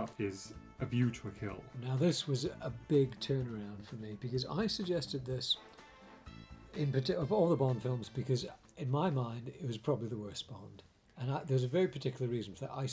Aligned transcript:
up 0.00 0.10
is 0.18 0.52
A 0.80 0.86
View 0.86 1.10
to 1.10 1.28
a 1.28 1.30
Kill. 1.30 1.62
Now, 1.82 1.96
this 1.96 2.26
was 2.26 2.44
a 2.44 2.72
big 2.88 3.18
turnaround 3.20 3.86
for 3.86 3.96
me 3.96 4.16
because 4.20 4.44
I 4.46 4.66
suggested 4.66 5.24
this 5.24 5.56
in 6.74 6.90
parti- 6.90 7.14
of 7.14 7.32
all 7.32 7.48
the 7.48 7.56
Bond 7.56 7.82
films 7.82 8.10
because, 8.12 8.46
in 8.78 8.90
my 8.90 9.10
mind, 9.10 9.48
it 9.48 9.66
was 9.66 9.76
probably 9.76 10.08
the 10.08 10.16
worst 10.16 10.48
Bond. 10.48 10.82
And 11.18 11.30
I, 11.30 11.42
there's 11.44 11.64
a 11.64 11.68
very 11.68 11.88
particular 11.88 12.30
reason 12.30 12.54
for 12.54 12.60
that. 12.60 12.72
I 12.72 12.88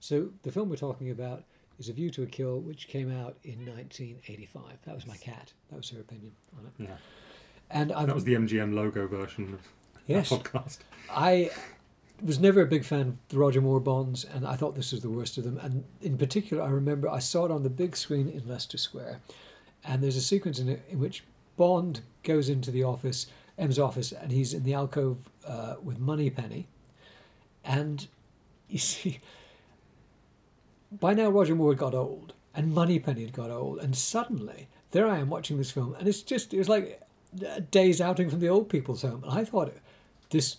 so, 0.00 0.28
the 0.42 0.52
film 0.52 0.68
we're 0.68 0.76
talking 0.76 1.10
about 1.10 1.44
is 1.78 1.88
A 1.88 1.92
View 1.92 2.10
to 2.10 2.22
a 2.22 2.26
Kill, 2.26 2.60
which 2.60 2.88
came 2.88 3.10
out 3.10 3.36
in 3.44 3.64
1985. 3.66 4.62
That 4.84 4.94
was 4.94 5.06
my 5.06 5.16
cat. 5.16 5.52
That 5.70 5.76
was 5.76 5.90
her 5.90 6.00
opinion 6.00 6.32
on 6.58 6.66
it. 6.66 6.72
Yeah. 6.78 6.96
And 7.70 7.92
I 7.92 8.06
That 8.06 8.14
was 8.14 8.24
the 8.24 8.34
MGM 8.34 8.74
logo 8.74 9.06
version 9.06 9.52
of 9.54 9.60
yes, 10.06 10.30
the 10.30 10.36
podcast. 10.36 10.78
I 11.10 11.50
was 12.22 12.38
never 12.38 12.62
a 12.62 12.66
big 12.66 12.84
fan 12.84 13.00
of 13.00 13.16
the 13.28 13.38
Roger 13.38 13.60
Moore 13.60 13.80
Bonds, 13.80 14.24
and 14.24 14.46
I 14.46 14.56
thought 14.56 14.74
this 14.74 14.92
was 14.92 15.02
the 15.02 15.10
worst 15.10 15.38
of 15.38 15.44
them. 15.44 15.58
And 15.58 15.84
in 16.00 16.16
particular, 16.16 16.62
I 16.62 16.68
remember 16.68 17.08
I 17.08 17.18
saw 17.18 17.44
it 17.44 17.50
on 17.50 17.62
the 17.62 17.70
big 17.70 17.96
screen 17.96 18.28
in 18.28 18.48
Leicester 18.48 18.78
Square, 18.78 19.20
and 19.84 20.02
there's 20.02 20.16
a 20.16 20.22
sequence 20.22 20.58
in 20.58 20.68
it 20.68 20.82
in 20.88 20.98
which 20.98 21.24
Bond 21.56 22.00
goes 22.22 22.48
into 22.48 22.70
the 22.70 22.84
office, 22.84 23.26
M's 23.58 23.78
office, 23.78 24.12
and 24.12 24.32
he's 24.32 24.54
in 24.54 24.64
the 24.64 24.74
alcove 24.74 25.18
uh, 25.46 25.76
with 25.82 25.98
Moneypenny, 25.98 26.66
and 27.64 28.06
you 28.68 28.78
see, 28.78 29.20
by 30.92 31.14
now 31.14 31.28
Roger 31.28 31.54
Moore 31.54 31.74
got 31.74 31.94
old, 31.94 32.32
and 32.54 32.74
Moneypenny 32.74 33.22
had 33.22 33.32
got 33.32 33.50
old, 33.50 33.78
and 33.78 33.96
suddenly 33.96 34.68
there 34.92 35.06
I 35.06 35.18
am 35.18 35.28
watching 35.28 35.58
this 35.58 35.70
film, 35.70 35.94
and 35.98 36.08
it's 36.08 36.22
just 36.22 36.54
it 36.54 36.58
was 36.58 36.68
like 36.68 37.02
a 37.46 37.60
day's 37.60 38.00
outing 38.00 38.30
from 38.30 38.40
the 38.40 38.48
old 38.48 38.68
people's 38.68 39.02
home, 39.02 39.22
and 39.22 39.32
I 39.32 39.44
thought 39.44 39.74
this 40.30 40.56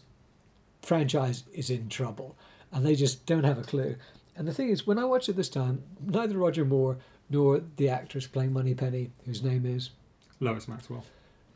franchise 0.88 1.43
is 1.53 1.69
in 1.69 1.89
trouble 1.89 2.35
and 2.71 2.85
they 2.85 2.95
just 2.95 3.25
don't 3.25 3.43
have 3.43 3.57
a 3.57 3.63
clue. 3.63 3.95
And 4.35 4.47
the 4.47 4.53
thing 4.53 4.69
is, 4.69 4.85
when 4.85 4.99
I 4.99 5.05
watched 5.05 5.29
it 5.29 5.35
this 5.35 5.49
time, 5.49 5.83
neither 6.03 6.38
Roger 6.38 6.63
Moore 6.63 6.97
nor 7.29 7.61
the 7.75 7.89
actress 7.89 8.27
playing 8.27 8.53
Moneypenny, 8.53 9.11
whose 9.25 9.44
name 9.44 9.66
is, 9.66 9.91
Lois 10.39 10.67
Maxwell. 10.67 11.03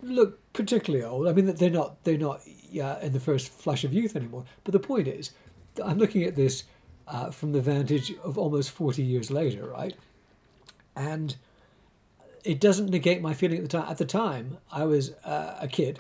look 0.01 0.39
particularly 0.53 1.05
old. 1.05 1.27
I 1.27 1.33
mean, 1.33 1.45
they're 1.45 1.69
not 1.69 2.03
they're 2.03 2.17
not 2.17 2.41
yeah, 2.69 2.99
in 3.01 3.13
the 3.13 3.19
first 3.19 3.51
flush 3.51 3.83
of 3.83 3.93
youth 3.93 4.15
anymore. 4.15 4.45
But 4.63 4.71
the 4.71 4.79
point 4.79 5.07
is, 5.07 5.31
I'm 5.83 5.99
looking 5.99 6.23
at 6.23 6.35
this 6.35 6.63
uh, 7.07 7.29
from 7.29 7.51
the 7.51 7.61
vantage 7.61 8.13
of 8.23 8.37
almost 8.37 8.71
40 8.71 9.03
years 9.03 9.29
later, 9.29 9.67
right? 9.67 9.95
And 10.95 11.35
it 12.43 12.59
doesn't 12.59 12.89
negate 12.89 13.21
my 13.21 13.33
feeling 13.33 13.57
at 13.59 13.63
the 13.63 13.77
time. 13.77 13.89
At 13.89 13.97
the 13.97 14.05
time, 14.05 14.57
I 14.71 14.85
was 14.85 15.11
uh, 15.23 15.57
a 15.61 15.67
kid 15.67 15.99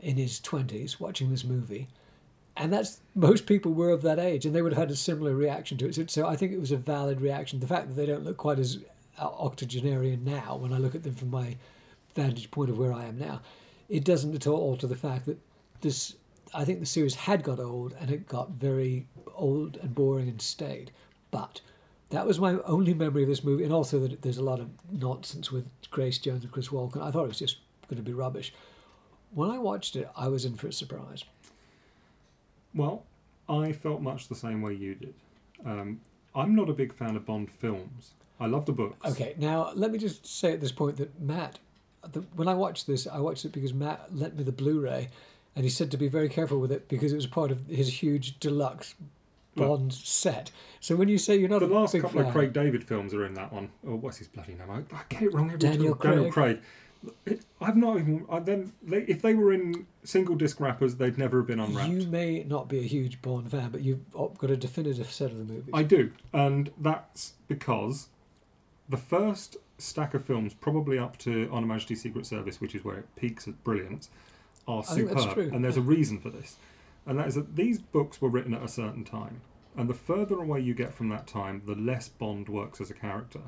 in 0.00 0.16
his 0.16 0.40
20s 0.40 1.00
watching 1.00 1.30
this 1.30 1.44
movie. 1.44 1.88
And 2.60 2.70
that's 2.70 3.00
most 3.14 3.46
people 3.46 3.72
were 3.72 3.88
of 3.88 4.02
that 4.02 4.18
age, 4.18 4.44
and 4.44 4.54
they 4.54 4.60
would 4.60 4.72
have 4.72 4.82
had 4.82 4.90
a 4.90 4.96
similar 4.96 5.34
reaction 5.34 5.78
to 5.78 5.88
it. 5.88 6.10
So, 6.10 6.26
I 6.26 6.36
think 6.36 6.52
it 6.52 6.60
was 6.60 6.72
a 6.72 6.76
valid 6.76 7.22
reaction. 7.22 7.58
The 7.58 7.66
fact 7.66 7.88
that 7.88 7.94
they 7.94 8.04
don't 8.04 8.22
look 8.22 8.36
quite 8.36 8.58
as 8.58 8.78
uh, 9.18 9.24
octogenarian 9.24 10.22
now, 10.24 10.56
when 10.56 10.74
I 10.74 10.76
look 10.76 10.94
at 10.94 11.02
them 11.02 11.14
from 11.14 11.30
my 11.30 11.56
vantage 12.14 12.50
point 12.50 12.68
of 12.68 12.78
where 12.78 12.92
I 12.92 13.06
am 13.06 13.18
now, 13.18 13.40
it 13.88 14.04
doesn't 14.04 14.34
at 14.34 14.46
all 14.46 14.60
alter 14.60 14.86
the 14.86 14.94
fact 14.94 15.24
that 15.24 15.38
this. 15.80 16.16
I 16.52 16.64
think 16.64 16.80
the 16.80 16.86
series 16.86 17.14
had 17.14 17.42
got 17.42 17.60
old, 17.60 17.94
and 17.98 18.10
it 18.10 18.26
got 18.26 18.50
very 18.50 19.06
old 19.34 19.78
and 19.78 19.94
boring 19.94 20.28
and 20.28 20.42
stayed. 20.42 20.90
But 21.30 21.62
that 22.10 22.26
was 22.26 22.38
my 22.40 22.58
only 22.66 22.92
memory 22.92 23.22
of 23.22 23.28
this 23.30 23.44
movie, 23.44 23.64
and 23.64 23.72
also 23.72 24.00
that 24.00 24.20
there's 24.20 24.36
a 24.36 24.44
lot 24.44 24.60
of 24.60 24.68
nonsense 24.92 25.50
with 25.50 25.66
Grace 25.90 26.18
Jones 26.18 26.42
and 26.42 26.52
Chris 26.52 26.68
Walken. 26.68 27.00
I 27.00 27.10
thought 27.10 27.24
it 27.24 27.28
was 27.28 27.38
just 27.38 27.56
going 27.88 27.96
to 27.96 28.02
be 28.02 28.12
rubbish. 28.12 28.52
When 29.32 29.50
I 29.50 29.58
watched 29.58 29.96
it, 29.96 30.10
I 30.14 30.28
was 30.28 30.44
in 30.44 30.56
for 30.56 30.66
a 30.66 30.72
surprise. 30.72 31.24
Well, 32.74 33.04
I 33.48 33.72
felt 33.72 34.00
much 34.00 34.28
the 34.28 34.34
same 34.34 34.62
way 34.62 34.74
you 34.74 34.94
did. 34.94 35.14
Um, 35.64 36.00
I'm 36.34 36.54
not 36.54 36.68
a 36.68 36.72
big 36.72 36.92
fan 36.92 37.16
of 37.16 37.26
Bond 37.26 37.50
films. 37.50 38.12
I 38.38 38.46
love 38.46 38.64
the 38.66 38.72
books. 38.72 39.10
Okay, 39.10 39.34
now 39.36 39.72
let 39.74 39.90
me 39.90 39.98
just 39.98 40.26
say 40.26 40.52
at 40.52 40.60
this 40.60 40.72
point 40.72 40.96
that 40.96 41.20
Matt, 41.20 41.58
the, 42.12 42.20
when 42.36 42.48
I 42.48 42.54
watched 42.54 42.86
this, 42.86 43.06
I 43.06 43.18
watched 43.18 43.44
it 43.44 43.52
because 43.52 43.74
Matt 43.74 44.16
lent 44.16 44.36
me 44.36 44.44
the 44.44 44.52
Blu-ray, 44.52 45.08
and 45.54 45.64
he 45.64 45.70
said 45.70 45.90
to 45.90 45.96
be 45.96 46.08
very 46.08 46.28
careful 46.28 46.58
with 46.58 46.72
it 46.72 46.88
because 46.88 47.12
it 47.12 47.16
was 47.16 47.26
part 47.26 47.50
of 47.50 47.66
his 47.66 48.02
huge 48.02 48.38
deluxe 48.38 48.94
Bond 49.56 49.92
set. 49.92 50.52
So 50.78 50.96
when 50.96 51.08
you 51.08 51.18
say 51.18 51.36
you're 51.36 51.48
not 51.48 51.60
The 51.60 51.66
last 51.66 51.92
couple 51.94 52.20
fan, 52.20 52.26
of 52.26 52.32
Craig 52.32 52.52
David 52.52 52.84
films 52.84 53.12
are 53.12 53.26
in 53.26 53.34
that 53.34 53.52
one. 53.52 53.70
Oh, 53.86 53.96
what's 53.96 54.18
his 54.18 54.28
bloody 54.28 54.54
name? 54.54 54.70
I, 54.70 54.96
I 54.96 55.00
get 55.08 55.22
it 55.22 55.34
wrong 55.34 55.46
every 55.46 55.58
Daniel 55.58 55.96
time. 55.96 56.12
Daniel 56.12 56.32
Craig. 56.32 56.60
I've 57.60 57.76
not 57.76 57.98
even. 57.98 58.26
I 58.30 58.40
then 58.40 58.72
they, 58.82 59.02
if 59.02 59.22
they 59.22 59.34
were 59.34 59.52
in 59.52 59.86
single 60.04 60.34
disc 60.34 60.60
wrappers, 60.60 60.96
they'd 60.96 61.16
never 61.16 61.38
have 61.38 61.46
been 61.46 61.60
unwrapped. 61.60 61.90
you 61.90 62.06
may 62.06 62.44
not 62.44 62.68
be 62.68 62.78
a 62.80 62.86
huge 62.86 63.22
Bond 63.22 63.50
fan, 63.50 63.70
but 63.70 63.80
you've 63.80 64.10
got 64.12 64.50
a 64.50 64.56
definitive 64.56 65.10
set 65.10 65.30
of 65.30 65.38
the 65.38 65.44
movies. 65.44 65.70
I 65.72 65.82
do, 65.82 66.12
and 66.32 66.70
that's 66.78 67.34
because 67.48 68.08
the 68.88 68.96
first 68.98 69.56
stack 69.78 70.12
of 70.14 70.24
films, 70.24 70.52
probably 70.52 70.98
up 70.98 71.16
to 71.18 71.48
On 71.50 71.62
Her 71.62 71.68
Majesty's 71.68 72.02
Secret 72.02 72.26
Service, 72.26 72.60
which 72.60 72.74
is 72.74 72.84
where 72.84 72.98
it 72.98 73.16
peaks 73.16 73.48
at 73.48 73.62
brilliance, 73.64 74.10
are 74.68 74.78
oh, 74.78 74.82
that's 74.82 74.94
superb. 74.94 75.34
true, 75.34 75.50
And 75.52 75.64
there's 75.64 75.78
a 75.78 75.82
reason 75.82 76.20
for 76.20 76.28
this, 76.28 76.56
and 77.06 77.18
that 77.18 77.28
is 77.28 77.34
that 77.34 77.56
these 77.56 77.78
books 77.78 78.20
were 78.20 78.28
written 78.28 78.52
at 78.52 78.62
a 78.62 78.68
certain 78.68 79.04
time, 79.04 79.40
and 79.76 79.88
the 79.88 79.94
further 79.94 80.38
away 80.38 80.60
you 80.60 80.74
get 80.74 80.92
from 80.92 81.08
that 81.10 81.26
time, 81.26 81.62
the 81.64 81.74
less 81.74 82.08
Bond 82.08 82.48
works 82.50 82.80
as 82.80 82.90
a 82.90 82.94
character, 82.94 83.40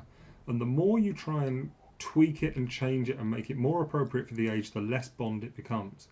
and 0.47 0.59
the 0.59 0.65
more 0.65 0.97
you 0.97 1.13
try 1.13 1.45
and 1.45 1.71
tweak 2.03 2.43
it 2.43 2.57
and 2.57 2.69
change 2.69 3.09
it 3.09 3.17
and 3.17 3.31
make 3.31 3.49
it 3.49 3.55
more 3.55 3.81
appropriate 3.81 4.27
for 4.27 4.35
the 4.35 4.49
age, 4.49 4.71
the 4.71 4.81
less 4.81 5.07
Bond 5.07 5.43
it 5.45 5.55
becomes. 5.55 6.09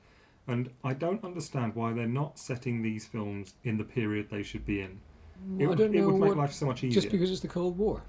And 0.47 0.69
I 0.83 0.93
don't 0.93 1.23
understand 1.23 1.75
why 1.75 1.91
they're 1.91 2.07
not 2.07 2.39
setting 2.39 2.81
these 2.81 3.05
films 3.05 3.55
in 3.65 3.77
the 3.77 3.83
period 3.83 4.29
they 4.29 4.41
should 4.41 4.65
be 4.65 4.81
in. 4.81 4.99
It 5.59 5.65
I 5.65 5.67
would, 5.67 5.79
it 5.81 6.05
would 6.05 6.15
make 6.15 6.29
what, 6.29 6.37
life 6.37 6.53
so 6.53 6.65
much 6.65 6.83
easier. 6.83 7.01
just 7.01 7.11
because 7.11 7.29
it's 7.29 7.41
the 7.41 7.47
Cold 7.49 7.77
War. 7.77 8.01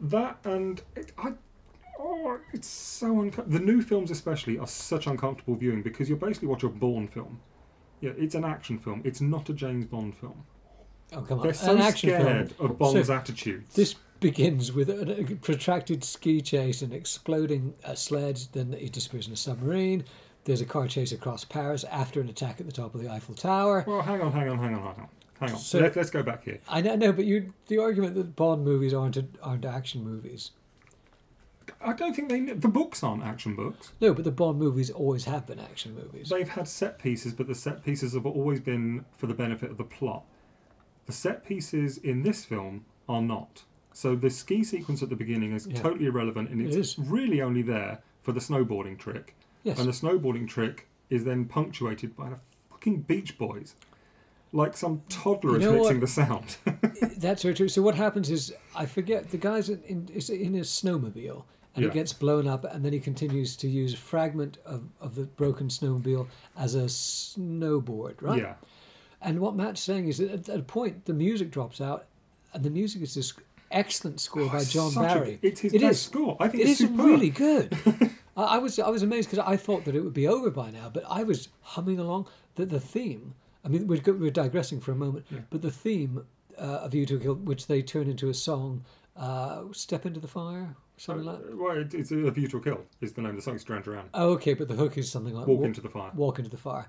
That 0.00 0.38
and 0.44 0.82
it, 0.96 1.12
I, 1.16 1.32
oh, 1.98 2.38
it's 2.52 2.66
so 2.66 3.20
uncomfortable. 3.20 3.58
the 3.58 3.64
new 3.64 3.82
films 3.82 4.10
especially 4.10 4.58
are 4.58 4.66
such 4.66 5.06
uncomfortable 5.06 5.54
viewing 5.54 5.82
because 5.82 6.08
you're 6.08 6.18
basically 6.18 6.48
watching 6.48 6.70
a 6.70 6.72
Bourne 6.72 7.06
film. 7.06 7.40
Yeah, 8.00 8.12
it's 8.16 8.34
an 8.34 8.44
action 8.44 8.78
film. 8.78 9.02
It's 9.04 9.20
not 9.20 9.48
a 9.48 9.52
James 9.52 9.84
Bond 9.84 10.16
film. 10.16 10.44
Oh 11.12 11.22
come 11.22 11.38
on, 11.38 11.44
They're 11.44 11.54
so 11.54 11.72
an 11.72 11.82
action 11.82 12.10
scared 12.10 12.52
film. 12.52 12.70
of 12.70 12.78
Bond's 12.78 13.08
So 13.08 13.14
attitudes. 13.14 13.74
This 13.74 13.94
begins 14.20 14.72
with 14.72 14.88
a, 14.90 15.38
protracted 15.42 16.04
ski 16.04 16.40
chase 16.40 16.82
and 16.82 16.92
exploding 16.92 17.74
a 17.84 17.96
sleds. 17.96 18.48
Then 18.48 18.72
he 18.78 18.88
disappears 18.88 19.26
in 19.26 19.32
a 19.32 19.36
submarine. 19.36 20.04
There's 20.44 20.60
a 20.60 20.66
car 20.66 20.86
chase 20.88 21.12
across 21.12 21.44
Paris 21.44 21.84
after 21.84 22.20
an 22.20 22.28
attack 22.28 22.60
at 22.60 22.66
the 22.66 22.72
top 22.72 22.94
of 22.94 23.02
the 23.02 23.10
Eiffel 23.10 23.34
Tower. 23.34 23.84
well, 23.86 24.02
hang 24.02 24.20
on, 24.20 24.32
hang 24.32 24.48
on, 24.48 24.58
hang 24.58 24.74
on, 24.74 24.80
hang 24.82 25.02
on, 25.04 25.08
hang 25.40 25.50
on. 25.50 25.58
So- 25.58 25.78
Let, 25.80 25.96
let's 25.96 26.10
go 26.10 26.22
back 26.22 26.44
here. 26.44 26.60
I 26.68 26.80
know, 26.80 26.96
no, 26.96 27.12
but 27.12 27.24
you 27.24 27.52
the 27.66 27.78
argument 27.78 28.14
that 28.14 28.36
Bond 28.36 28.64
movies 28.64 28.94
aren't 28.94 29.18
aren't 29.42 29.64
action 29.64 30.04
movies. 30.04 30.52
I 31.82 31.92
don't 31.92 32.14
think 32.14 32.28
they. 32.28 32.40
The 32.40 32.68
books 32.68 33.02
aren't 33.02 33.22
action 33.22 33.54
books. 33.54 33.92
No, 34.00 34.12
but 34.12 34.24
the 34.24 34.32
Bond 34.32 34.58
movies 34.58 34.90
always 34.90 35.24
have 35.26 35.46
been 35.46 35.60
action 35.60 35.94
movies. 35.94 36.28
They've 36.28 36.48
had 36.48 36.66
set 36.66 36.98
pieces, 36.98 37.32
but 37.32 37.46
the 37.46 37.54
set 37.54 37.84
pieces 37.84 38.14
have 38.14 38.26
always 38.26 38.60
been 38.60 39.04
for 39.16 39.26
the 39.26 39.34
benefit 39.34 39.70
of 39.70 39.76
the 39.78 39.84
plot. 39.84 40.24
The 41.06 41.12
set 41.12 41.44
pieces 41.46 41.96
in 41.98 42.22
this 42.22 42.44
film 42.44 42.84
are 43.08 43.22
not. 43.22 43.64
So 43.92 44.14
the 44.14 44.30
ski 44.30 44.62
sequence 44.64 45.02
at 45.02 45.08
the 45.08 45.16
beginning 45.16 45.52
is 45.52 45.66
Yeah. 45.66 45.80
totally 45.82 46.06
irrelevant, 46.06 46.50
and 46.50 46.60
It 46.60 46.74
it's 46.74 46.98
really 46.98 47.42
only 47.42 47.62
there 47.62 48.00
for 48.22 48.32
the 48.32 48.40
snowboarding 48.40 48.98
trick. 48.98 49.34
Yes, 49.64 49.78
And 49.78 49.88
the 49.88 49.92
snowboarding 49.92 50.48
trick 50.48 50.88
is 51.10 51.24
then 51.24 51.44
punctuated 51.44 52.16
by 52.16 52.30
the 52.30 52.38
fucking 52.70 53.02
Beach 53.02 53.36
Boys, 53.36 53.74
like 54.52 54.76
some 54.76 55.02
toddler 55.08 55.52
You 55.52 55.56
is 55.58 55.66
mixing 55.66 55.96
what? 55.96 56.00
the 56.00 56.06
sound. 56.06 56.56
that's 57.18 57.42
very 57.42 57.54
true. 57.54 57.68
So 57.68 57.82
what 57.82 57.94
happens 57.94 58.30
is 58.30 58.54
I 58.74 58.86
forget 58.86 59.30
the 59.30 59.36
guy's 59.38 59.68
in, 59.68 59.82
in, 59.82 60.08
is 60.14 60.30
in 60.30 60.54
his 60.54 60.68
snowmobile 60.68 61.44
and 61.76 61.84
Yeah. 61.84 61.90
it 61.90 61.94
gets 61.94 62.12
blown 62.12 62.48
up, 62.48 62.64
and 62.64 62.84
then 62.84 62.92
he 62.92 62.98
continues 62.98 63.54
to 63.58 63.68
use 63.68 63.94
a 63.94 63.96
fragment 63.96 64.58
of, 64.66 64.82
of 65.00 65.14
the 65.14 65.22
broken 65.24 65.68
snowmobile 65.68 66.26
as 66.56 66.74
a 66.74 66.88
snowboard, 66.88 68.20
right? 68.20 68.40
Yeah, 68.40 68.54
And 69.22 69.38
what 69.40 69.54
Matt's 69.54 69.80
saying 69.80 70.08
is 70.08 70.18
that 70.18 70.30
at, 70.30 70.48
at 70.48 70.60
a 70.60 70.62
point 70.64 71.04
the 71.04 71.12
music 71.14 71.50
drops 71.50 71.80
out, 71.80 72.06
and 72.52 72.64
the 72.64 72.70
music 72.70 73.02
is 73.02 73.14
this 73.14 73.32
excellent 73.70 74.20
score 74.20 74.48
by 74.48 74.64
John 74.64 74.86
Oh, 74.86 74.90
Such 74.90 75.10
a- 75.10 75.14
Barry. 75.14 75.38
it's 75.42 75.60
his 75.60 75.72
It 75.74 75.80
best 75.80 75.92
is. 75.92 76.00
score. 76.02 76.36
I 76.40 76.48
think 76.48 76.64
It 76.64 76.68
it's 76.70 76.80
is 76.80 76.88
superb. 76.88 77.06
really 77.06 77.30
good. 77.30 77.76
I, 78.36 78.42
I 78.42 78.58
was 78.58 78.78
I 78.78 78.88
was 78.88 79.02
amazed 79.02 79.30
because 79.30 79.44
I 79.46 79.56
thought 79.56 79.84
that 79.84 79.94
it 79.94 80.00
would 80.00 80.14
be 80.14 80.26
over 80.28 80.50
by 80.50 80.70
now, 80.70 80.90
but 80.92 81.04
I 81.08 81.22
was 81.22 81.48
humming 81.60 81.98
along. 81.98 82.26
That 82.56 82.68
the 82.70 82.80
theme. 82.80 83.34
I 83.64 83.68
mean, 83.68 83.86
we're, 83.86 84.00
we're 84.14 84.30
digressing 84.30 84.80
for 84.80 84.92
a 84.92 84.96
moment, 84.96 85.26
Yeah. 85.30 85.40
but 85.50 85.60
the 85.62 85.70
theme 85.70 86.24
uh, 86.58 86.62
of 86.84 86.94
You 86.94 87.04
to 87.06 87.18
Kill, 87.20 87.34
which 87.34 87.66
they 87.66 87.82
turn 87.82 88.08
into 88.08 88.28
a 88.30 88.34
song, 88.34 88.84
uh, 89.16 89.64
"Step 89.72 90.06
into 90.06 90.18
the 90.18 90.26
Fire," 90.28 90.74
something 90.96 91.26
like. 91.26 91.38
that. 91.44 91.52
Uh, 91.52 91.56
well, 91.56 91.76
it, 91.78 91.92
it's 91.94 92.10
a 92.10 92.30
view 92.30 92.48
to 92.48 92.56
a 92.56 92.60
kill. 92.60 92.80
Is 93.00 93.12
the 93.12 93.20
name 93.22 93.30
of 93.30 93.36
the 93.36 93.42
song? 93.42 93.54
It's 93.54 93.64
Duran 93.64 93.82
Duran. 93.82 94.06
Oh, 94.14 94.30
okay, 94.30 94.54
but 94.54 94.66
the 94.68 94.74
hook 94.74 94.96
is 94.98 95.10
something 95.10 95.34
like 95.34 95.46
Walk 95.46 95.60
wa- 95.60 95.66
into 95.66 95.80
the 95.80 95.88
fire. 95.90 96.10
walk 96.14 96.38
into 96.38 96.50
the 96.50 96.56
fire. 96.56 96.88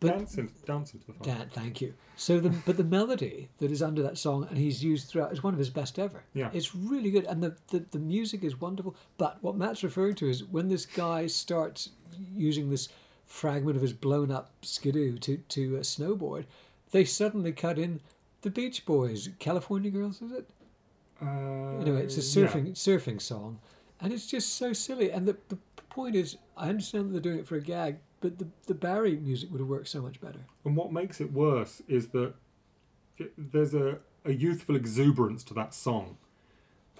But 0.00 0.18
dancing, 0.18 0.46
in, 0.48 0.52
dance 0.66 0.94
into 0.94 1.06
the 1.06 1.12
fire. 1.12 1.36
Dan, 1.36 1.50
thank 1.52 1.80
you. 1.80 1.94
So 2.16 2.40
the 2.40 2.50
but 2.50 2.76
the 2.76 2.84
melody 2.84 3.48
that 3.58 3.70
is 3.70 3.82
under 3.82 4.02
that 4.02 4.18
song 4.18 4.46
and 4.48 4.58
he's 4.58 4.82
used 4.82 5.08
throughout 5.08 5.32
is 5.32 5.42
one 5.42 5.52
of 5.52 5.58
his 5.58 5.70
best 5.70 5.98
ever. 5.98 6.24
Yeah. 6.34 6.50
It's 6.52 6.74
really 6.74 7.10
good 7.10 7.24
and 7.26 7.42
the, 7.42 7.56
the, 7.68 7.84
the 7.90 7.98
music 7.98 8.42
is 8.42 8.60
wonderful. 8.60 8.96
But 9.16 9.38
what 9.42 9.56
Matt's 9.56 9.84
referring 9.84 10.16
to 10.16 10.28
is 10.28 10.44
when 10.44 10.68
this 10.68 10.86
guy 10.86 11.26
starts 11.28 11.90
using 12.36 12.68
this 12.68 12.88
fragment 13.26 13.76
of 13.76 13.82
his 13.82 13.92
blown 13.92 14.30
up 14.30 14.50
skidoo 14.62 15.18
to, 15.18 15.36
to 15.36 15.76
a 15.76 15.80
snowboard, 15.80 16.44
they 16.90 17.04
suddenly 17.04 17.52
cut 17.52 17.78
in 17.78 18.00
the 18.42 18.50
Beach 18.50 18.84
Boys, 18.84 19.28
California 19.38 19.90
Girls, 19.90 20.20
is 20.20 20.32
it? 20.32 20.50
Uh, 21.20 21.78
Anyway, 21.80 22.02
it's 22.02 22.16
a 22.16 22.40
yeah. 22.40 22.46
surfing 22.48 22.72
surfing 22.72 23.20
song, 23.20 23.58
and 24.00 24.12
it's 24.12 24.26
just 24.26 24.56
so 24.56 24.72
silly. 24.72 25.10
And 25.12 25.26
the, 25.26 25.36
the 25.48 25.56
point 25.88 26.16
is, 26.16 26.36
I 26.56 26.68
understand 26.68 27.06
that 27.06 27.12
they're 27.12 27.32
doing 27.32 27.38
it 27.38 27.46
for 27.46 27.56
a 27.56 27.60
gag, 27.60 27.96
but 28.22 28.38
the 28.38 28.46
the 28.66 28.74
Barry 28.74 29.16
music 29.16 29.50
would 29.50 29.60
have 29.60 29.68
worked 29.68 29.88
so 29.88 30.00
much 30.00 30.20
better. 30.20 30.40
And 30.64 30.74
what 30.76 30.92
makes 30.92 31.20
it 31.20 31.32
worse 31.32 31.82
is 31.88 32.08
that 32.08 32.32
it, 33.18 33.32
there's 33.36 33.74
a, 33.74 33.98
a 34.24 34.32
youthful 34.32 34.76
exuberance 34.76 35.44
to 35.44 35.54
that 35.54 35.74
song. 35.74 36.16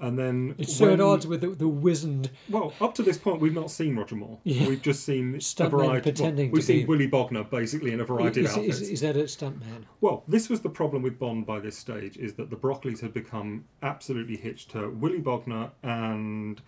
And 0.01 0.19
then 0.19 0.57
It's 0.59 0.75
so 0.75 0.93
at 0.93 1.01
odds 1.01 1.29
with 1.29 1.43
the, 1.43 1.51
the 1.51 1.69
wizened. 1.69 2.31
Well, 2.51 2.73
up 2.81 2.93
to 2.97 3.05
this 3.05 3.19
point, 3.19 3.41
we've 3.41 3.55
not 3.55 3.71
seen 3.71 3.95
Roger 3.95 4.17
Moore. 4.17 4.39
Yeah. 4.43 4.67
We've 4.67 4.83
just 4.83 5.05
seen 5.05 5.35
a 5.35 5.39
Stuntmen 5.39 5.71
variety. 5.71 6.01
pretending 6.11 6.47
well, 6.51 6.55
we've 6.55 6.65
seen 6.65 6.81
be- 6.81 6.85
Willy 6.87 7.09
Bogner 7.09 7.49
basically 7.49 7.93
in 7.93 8.01
a 8.01 8.05
variety 8.05 8.41
Is, 8.41 8.51
of 8.51 8.59
outfits. 8.59 8.81
is, 8.81 8.89
is 8.91 9.01
that 9.03 9.17
a 9.17 9.25
stuntman? 9.25 9.85
Well, 10.01 10.25
this 10.27 10.49
was 10.49 10.61
the 10.63 10.71
problem 10.71 11.03
with 11.03 11.21
Bond 11.21 11.47
by 11.47 11.61
this 11.61 11.79
stage: 11.79 12.17
is 12.17 12.35
that 12.35 12.51
the 12.51 12.57
Broccoli's 12.57 13.01
had 13.01 13.15
become 13.15 13.67
absolutely 13.83 14.37
hitched 14.37 14.71
to 14.71 14.91
Willy 14.91 15.21
Bogner 15.21 15.71
and. 15.85 16.61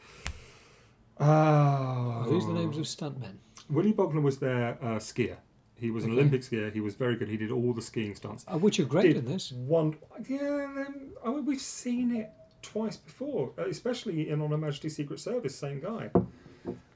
Uh, 1.18 2.28
these 2.28 2.46
the 2.46 2.52
names 2.52 2.76
of 2.76 2.84
stuntmen? 2.84 3.36
Willy 3.70 3.92
Bogner 3.92 4.22
was 4.22 4.38
their 4.38 4.78
uh, 4.82 4.98
skier. 4.98 5.36
He 5.76 5.90
was 5.90 6.04
an 6.04 6.10
Okay. 6.10 6.20
Olympic 6.20 6.42
skier. 6.42 6.72
He 6.72 6.80
was 6.80 6.94
very 6.94 7.16
good. 7.16 7.28
He 7.28 7.36
did 7.36 7.50
all 7.50 7.72
the 7.72 7.82
skiing 7.82 8.14
stunts. 8.14 8.44
Uh, 8.46 8.58
which 8.58 8.78
are 8.78 8.84
great 8.84 9.14
Did 9.14 9.16
in 9.16 9.24
this. 9.24 9.52
One, 9.52 9.96
yeah. 10.28 10.84
I 11.24 11.28
mean, 11.30 11.44
we've 11.44 11.60
seen 11.60 12.14
it 12.14 12.30
twice 12.62 12.96
before, 12.96 13.52
uh, 13.58 13.66
especially 13.68 14.28
in 14.30 14.40
On 14.40 14.50
Her 14.50 14.56
Majesty's 14.56 14.96
Secret 14.96 15.20
Service. 15.20 15.56
Same 15.56 15.80
guy. 15.80 16.10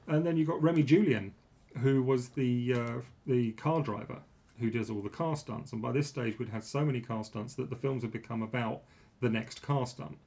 And 0.07 0.25
then 0.25 0.37
you've 0.37 0.47
got 0.47 0.61
Remy 0.61 0.83
Julienne, 0.83 1.33
who 1.79 2.01
was 2.01 2.29
the 2.29 2.73
uh, 2.73 3.01
the 3.27 3.51
car 3.53 3.81
driver 3.81 4.19
who 4.59 4.69
does 4.69 4.89
all 4.89 5.01
the 5.01 5.09
car 5.09 5.35
stunts. 5.35 5.71
And 5.71 5.81
by 5.81 5.91
this 5.91 6.07
stage, 6.07 6.37
we'd 6.37 6.49
had 6.49 6.63
so 6.63 6.83
many 6.83 6.99
car 6.99 7.23
stunts 7.23 7.53
that 7.55 7.69
the 7.69 7.75
films 7.75 8.01
had 8.01 8.11
become 8.11 8.41
about 8.41 8.81
the 9.21 9.29
next 9.29 9.61
car 9.61 9.85
stunt. 9.85 10.17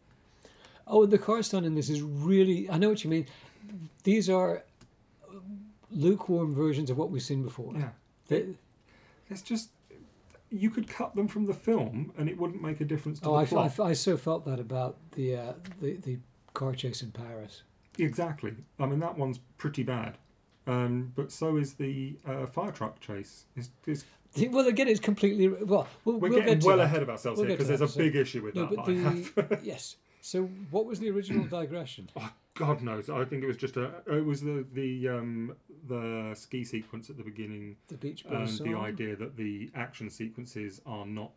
Oh, 0.87 1.05
the 1.07 1.19
car 1.19 1.43
stunt 1.43 1.67
in 1.67 1.75
this 1.75 1.91
is 1.91 2.03
really. 2.03 2.71
I 2.71 2.79
know 2.79 2.89
what 2.91 3.03
you 3.05 3.11
mean. 3.11 3.27
These 4.05 4.31
are 4.31 4.65
lukewarm 5.93 6.55
versions 6.55 6.91
of 6.91 6.99
what 6.99 7.11
we've 7.11 7.23
seen 7.23 7.43
before. 7.43 7.73
Yeah. 7.77 7.91
They- 8.29 8.55
It's 9.31 9.43
just 9.43 9.71
you 10.51 10.69
could 10.69 10.87
cut 10.89 11.15
them 11.15 11.29
from 11.29 11.47
the 11.47 11.55
film, 11.55 12.13
and 12.19 12.29
it 12.29 12.37
wouldn't 12.37 12.61
make 12.63 12.81
a 12.83 12.85
difference 12.85 13.21
to 13.21 13.29
oh, 13.29 13.33
the 13.33 13.39
I, 13.39 13.45
plot. 13.47 13.81
I, 13.81 13.85
I 13.85 13.93
so 13.95 14.17
felt 14.19 14.45
that 14.45 14.61
about 14.61 14.97
the, 15.13 15.37
uh, 15.37 15.53
the 15.81 15.97
the 15.97 16.19
car 16.53 16.75
chase 16.75 17.03
in 17.03 17.11
Paris. 17.11 17.63
Exactly. 17.99 18.55
I 18.79 18.87
mean, 18.87 19.01
that 19.01 19.17
one's 19.17 19.39
pretty 19.59 19.83
bad. 19.83 20.19
Um, 20.67 21.13
but 21.17 21.33
so 21.33 21.57
is 21.57 21.75
the 21.75 22.17
uh, 22.27 22.47
fire 22.47 22.71
truck 22.71 23.01
chase. 23.01 23.47
It's, 23.57 23.71
it's, 23.87 24.05
Well, 24.51 24.67
again, 24.69 24.89
it's 24.89 25.01
completely 25.01 25.49
well. 25.49 25.89
We'll, 26.05 26.19
we're 26.19 26.29
we'll 26.31 26.39
getting 26.41 26.59
get 26.59 26.65
well 26.67 26.77
that. 26.77 26.85
ahead 26.85 27.03
of 27.03 27.11
ourselves 27.11 27.39
We'll 27.39 27.49
here 27.49 27.57
because 27.57 27.69
there's 27.69 27.81
a 27.81 27.89
so- 27.89 27.99
big 27.99 28.15
issue 28.17 28.43
with 28.43 28.55
No, 28.55 28.67
that. 28.67 28.85
that 28.85 28.89
I 28.89 28.95
have. 28.99 29.35
the 29.35 29.59
yes. 29.63 29.97
So, 30.21 30.45
what 30.71 30.87
was 30.87 31.01
the 31.01 31.11
original 31.11 31.45
digression? 31.61 32.09
Oh, 32.17 32.31
God 32.55 32.83
knows. 32.83 33.09
I 33.09 33.25
think 33.25 33.43
it 33.43 33.47
was 33.47 33.57
just 33.57 33.77
a. 33.77 33.91
It 34.07 34.25
was 34.25 34.43
the 34.43 34.65
the 34.73 35.09
um, 35.09 35.57
the 35.89 36.33
ski 36.35 36.65
sequence 36.65 37.09
at 37.09 37.17
the 37.17 37.23
beginning 37.23 37.77
The 37.89 37.97
Beach 37.97 38.25
and 38.29 38.47
the 38.47 38.51
song. 38.57 38.75
idea 38.77 39.17
that 39.17 39.37
the 39.37 39.71
action 39.75 40.11
sequences 40.11 40.81
are 40.85 41.07
not 41.07 41.31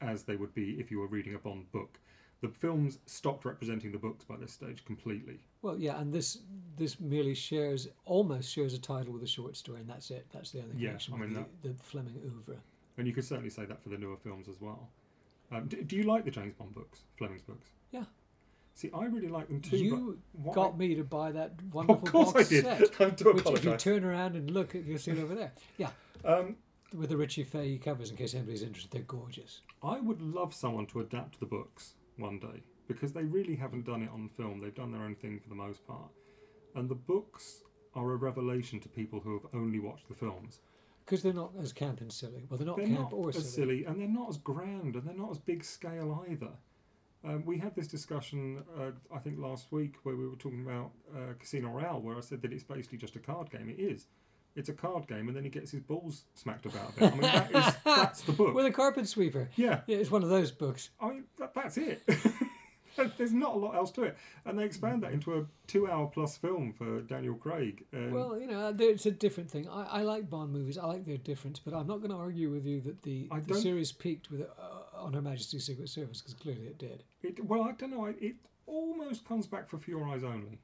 as 0.00 0.24
they 0.24 0.36
would 0.36 0.54
be 0.54 0.72
if 0.80 0.90
you 0.90 0.98
were 0.98 1.06
reading 1.06 1.34
a 1.34 1.38
Bond 1.38 1.70
book. 1.72 1.98
The 2.42 2.48
films 2.48 2.98
stopped 3.06 3.44
representing 3.44 3.92
the 3.92 3.98
books 3.98 4.24
by 4.24 4.36
this 4.36 4.52
stage 4.52 4.84
completely. 4.84 5.38
Well, 5.62 5.78
yeah, 5.78 5.98
and 6.00 6.12
this 6.12 6.38
this 6.76 6.98
merely 7.00 7.34
shares 7.34 7.88
almost 8.04 8.52
shares 8.52 8.74
a 8.74 8.80
title 8.80 9.12
with 9.12 9.22
a 9.22 9.26
short 9.28 9.56
story, 9.56 9.80
and 9.80 9.88
that's 9.88 10.10
it. 10.10 10.26
That's 10.32 10.50
the 10.50 10.60
only 10.60 10.74
Yeah, 10.76 10.88
connection 10.88 11.14
I 11.14 11.18
with 11.20 11.30
mean, 11.30 11.46
the, 11.62 11.68
the 11.68 11.74
Fleming 11.82 12.20
oeuvre. 12.26 12.60
And 12.98 13.06
you 13.06 13.14
could 13.14 13.24
certainly 13.24 13.48
say 13.50 13.64
that 13.64 13.82
for 13.82 13.88
the 13.88 13.96
newer 13.96 14.16
films 14.16 14.48
as 14.48 14.60
well. 14.60 14.88
Um, 15.50 15.66
do, 15.66 15.82
do 15.82 15.96
you 15.96 16.02
like 16.02 16.24
the 16.24 16.30
James 16.30 16.54
Bond 16.54 16.74
books, 16.74 17.00
Fleming's 17.16 17.42
books? 17.42 17.70
Yeah. 17.90 18.04
See, 18.74 18.90
I 18.94 19.04
really 19.04 19.28
like 19.28 19.48
them 19.48 19.60
too. 19.60 19.76
you 19.76 20.18
got 20.54 20.78
me 20.78 20.94
to 20.94 21.04
buy 21.04 21.32
that 21.32 21.52
Of 21.58 21.74
wonderful 21.74 22.06
course 22.08 22.32
box 22.32 22.46
I 22.46 22.48
did. 22.48 22.64
set, 22.64 23.00
I 23.00 23.10
do 23.10 23.32
which 23.34 23.46
if 23.46 23.64
you 23.64 23.76
turn 23.76 24.04
around 24.04 24.34
and 24.34 24.50
look, 24.50 24.74
you'll 24.74 24.98
see 24.98 25.10
it 25.12 25.18
over 25.18 25.34
there. 25.34 25.52
Yeah, 25.76 25.90
Um, 26.24 26.56
with 26.94 27.10
the 27.10 27.16
Richie 27.16 27.44
Fahey 27.44 27.78
covers, 27.78 28.10
in 28.10 28.16
case 28.16 28.34
anybody's 28.34 28.62
interested, 28.62 28.90
they're 28.90 29.02
gorgeous. 29.02 29.60
I 29.82 30.00
would 30.00 30.20
love 30.22 30.54
someone 30.54 30.86
to 30.86 31.00
adapt 31.00 31.38
the 31.38 31.46
books 31.46 31.94
one 32.16 32.38
day 32.38 32.62
because 32.88 33.12
they 33.12 33.24
really 33.24 33.54
haven't 33.56 33.84
done 33.84 34.02
it 34.02 34.10
on 34.12 34.28
film. 34.36 34.60
They've 34.60 34.74
done 34.74 34.90
their 34.92 35.02
own 35.02 35.16
thing 35.16 35.38
for 35.38 35.48
the 35.50 35.54
most 35.54 35.86
part. 35.86 36.10
And 36.74 36.88
the 36.88 36.94
books 36.94 37.62
are 37.94 38.12
a 38.12 38.16
revelation 38.16 38.80
to 38.80 38.88
people 38.88 39.20
who 39.20 39.34
have 39.34 39.54
only 39.54 39.78
watched 39.80 40.08
the 40.08 40.14
films. 40.14 40.60
Because 41.04 41.22
they're 41.22 41.32
not 41.34 41.52
as 41.60 41.72
camp 41.72 42.00
and 42.00 42.10
silly. 42.12 42.46
Well, 42.48 42.56
they're 42.58 42.66
not 42.66 42.76
they're 42.78 42.86
camp 42.86 43.00
not 43.00 43.12
or 43.12 43.28
as 43.28 43.34
silly. 43.34 43.44
silly 43.82 43.84
and 43.84 44.00
they're 44.00 44.08
not 44.08 44.30
as 44.30 44.38
grand 44.38 44.94
and 44.96 45.06
they're 45.06 45.14
not 45.14 45.30
as 45.30 45.38
big 45.38 45.62
scale 45.64 46.24
either. 46.30 46.48
Um, 47.24 47.44
we 47.44 47.58
had 47.58 47.74
this 47.74 47.86
discussion, 47.86 48.64
uh, 48.78 48.90
I 49.14 49.18
think, 49.18 49.38
last 49.38 49.70
week 49.70 49.94
where 50.02 50.16
we 50.16 50.26
were 50.26 50.36
talking 50.36 50.64
about 50.64 50.90
uh, 51.14 51.34
Casino 51.38 51.68
Royale, 51.68 52.00
where 52.00 52.16
I 52.16 52.20
said 52.20 52.42
that 52.42 52.52
it's 52.52 52.64
basically 52.64 52.98
just 52.98 53.16
a 53.16 53.20
card 53.20 53.50
game. 53.50 53.68
It 53.68 53.80
is. 53.80 54.06
It's 54.54 54.68
a 54.68 54.74
card 54.74 55.06
game, 55.06 55.28
and 55.28 55.36
then 55.36 55.44
he 55.44 55.50
gets 55.50 55.70
his 55.70 55.80
balls 55.80 56.24
smacked 56.34 56.66
about 56.66 56.90
a 56.90 57.00
bit. 57.00 57.02
I 57.08 57.10
mean, 57.12 57.20
that 57.22 57.54
is, 57.54 57.74
that's 57.84 58.20
the 58.22 58.32
book. 58.32 58.54
With 58.54 58.66
a 58.66 58.70
carpet 58.70 59.08
sweeper. 59.08 59.48
Yeah, 59.56 59.80
Yeah, 59.86 59.98
it's 59.98 60.10
one 60.10 60.22
of 60.22 60.28
those 60.28 60.50
books. 60.50 60.90
I 61.00 61.08
mean, 61.08 61.24
that, 61.38 61.54
that's 61.54 61.78
it. 61.78 62.02
There's 63.16 63.32
not 63.32 63.54
a 63.54 63.58
lot 63.58 63.74
else 63.74 63.90
to 63.92 64.02
it. 64.02 64.16
And 64.44 64.58
they 64.58 64.64
expand 64.64 65.02
that 65.02 65.12
into 65.12 65.38
a 65.38 65.46
two 65.66 65.90
hour 65.90 66.06
plus 66.06 66.36
film 66.36 66.72
for 66.72 67.00
Daniel 67.00 67.34
Craig. 67.34 67.84
And 67.92 68.12
Well, 68.12 68.38
you 68.38 68.46
know, 68.46 68.74
it's 68.78 69.06
a 69.06 69.10
different 69.10 69.50
thing. 69.50 69.68
I, 69.68 69.84
I 69.84 70.02
like 70.02 70.28
Bond 70.28 70.52
movies. 70.52 70.76
I 70.78 70.86
like 70.86 71.06
their 71.06 71.16
difference, 71.16 71.58
but 71.58 71.74
I'm 71.74 71.86
not 71.86 71.98
going 71.98 72.10
to 72.10 72.16
argue 72.16 72.50
with 72.50 72.66
you 72.66 72.80
that 72.82 73.02
the, 73.02 73.28
I 73.30 73.40
the 73.40 73.54
series 73.54 73.92
peaked 73.92 74.30
with 74.30 74.42
on 75.02 75.12
Her 75.12 75.22
Majesty's 75.22 75.64
Secret 75.64 75.88
Service 75.88 76.20
because 76.20 76.34
clearly 76.34 76.66
it 76.66 76.78
did. 76.78 77.04
it, 77.22 77.44
well, 77.44 77.62
I 77.62 77.72
don't 77.72 77.90
know. 77.90 78.06
It 78.06 78.36
almost 78.66 79.26
comes 79.26 79.46
back 79.46 79.68
for 79.68 79.78
For 79.78 79.90
Your 79.90 80.06
Eyes 80.08 80.24
Only. 80.24 80.58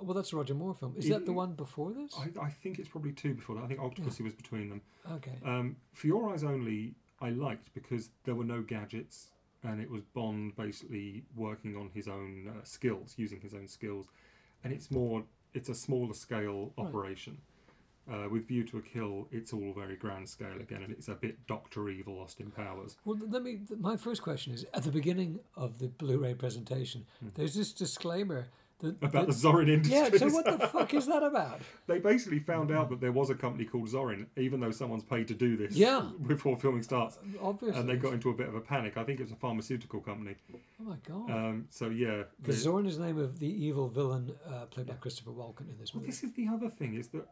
Well, 0.00 0.14
that's 0.14 0.32
a 0.32 0.36
Roger 0.36 0.54
Moore 0.54 0.74
film. 0.74 0.94
Is 0.96 1.06
It- 1.06 1.10
that 1.10 1.26
the 1.26 1.32
one 1.32 1.54
before 1.54 1.92
this? 1.92 2.14
I, 2.16 2.30
I 2.46 2.50
think 2.50 2.78
it's 2.78 2.88
probably 2.88 3.12
two 3.12 3.34
before 3.34 3.56
that. 3.56 3.64
I 3.64 3.66
think 3.66 3.80
Octopussy 3.80 4.20
was 4.22 4.34
between 4.34 4.68
them. 4.68 4.82
Okay. 5.10 5.38
Um, 5.44 5.76
For 5.92 6.06
Your 6.06 6.32
Eyes 6.32 6.44
Only, 6.44 6.94
I 7.20 7.30
liked 7.30 7.74
because 7.74 8.10
there 8.24 8.36
were 8.36 8.44
no 8.44 8.62
gadgets 8.62 9.30
and 9.64 9.80
it 9.80 9.90
was 9.90 10.04
Bond 10.04 10.54
basically 10.54 11.24
working 11.34 11.76
on 11.76 11.90
his 11.92 12.06
own 12.06 12.46
uh, 12.48 12.62
skills, 12.62 13.14
using 13.16 13.40
his 13.40 13.54
own 13.54 13.66
skills. 13.66 14.06
And 14.62 14.72
it's 14.72 14.88
more, 14.90 15.24
it's 15.52 15.68
a 15.68 15.74
smaller 15.74 16.14
scale 16.14 16.72
operation. 16.78 17.38
Uh, 18.10 18.28
with 18.30 18.48
View 18.48 18.64
to 18.64 18.78
a 18.78 18.82
Kill, 18.82 19.28
it's 19.30 19.52
all 19.52 19.72
very 19.74 19.96
grand 19.96 20.28
scale 20.28 20.56
again, 20.60 20.82
and 20.82 20.90
it's 20.92 21.08
a 21.08 21.14
bit 21.14 21.46
Doctor 21.46 21.90
Evil, 21.90 22.18
Austin 22.20 22.50
Powers. 22.50 22.96
Well, 23.04 23.18
let 23.28 23.42
me. 23.42 23.60
My 23.78 23.96
first 23.96 24.22
question 24.22 24.54
is: 24.54 24.64
at 24.72 24.82
the 24.84 24.90
beginning 24.90 25.40
of 25.56 25.78
the 25.78 25.88
Blu-ray 25.88 26.34
presentation, 26.34 27.04
there's 27.34 27.54
this 27.54 27.72
disclaimer 27.72 28.46
that 28.80 28.94
Hmm. 28.96 29.04
About 29.06 29.26
that- 29.26 29.26
the 29.26 29.48
Zorin 29.48 29.68
Industries. 29.68 29.92
yeah. 30.22 30.28
So 30.28 30.28
what 30.32 30.44
the 30.44 30.68
fuck 30.68 30.94
is 30.94 31.06
that 31.06 31.22
about? 31.24 31.60
they 31.88 31.98
basically 31.98 32.38
found 32.38 32.70
out 32.70 32.88
that 32.90 33.00
there 33.00 33.10
was 33.10 33.28
a 33.28 33.34
company 33.34 33.64
called 33.64 33.88
Zorin, 33.88 34.26
even 34.36 34.60
though 34.60 34.70
someone's 34.70 35.02
paid 35.02 35.26
to 35.28 35.34
do 35.34 35.56
this 35.56 35.74
Yeah. 35.74 36.08
before 36.28 36.56
filming 36.56 36.84
starts. 36.84 37.18
Obviously. 37.42 37.78
And 37.80 37.88
they 37.88 37.96
got 37.96 38.12
into 38.14 38.30
a 38.30 38.34
bit 38.34 38.46
of 38.48 38.54
a 38.54 38.60
panic. 38.60 38.96
I 38.96 39.02
think 39.02 39.18
it 39.18 39.24
was 39.24 39.32
a 39.32 39.36
pharmaceutical 39.36 40.00
company. 40.00 40.36
Oh 40.54 40.84
my 40.84 40.96
god. 41.08 41.28
Um, 41.28 41.66
so 41.70 41.88
yeah, 41.90 42.22
Because 42.40 42.62
the- 42.62 42.70
Zorin 42.70 42.86
is 42.86 42.98
the 42.98 43.04
name 43.06 43.18
of 43.18 43.40
the 43.40 43.48
evil 43.48 43.88
villain 43.88 44.32
uh, 44.46 44.66
played 44.66 44.86
by 44.86 44.94
Christopher 44.94 45.32
Walken 45.32 45.68
in 45.68 45.76
this 45.80 45.92
movie. 45.92 45.94
Well, 45.94 46.00
movie. 46.02 46.06
this 46.12 46.22
is 46.22 46.32
the 46.34 46.46
other 46.46 46.68
thing 46.70 46.94
is 46.94 47.08
that 47.08 47.26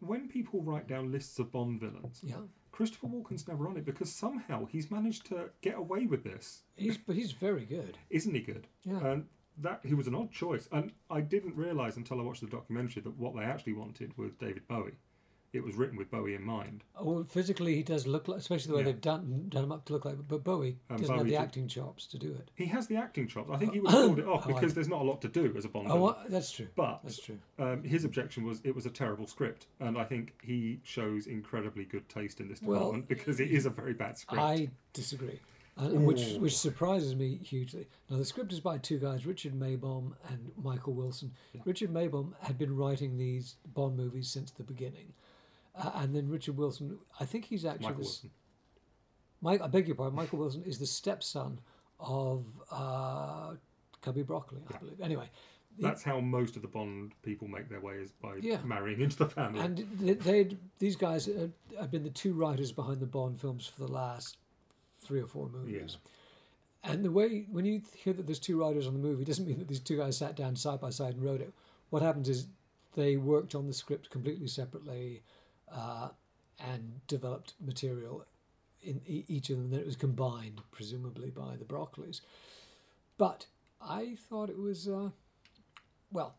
when 0.00 0.28
people 0.28 0.62
write 0.62 0.86
down 0.88 1.10
lists 1.12 1.38
of 1.38 1.52
Bond 1.52 1.80
villains, 1.80 2.20
Yeah, 2.22 2.36
Christopher 2.72 3.06
Walken's 3.06 3.48
never 3.48 3.66
on 3.68 3.76
it 3.76 3.84
because 3.84 4.12
somehow 4.12 4.66
he's 4.66 4.90
managed 4.90 5.26
to 5.26 5.50
get 5.62 5.76
away 5.76 6.06
with 6.06 6.24
this. 6.24 6.62
he's 6.76 6.98
but 6.98 7.16
he's 7.16 7.32
very 7.32 7.64
good. 7.64 7.96
Isn't 8.10 8.34
he 8.34 8.40
good? 8.40 8.66
Yeah. 8.84 9.04
And 9.06 9.26
that 9.58 9.80
he 9.84 9.94
was 9.94 10.06
an 10.06 10.14
odd 10.14 10.30
choice, 10.30 10.68
and 10.70 10.92
I 11.10 11.22
didn't 11.22 11.56
realise 11.56 11.96
until 11.96 12.20
I 12.20 12.24
watched 12.24 12.42
the 12.42 12.46
documentary 12.46 13.00
that 13.02 13.16
what 13.18 13.34
they 13.34 13.42
actually 13.42 13.72
wanted 13.72 14.16
was 14.18 14.32
David 14.34 14.68
Bowie. 14.68 14.98
It 15.56 15.64
was 15.64 15.74
written 15.74 15.96
with 15.96 16.10
Bowie 16.10 16.34
in 16.34 16.42
mind. 16.42 16.84
Oh, 16.96 17.04
well, 17.04 17.22
physically 17.24 17.74
he 17.74 17.82
does 17.82 18.06
look 18.06 18.28
like, 18.28 18.38
especially 18.38 18.68
the 18.70 18.74
way 18.74 18.80
Yeah. 18.82 18.92
they've 18.92 19.00
done 19.00 19.46
done 19.48 19.64
him 19.64 19.72
up 19.72 19.84
to 19.86 19.92
look 19.92 20.04
like. 20.04 20.16
But 20.28 20.44
Bowie 20.44 20.78
Um, 20.90 20.98
doesn't 20.98 21.14
have 21.16 21.24
the 21.24 21.30
did- 21.32 21.40
acting 21.40 21.68
chops 21.68 22.06
to 22.08 22.18
do 22.18 22.32
it. 22.32 22.50
He 22.54 22.66
has 22.66 22.86
the 22.86 22.96
acting 22.96 23.26
chops. 23.26 23.50
I 23.50 23.56
think 23.56 23.72
he 23.72 23.80
would 23.80 23.90
have 23.90 24.06
pulled 24.06 24.18
it 24.18 24.26
off 24.26 24.44
Oh, 24.46 24.52
because 24.54 24.74
there's 24.74 24.88
not 24.88 25.02
a 25.02 25.04
lot 25.04 25.20
to 25.22 25.28
do 25.28 25.52
as 25.56 25.64
a 25.64 25.68
Bond 25.68 25.88
Oh, 25.90 25.96
what? 26.00 26.30
that's 26.30 26.50
true. 26.52 26.68
But 26.76 27.00
That's 27.02 27.18
true. 27.18 27.38
um, 27.58 27.82
his 27.82 28.04
objection 28.04 28.44
was 28.44 28.60
it 28.64 28.74
was 28.74 28.86
a 28.86 28.90
terrible 28.90 29.26
script, 29.26 29.66
and 29.80 29.96
I 29.98 30.04
think 30.04 30.34
he 30.42 30.80
shows 30.84 31.26
incredibly 31.26 31.84
good 31.84 32.08
taste 32.08 32.40
in 32.40 32.48
this 32.48 32.60
Well, 32.62 32.78
department 32.78 33.08
because 33.16 33.40
it 33.40 33.50
is 33.50 33.66
a 33.66 33.70
very 33.70 33.94
bad 33.94 34.18
script. 34.18 34.42
I 34.42 34.68
disagree, 34.92 35.40
and, 35.76 36.06
which 36.06 36.34
which 36.38 36.56
surprises 36.56 37.14
me 37.14 37.36
hugely. 37.42 37.86
Now 38.10 38.16
the 38.16 38.24
script 38.24 38.52
is 38.52 38.60
by 38.60 38.78
two 38.78 38.98
guys, 38.98 39.26
Richard 39.26 39.52
Maibaum 39.54 40.12
and 40.28 40.52
Michael 40.62 40.94
Wilson. 40.94 41.32
Richard 41.64 41.90
Maibaum 41.92 42.32
had 42.40 42.56
been 42.58 42.74
writing 42.76 43.16
these 43.18 43.56
Bond 43.74 43.96
movies 43.96 44.28
since 44.28 44.50
the 44.50 44.62
beginning, 44.62 45.12
uh, 45.78 45.90
and 45.96 46.14
then 46.14 46.28
Richard 46.28 46.56
Wilson. 46.56 46.98
I 47.20 47.24
think 47.24 47.44
he's 47.44 47.64
actually 47.64 47.86
Michael 47.86 48.02
the 48.02 48.06
Wilson. 48.06 48.30
Mike, 49.42 49.60
I 49.62 49.66
beg 49.66 49.86
your 49.86 49.96
pardon. 49.96 50.16
Michael 50.16 50.38
Wilson 50.38 50.62
is 50.64 50.78
the 50.78 50.86
stepson 50.86 51.60
of 52.00 52.44
uh, 52.70 53.54
Cubby 54.02 54.22
Broccoli, 54.22 54.60
I 54.72 54.78
believe. 54.78 55.00
Anyway, 55.00 55.28
That's 55.78 56.02
how 56.02 56.20
most 56.20 56.56
of 56.56 56.62
the 56.62 56.68
Bond 56.68 57.12
people 57.22 57.46
make 57.48 57.68
their 57.68 57.80
way 57.80 57.96
is 57.96 58.10
by 58.12 58.36
Yeah. 58.40 58.58
marrying 58.64 59.00
into 59.00 59.18
the 59.18 59.28
family. 59.28 59.60
and 59.60 59.78
they 60.00 60.56
these 60.78 60.96
guys 60.96 61.26
had 61.26 61.90
been 61.90 62.02
the 62.02 62.10
two 62.10 62.32
writers 62.32 62.72
behind 62.72 63.00
the 63.00 63.06
Bond 63.06 63.40
films 63.40 63.66
for 63.66 63.80
the 63.80 63.92
last 63.92 64.38
three 65.00 65.20
or 65.20 65.26
four 65.26 65.48
movies. 65.48 65.98
And 66.82 67.04
the 67.04 67.10
way 67.10 67.46
when 67.50 67.64
you 67.64 67.82
hear 67.96 68.12
that 68.14 68.26
there's 68.26 68.38
two 68.38 68.58
writers 68.60 68.86
on 68.86 68.92
the 68.94 68.98
movie, 69.00 69.24
doesn't 69.24 69.46
mean 69.46 69.58
that 69.58 69.68
these 69.68 69.80
two 69.80 69.96
guys 69.98 70.16
sat 70.16 70.36
down 70.36 70.56
side 70.56 70.80
by 70.80 70.90
side 70.90 71.14
and 71.14 71.22
wrote 71.22 71.40
it. 71.40 71.52
What 71.90 72.00
happens 72.02 72.28
is 72.28 72.46
they 72.94 73.16
worked 73.16 73.54
on 73.54 73.66
the 73.66 73.72
script 73.74 74.08
completely 74.08 74.46
separately 74.46 75.22
uh, 75.72 76.08
and 76.58 77.06
developed 77.06 77.54
material 77.64 78.24
in 78.82 79.00
each 79.06 79.50
of 79.50 79.58
them. 79.58 79.70
Then 79.70 79.80
it 79.80 79.86
was 79.86 79.96
combined, 79.96 80.60
presumably 80.70 81.30
by 81.30 81.56
the 81.56 81.64
Broccoli's. 81.64 82.22
But 83.18 83.46
I 83.80 84.16
thought 84.28 84.50
it 84.50 84.58
was 84.58 84.88
uh, 84.88 85.10
well. 86.12 86.36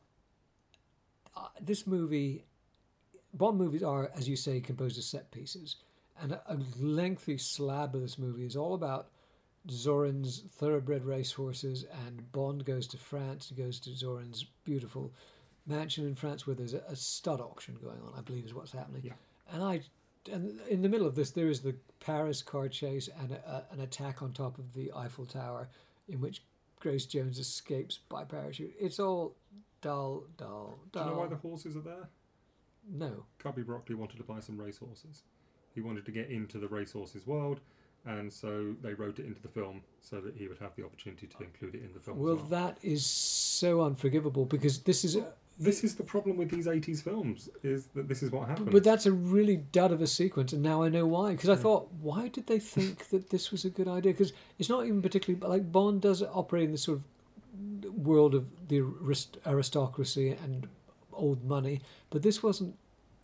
Uh, 1.36 1.48
this 1.62 1.86
movie, 1.86 2.46
Bond 3.34 3.58
movies 3.58 3.84
are, 3.84 4.10
as 4.16 4.28
you 4.28 4.36
say, 4.36 4.60
composed 4.60 4.98
of 4.98 5.04
set 5.04 5.30
pieces, 5.32 5.76
and 6.20 6.32
a, 6.32 6.42
a 6.48 6.58
lengthy 6.80 7.38
slab 7.38 7.94
of 7.94 8.02
this 8.02 8.18
movie 8.18 8.46
is 8.46 8.56
all 8.56 8.74
about 8.74 9.10
Zorin's 9.70 10.44
thoroughbred 10.58 11.06
racehorses, 11.06 11.86
and 12.06 12.32
Bond 12.32 12.66
goes 12.66 12.88
to 12.88 12.98
France. 12.98 13.52
Goes 13.56 13.80
to 13.82 13.92
Zorin's 13.92 14.46
beautiful 14.64 15.14
mansion 15.68 16.06
in 16.06 16.16
France, 16.16 16.48
where 16.48 16.56
there's 16.56 16.74
a, 16.74 16.82
a 16.90 16.96
stud 16.96 17.42
auction 17.42 17.78
going 17.82 18.00
on. 18.02 18.14
I 18.18 18.22
believe 18.22 18.46
is 18.46 18.54
what's 18.54 18.72
happening. 18.72 19.02
Yeah. 19.04 19.14
And 19.52 19.64
I, 19.64 19.82
and 20.32 20.60
in 20.70 20.82
the 20.82 20.90
middle 20.90 21.08
of 21.08 21.16
this, 21.16 21.32
there 21.32 21.50
is 21.50 21.62
the 21.62 21.76
Paris 22.00 22.42
car 22.42 22.68
chase 22.68 23.10
and 23.20 23.32
a, 23.32 23.66
a, 23.70 23.74
an 23.74 23.82
attack 23.82 24.22
on 24.22 24.34
top 24.34 24.58
of 24.58 24.74
the 24.74 24.92
Eiffel 24.96 25.26
Tower, 25.26 25.70
in 26.10 26.20
which 26.22 26.44
Grace 26.80 27.06
Jones 27.06 27.40
escapes 27.40 28.00
by 28.10 28.24
parachute. 28.24 28.74
It's 28.80 29.00
all 29.00 29.36
dull, 29.82 30.24
dull, 30.38 30.80
dull. 30.92 31.04
Do 31.04 31.10
you 31.10 31.16
know 31.16 31.22
why 31.22 31.28
the 31.28 31.36
horses 31.36 31.76
are 31.76 31.82
there? 31.82 32.10
No. 32.90 33.26
Cubby 33.40 33.64
Broccoli 33.64 33.96
wanted 33.96 34.18
to 34.18 34.24
buy 34.24 34.40
some 34.40 34.60
racehorses. 34.60 35.24
He 35.76 35.82
wanted 35.82 36.06
to 36.06 36.12
get 36.12 36.30
into 36.30 36.58
the 36.58 36.68
racehorses 36.68 37.28
world, 37.28 37.60
and 38.06 38.32
so 38.32 38.76
they 38.82 38.94
wrote 38.94 39.20
it 39.20 39.26
into 39.26 39.42
the 39.42 39.50
film 39.50 39.82
so 40.02 40.22
that 40.22 40.36
he 40.36 40.48
would 40.48 40.58
have 40.58 40.76
the 40.76 40.84
opportunity 40.84 41.28
to 41.28 41.44
include 41.44 41.76
it 41.76 41.84
in 41.84 41.94
the 41.94 42.00
film. 42.00 42.18
Well, 42.18 42.36
well. 42.36 42.46
that 42.46 42.78
is 42.82 43.06
so 43.06 43.82
unforgivable 43.82 44.46
because 44.46 44.80
this 44.80 45.04
is. 45.04 45.18
This 45.60 45.84
is 45.84 45.96
the 45.96 46.04
problem 46.04 46.38
with 46.38 46.50
these 46.52 46.68
80s 46.68 47.02
films 47.02 47.50
is 47.64 47.88
that 47.96 48.08
this 48.08 48.22
is 48.22 48.32
what 48.32 48.48
happens. 48.48 48.70
But 48.72 48.84
that's 48.84 49.06
a 49.06 49.12
really 49.12 49.58
dud 49.58 49.92
of 49.92 50.02
a 50.02 50.08
sequence, 50.08 50.54
and 50.54 50.62
now 50.62 50.84
I 50.84 50.90
know 50.90 51.06
why. 51.08 51.32
Because 51.32 51.50
I 51.50 51.56
thought, 51.56 51.92
why 52.00 52.28
did 52.28 52.48
they 52.48 52.60
think 52.60 53.10
that 53.10 53.30
this 53.30 53.52
was 53.52 53.66
a 53.66 53.70
good 53.70 53.88
idea? 53.88 54.12
Because 54.12 54.34
it's 54.60 54.70
not 54.70 54.86
even 54.86 55.02
particularly 55.02 55.46
like 55.48 55.72
Bond 55.72 56.02
does 56.02 56.22
operate 56.22 56.66
in 56.66 56.72
this 56.72 56.84
sort 56.84 57.00
of 57.00 58.06
world 58.06 58.36
of 58.36 58.46
the 58.68 58.84
aristocracy 59.46 60.30
and 60.44 60.68
old 61.14 61.44
money, 61.44 61.82
but 62.10 62.22
this 62.22 62.44
wasn't. 62.44 62.76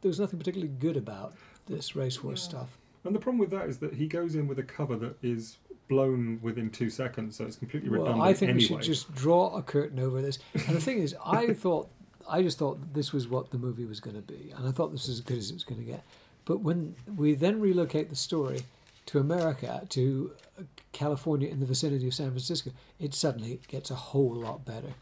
There 0.02 0.10
was 0.10 0.20
nothing 0.20 0.38
particularly 0.40 0.74
good 0.80 0.98
about 0.98 1.34
this 1.68 1.96
racehorse 1.96 2.42
Yeah. 2.44 2.50
stuff. 2.50 2.78
And 3.06 3.16
the 3.16 3.20
problem 3.20 3.38
with 3.40 3.52
that 3.52 3.68
is 3.70 3.78
that 3.80 3.94
he 3.94 4.08
goes 4.08 4.36
in 4.36 4.48
with 4.48 4.60
a 4.60 4.64
cover 4.64 4.96
that 4.98 5.16
is 5.22 5.58
blown 5.88 6.40
within 6.42 6.70
two 6.70 6.90
seconds, 6.90 7.36
so 7.38 7.46
it's 7.46 7.56
completely 7.58 7.90
redundant 7.90 8.18
Well, 8.20 8.28
I 8.28 8.34
think 8.34 8.50
anyway. 8.50 8.58
we 8.60 8.66
should 8.66 8.82
just 8.82 9.14
draw 9.14 9.56
a 9.56 9.62
curtain 9.62 10.00
over 10.00 10.22
this. 10.22 10.40
And 10.54 10.76
the 10.76 10.82
thing 10.82 10.98
is, 11.00 11.16
I 11.26 11.54
thought, 11.54 11.90
I 12.28 12.42
just 12.42 12.58
thought 12.58 12.94
this 12.94 13.12
was 13.12 13.28
what 13.28 13.52
the 13.52 13.58
movie 13.58 13.86
was 13.86 14.00
going 14.00 14.16
to 14.16 14.22
be, 14.22 14.54
and 14.56 14.68
I 14.68 14.72
thought 14.72 14.92
this 14.92 15.08
was 15.08 15.20
as 15.20 15.22
good 15.22 15.38
as 15.38 15.50
it 15.50 15.54
was 15.54 15.64
going 15.64 15.80
to 15.80 15.86
get. 15.86 16.04
But 16.46 16.60
when 16.60 16.96
we 17.16 17.36
then 17.36 17.60
relocate 17.60 18.10
the 18.10 18.16
story 18.16 18.62
to 19.08 19.20
America, 19.20 19.86
to 19.90 20.32
uh, 20.60 20.64
California 20.92 21.50
in 21.50 21.60
the 21.60 21.66
vicinity 21.66 22.08
of 22.08 22.14
San 22.14 22.30
Francisco, 22.30 22.72
it 23.00 23.14
suddenly 23.14 23.60
gets 23.68 23.92
a 23.92 23.96
whole 23.96 24.36
lot 24.36 24.66
better. 24.66 24.94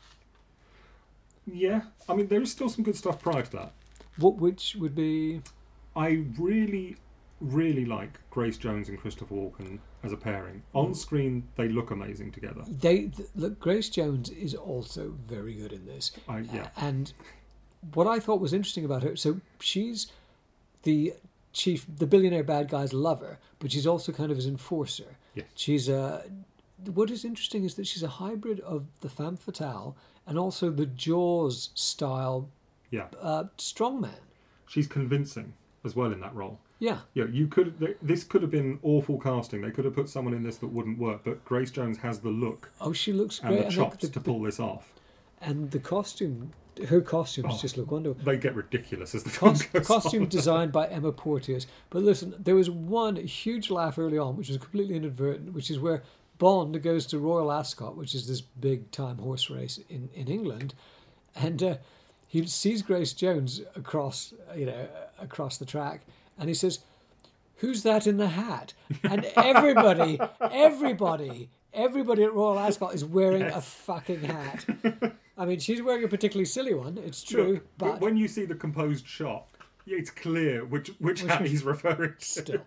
Yeah, 1.45 1.81
I 2.07 2.15
mean, 2.15 2.27
there 2.27 2.41
is 2.41 2.51
still 2.51 2.69
some 2.69 2.83
good 2.83 2.95
stuff 2.95 3.21
prior 3.21 3.43
to 3.43 3.51
that. 3.51 3.73
What 4.17 4.35
which 4.37 4.75
would 4.75 4.95
be 4.95 5.41
I 5.95 6.25
really, 6.37 6.97
really 7.39 7.85
like 7.85 8.19
Grace 8.29 8.57
Jones 8.57 8.89
and 8.89 8.99
Christopher 8.99 9.35
Walken 9.35 9.79
as 10.03 10.11
a 10.11 10.17
pairing. 10.17 10.63
On 10.73 10.93
screen, 10.93 11.47
they 11.55 11.67
look 11.69 11.91
amazing 11.91 12.31
together. 12.31 12.63
they 12.67 13.07
th- 13.07 13.29
look. 13.35 13.59
Grace 13.59 13.89
Jones 13.89 14.29
is 14.29 14.55
also 14.55 15.13
very 15.27 15.53
good 15.53 15.71
in 15.73 15.85
this. 15.85 16.11
I, 16.27 16.39
yeah, 16.39 16.69
And 16.77 17.13
what 17.93 18.07
I 18.07 18.19
thought 18.19 18.39
was 18.41 18.53
interesting 18.53 18.85
about 18.85 19.03
her, 19.03 19.15
so 19.15 19.41
she's 19.59 20.07
the 20.83 21.13
chief, 21.53 21.85
the 21.97 22.07
billionaire 22.07 22.43
bad 22.43 22.69
guy's 22.69 22.93
lover, 22.93 23.37
but 23.59 23.71
she's 23.71 23.85
also 23.87 24.11
kind 24.11 24.31
of 24.31 24.37
his 24.37 24.47
enforcer. 24.47 25.17
yes. 25.35 25.45
She's 25.55 25.87
a. 25.89 26.23
What 26.93 27.11
is 27.11 27.23
interesting 27.23 27.63
is 27.63 27.75
that 27.75 27.85
she's 27.85 28.01
a 28.01 28.07
hybrid 28.07 28.59
of 28.61 28.85
the 29.01 29.09
femme 29.09 29.37
fatale 29.37 29.95
and 30.25 30.39
also 30.39 30.71
the 30.71 30.87
Jaws 30.87 31.69
style 31.75 32.49
Yeah, 32.89 33.05
uh, 33.21 33.43
strongman. 33.59 34.21
she's 34.67 34.87
convincing 34.87 35.53
as 35.85 35.95
well 35.95 36.11
in 36.11 36.21
that 36.21 36.33
role. 36.33 36.59
Yeah, 36.81 36.97
Yeah, 37.13 37.25
you 37.31 37.47
could. 37.47 37.95
This 38.01 38.23
could 38.23 38.41
have 38.41 38.49
been 38.49 38.79
awful 38.81 39.19
casting. 39.19 39.61
They 39.61 39.69
could 39.69 39.85
have 39.85 39.93
put 39.93 40.09
someone 40.09 40.33
in 40.33 40.41
this 40.41 40.57
that 40.57 40.67
wouldn't 40.67 40.97
work. 40.97 41.21
But 41.23 41.45
Grace 41.45 41.69
Jones 41.69 41.97
has 41.99 42.19
the 42.19 42.29
look 42.29 42.71
oh, 42.81 42.91
she 42.91 43.13
looks 43.13 43.39
and 43.39 43.49
great, 43.55 43.67
the 43.67 43.71
chops 43.71 43.97
the, 43.97 44.07
to 44.09 44.19
pull 44.19 44.41
this 44.41 44.59
off. 44.59 44.91
and 45.41 45.69
the 45.69 45.77
costume, 45.79 46.51
her 46.89 46.99
costumes 46.99 47.53
Oh. 47.55 47.57
just 47.61 47.77
look 47.77 47.91
wonderful. 47.91 48.23
They 48.23 48.35
get 48.37 48.55
ridiculous 48.55 49.13
as 49.13 49.23
the 49.23 49.29
film 49.29 49.51
Cos- 49.53 49.65
goes 49.67 49.87
costume 49.87 50.23
on. 50.23 50.29
designed 50.39 50.71
by 50.71 50.87
Emma 50.87 51.11
Porteous. 51.11 51.67
But 51.91 52.01
listen, 52.01 52.33
there 52.39 52.55
was 52.55 52.69
one 52.71 53.15
huge 53.15 53.69
laugh 53.69 53.99
early 53.99 54.17
on, 54.17 54.35
which 54.35 54.49
was 54.49 54.57
completely 54.57 54.95
inadvertent, 54.95 55.53
which 55.53 55.69
is 55.69 55.77
where 55.79 56.01
Bond 56.39 56.81
goes 56.81 57.05
to 57.07 57.19
Royal 57.19 57.51
Ascot, 57.51 57.95
which 57.95 58.15
is 58.15 58.27
this 58.27 58.41
big 58.41 58.89
time 58.89 59.19
horse 59.19 59.51
race 59.51 59.79
in, 59.87 60.09
in 60.15 60.27
England, 60.27 60.73
and 61.35 61.61
uh, 61.61 61.77
he 62.27 62.47
sees 62.47 62.81
Grace 62.81 63.13
Jones 63.13 63.61
across, 63.75 64.33
you 64.55 64.65
know, 64.65 64.87
across 65.19 65.57
the 65.57 65.65
track, 65.65 66.01
and 66.41 66.49
he 66.49 66.53
says, 66.55 66.79
"Who's 67.57 67.83
that 67.83 68.05
in 68.07 68.17
the 68.17 68.27
hat?" 68.29 68.73
And 69.03 69.23
everybody, 69.37 70.19
everybody, 70.41 71.49
everybody 71.71 72.23
at 72.23 72.33
Royal 72.33 72.59
Ascot 72.59 72.93
is 72.93 73.05
wearing 73.05 73.43
a 73.43 73.61
fucking 73.61 74.23
hat. 74.23 74.65
I 75.37 75.45
mean, 75.45 75.59
she's 75.59 75.81
wearing 75.81 76.03
a 76.03 76.07
particularly 76.07 76.45
silly 76.45 76.73
one. 76.73 76.97
It's 76.97 77.23
true, 77.23 77.53
Look, 77.53 77.77
but 77.77 78.01
when 78.01 78.17
you 78.17 78.27
see 78.27 78.45
the 78.45 78.55
composed 78.55 79.07
shot, 79.07 79.47
yeah, 79.85 79.97
it's 79.97 80.09
clear 80.09 80.65
which 80.65 80.89
which, 80.99 81.21
Which 81.21 81.31
hat 81.31 81.45
he's 81.45 81.63
referring 81.63 82.15
to. 82.19 82.25
still. 82.25 82.61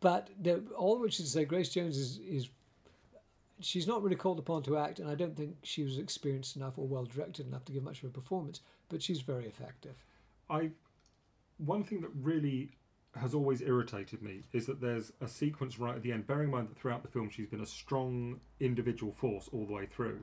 But 0.00 0.30
the, 0.40 0.62
all 0.76 1.00
which 1.00 1.18
is 1.18 1.26
to 1.26 1.32
say, 1.32 1.44
Grace 1.44 1.70
Jones 1.70 1.96
is, 1.96 2.18
is 2.18 2.48
she's 3.60 3.86
not 3.86 4.02
really 4.02 4.14
called 4.16 4.38
upon 4.38 4.62
to 4.64 4.76
act, 4.76 4.98
and 5.00 5.10
I 5.10 5.14
don't 5.14 5.36
think 5.36 5.56
she 5.62 5.82
was 5.82 5.98
experienced 5.98 6.54
enough 6.56 6.78
or 6.78 6.86
well 6.86 7.04
directed 7.04 7.46
enough 7.48 7.64
to 7.64 7.72
give 7.72 7.82
much 7.82 8.02
of 8.02 8.10
a 8.10 8.12
performance. 8.12 8.60
But 8.88 9.02
she's 9.02 9.20
very 9.20 9.46
effective. 9.46 9.96
I 10.48 10.70
one 11.58 11.82
thing 11.84 12.00
that 12.02 12.10
really 12.22 12.70
has 13.16 13.34
always 13.34 13.62
irritated 13.62 14.22
me 14.22 14.42
is 14.52 14.66
that 14.66 14.80
there's 14.80 15.12
a 15.20 15.28
sequence 15.28 15.78
right 15.78 15.96
at 15.96 16.02
the 16.02 16.12
end. 16.12 16.26
Bearing 16.26 16.44
in 16.44 16.50
mind 16.50 16.68
that 16.68 16.76
throughout 16.76 17.02
the 17.02 17.08
film 17.08 17.30
she's 17.30 17.46
been 17.48 17.60
a 17.60 17.66
strong 17.66 18.40
individual 18.60 19.12
force 19.12 19.48
all 19.52 19.66
the 19.66 19.72
way 19.72 19.86
through, 19.86 20.20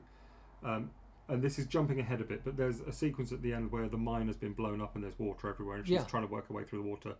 um, 0.62 0.90
and 1.28 1.42
this 1.42 1.58
is 1.58 1.66
jumping 1.66 2.00
ahead 2.00 2.20
a 2.20 2.24
bit, 2.24 2.42
but 2.44 2.56
there's 2.56 2.80
a 2.80 2.92
sequence 2.92 3.32
at 3.32 3.42
the 3.42 3.52
end 3.52 3.72
where 3.72 3.88
the 3.88 3.96
mine 3.96 4.26
has 4.26 4.36
been 4.36 4.52
blown 4.52 4.80
up 4.80 4.94
and 4.94 5.02
there's 5.04 5.18
water 5.18 5.48
everywhere, 5.48 5.76
and 5.78 5.86
she's 5.86 5.94
Yeah. 5.94 6.04
trying 6.04 6.26
to 6.26 6.32
work 6.32 6.48
her 6.48 6.54
way 6.54 6.64
through 6.64 6.82
the 6.82 6.88
water, 6.88 7.14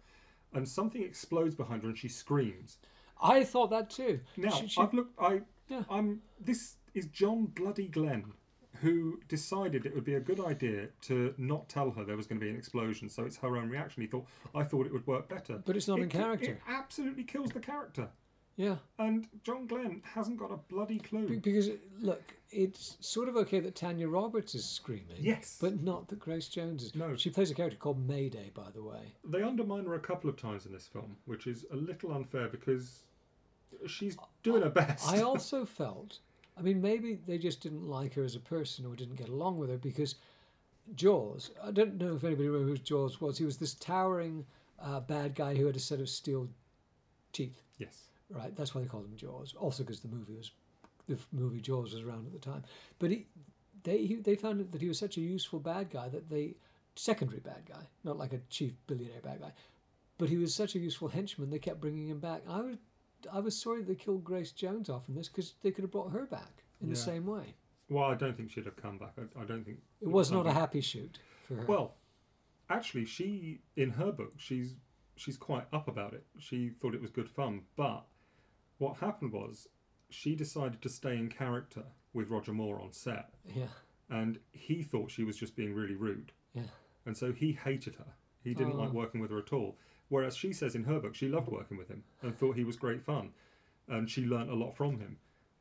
and 0.52 0.69
something 0.69 1.02
explodes 1.02 1.54
behind 1.54 1.83
her 1.83 1.88
and 1.88 1.99
she 1.99 2.09
screams. 2.09 2.78
I 3.23 3.45
thought 3.45 3.71
that 3.71 3.90
too. 3.90 4.21
Now 4.37 4.50
She- 4.50 4.69
she- 4.69 4.81
I've 4.81 4.93
looked. 4.93 5.19
I 5.19 5.43
Yeah. 5.69 5.85
I'm. 5.88 6.21
This 6.38 6.76
is 6.93 7.07
John 7.07 7.47
Bloody 7.47 7.88
Glenn, 7.88 8.35
who 8.84 9.18
decided 9.28 9.86
it 9.86 9.94
would 9.94 10.04
be 10.04 10.14
a 10.14 10.20
good 10.20 10.38
idea 10.40 10.88
to 11.02 11.34
not 11.38 11.68
tell 11.68 11.90
her 11.92 12.04
there 12.04 12.16
was 12.16 12.26
going 12.26 12.38
to 12.38 12.44
be 12.44 12.50
an 12.50 12.56
explosion. 12.56 13.08
So 13.08 13.24
it's 13.24 13.36
her 13.38 13.56
own 13.56 13.68
reaction. 13.70 14.02
He 14.02 14.06
thought 14.06 14.26
I 14.54 14.62
thought 14.62 14.86
it 14.86 14.92
would 14.92 15.06
work 15.06 15.28
better, 15.28 15.62
But 15.64 15.76
it's 15.76 15.88
not 15.88 15.98
It 15.98 16.02
in 16.02 16.08
character. 16.10 16.52
It 16.52 16.60
absolutely 16.68 17.24
kills 17.24 17.50
the 17.50 17.60
character, 17.60 18.08
yeah, 18.56 18.76
and 18.98 19.26
John 19.42 19.66
Glenn 19.66 20.00
hasn't 20.04 20.36
got 20.38 20.52
a 20.52 20.56
bloody 20.56 20.98
Be- 20.98 21.08
clue. 21.08 21.40
because 21.40 21.70
look, 22.00 22.22
it's 22.50 22.96
sort 23.00 23.28
of 23.28 23.36
okay 23.36 23.58
that 23.60 23.74
Tanya 23.74 24.06
Roberts 24.08 24.54
is 24.54 24.64
screaming. 24.64 25.16
Yes. 25.18 25.58
but 25.60 25.82
not 25.82 26.06
that 26.08 26.20
Grace 26.20 26.48
Jones 26.48 26.84
is. 26.84 26.94
No. 26.94 27.16
she 27.16 27.30
plays 27.30 27.50
a 27.50 27.54
character 27.54 27.78
called 27.78 28.06
Mayday, 28.06 28.50
by 28.54 28.70
the 28.72 28.82
way. 28.82 29.14
They 29.24 29.42
undermine 29.42 29.86
her 29.86 29.94
a 29.94 29.98
couple 30.00 30.30
of 30.30 30.36
times 30.36 30.66
in 30.66 30.72
this 30.72 30.86
film, 30.86 31.16
which 31.24 31.46
is 31.48 31.66
a 31.72 31.76
little 31.76 32.12
unfair 32.12 32.46
because 32.48 33.00
she's 33.88 34.16
doing 34.44 34.62
her 34.62 34.70
best. 34.70 35.08
I 35.08 35.22
also 35.30 35.64
felt, 35.64 36.18
I 36.58 36.62
mean, 36.62 36.80
maybe 36.80 37.18
they 37.26 37.38
just 37.38 37.61
didn't 37.61 37.88
like 37.88 38.14
her 38.14 38.25
as 38.25 38.37
a 38.37 38.40
person 38.40 38.87
or 38.87 38.94
didn't 38.94 39.16
get 39.16 39.28
along 39.28 39.58
with 39.58 39.70
her 39.70 39.76
because 39.76 40.16
Jaws, 40.94 41.50
I 41.62 41.70
don't 41.70 41.96
know 41.96 42.14
if 42.14 42.25
anybody 42.25 42.49
remembers 42.49 42.78
who 42.78 42.84
Jaws 42.84 43.20
was. 43.20 43.38
He 43.38 43.44
was 43.44 43.56
this 43.56 43.75
towering 43.75 44.44
uh, 44.78 45.00
bad 45.00 45.34
guy 45.34 45.54
who 45.54 45.66
had 45.66 45.76
a 45.76 45.80
set 45.80 46.00
of 46.00 46.08
steel 46.08 46.49
teeth, 47.32 47.62
yes. 47.78 48.04
right? 48.30 48.54
That's 48.54 48.75
why 48.75 48.82
they 48.82 48.87
called 48.87 49.06
him 49.06 49.16
Jaws. 49.16 49.54
Also 49.58 49.82
because 49.82 50.00
the 50.00 50.08
movie 50.08 50.34
was, 50.34 50.52
the 51.08 51.18
movie 51.32 51.61
Jaws 51.61 51.92
was 51.92 52.02
around 52.02 52.26
at 52.26 52.32
the 52.32 52.38
time. 52.38 52.62
But 52.99 53.11
he, 53.11 53.26
they, 53.82 53.99
he, 53.99 54.16
they 54.16 54.37
found 54.37 54.70
that 54.70 54.80
he 54.80 54.88
was 54.88 54.99
such 54.99 55.16
a 55.16 55.20
useful 55.20 55.58
bad 55.58 55.90
guy 55.90 56.08
that 56.08 56.30
they, 56.30 56.54
secondary 56.94 57.40
bad 57.40 57.62
guy, 57.68 57.82
not 58.04 58.18
like 58.18 58.32
a 58.32 58.40
chief 58.50 58.73
billionaire 58.87 59.20
bad 59.23 59.40
guy, 59.40 59.52
but 60.18 60.28
he 60.28 60.37
was 60.37 60.54
such 60.54 60.75
a 60.75 60.78
useful 60.78 61.08
henchman 61.08 61.50
they 61.50 61.58
kept 61.58 61.80
bringing 61.80 62.08
him 62.08 62.20
back. 62.20 62.42
I 62.49 62.61
was, 62.61 62.76
I 63.33 63.40
was 63.40 63.61
sorry 63.61 63.83
they 63.83 63.95
killed 63.95 64.25
Grace 64.25 64.52
Jones 64.52 64.88
off 64.90 65.09
in 65.09 65.14
this 65.14 65.28
because 65.28 65.54
they 65.62 65.71
could 65.71 65.83
have 65.85 65.90
brought 65.90 66.12
her 66.12 66.26
back 66.26 66.62
in 66.83 66.88
the 66.90 66.97
same 66.97 67.26
way. 67.26 67.54
Well, 67.88 68.04
I 68.04 68.14
don't 68.14 68.37
think 68.37 68.50
she'd 68.50 68.64
have 68.66 68.76
come 68.76 68.99
back. 68.99 69.12
I, 69.19 69.43
I 69.43 69.45
don't 69.45 69.64
think 69.64 69.78
It 70.00 70.09
was 70.09 70.31
not 70.31 70.47
a 70.47 70.52
happy 70.52 70.81
shoot 70.81 71.19
for 71.47 71.54
her. 71.57 71.64
Well, 71.66 71.95
actually, 72.71 73.04
she 73.07 73.61
in 73.76 73.90
her 73.90 74.11
book 74.12 74.33
she's 74.38 74.75
she's 75.16 75.37
quite 75.37 75.66
up 75.73 75.87
about 75.88 76.12
it. 76.14 76.25
She 76.38 76.71
thought 76.71 76.95
it 76.95 77.00
was 77.02 77.11
good 77.11 77.28
fun, 77.31 77.62
but 77.76 78.04
what 78.78 78.97
happened 78.99 79.33
was 79.33 79.69
she 80.11 80.35
decided 80.35 80.81
to 80.83 80.88
stay 80.88 81.16
in 81.16 81.28
character 81.28 81.85
with 82.12 82.28
Roger 82.31 82.52
Moore 82.52 82.81
on 82.81 82.93
set, 82.93 83.31
Yeah. 83.54 83.66
and 84.11 84.38
he 84.52 84.83
thought 84.83 85.11
she 85.11 85.25
was 85.25 85.37
just 85.37 85.57
being 85.57 85.75
really 85.75 85.95
rude, 85.97 86.33
Yeah. 86.54 86.62
and 87.07 87.16
so 87.16 87.33
he 87.33 87.52
hated 87.52 87.97
her. 87.97 88.14
He 88.43 88.54
didn't 88.54 88.75
Oh. 88.75 88.83
like 88.83 88.93
working 88.93 89.21
with 89.21 89.31
her 89.31 89.38
at 89.38 89.52
all. 89.52 89.76
Whereas 90.08 90.37
she 90.37 90.52
says 90.52 90.75
in 90.75 90.84
her 90.84 91.00
book 91.00 91.14
she 91.14 91.28
loved 91.28 91.49
working 91.49 91.76
with 91.76 91.88
him 91.88 92.04
and 92.23 92.37
thought 92.37 92.56
he 92.56 92.64
was 92.64 92.76
great 92.76 93.02
fun, 93.02 93.30
and 93.88 94.08
she 94.08 94.26
learnt 94.26 94.50
a 94.50 94.54
lot 94.54 94.76
from 94.76 94.99
him. 94.99 95.16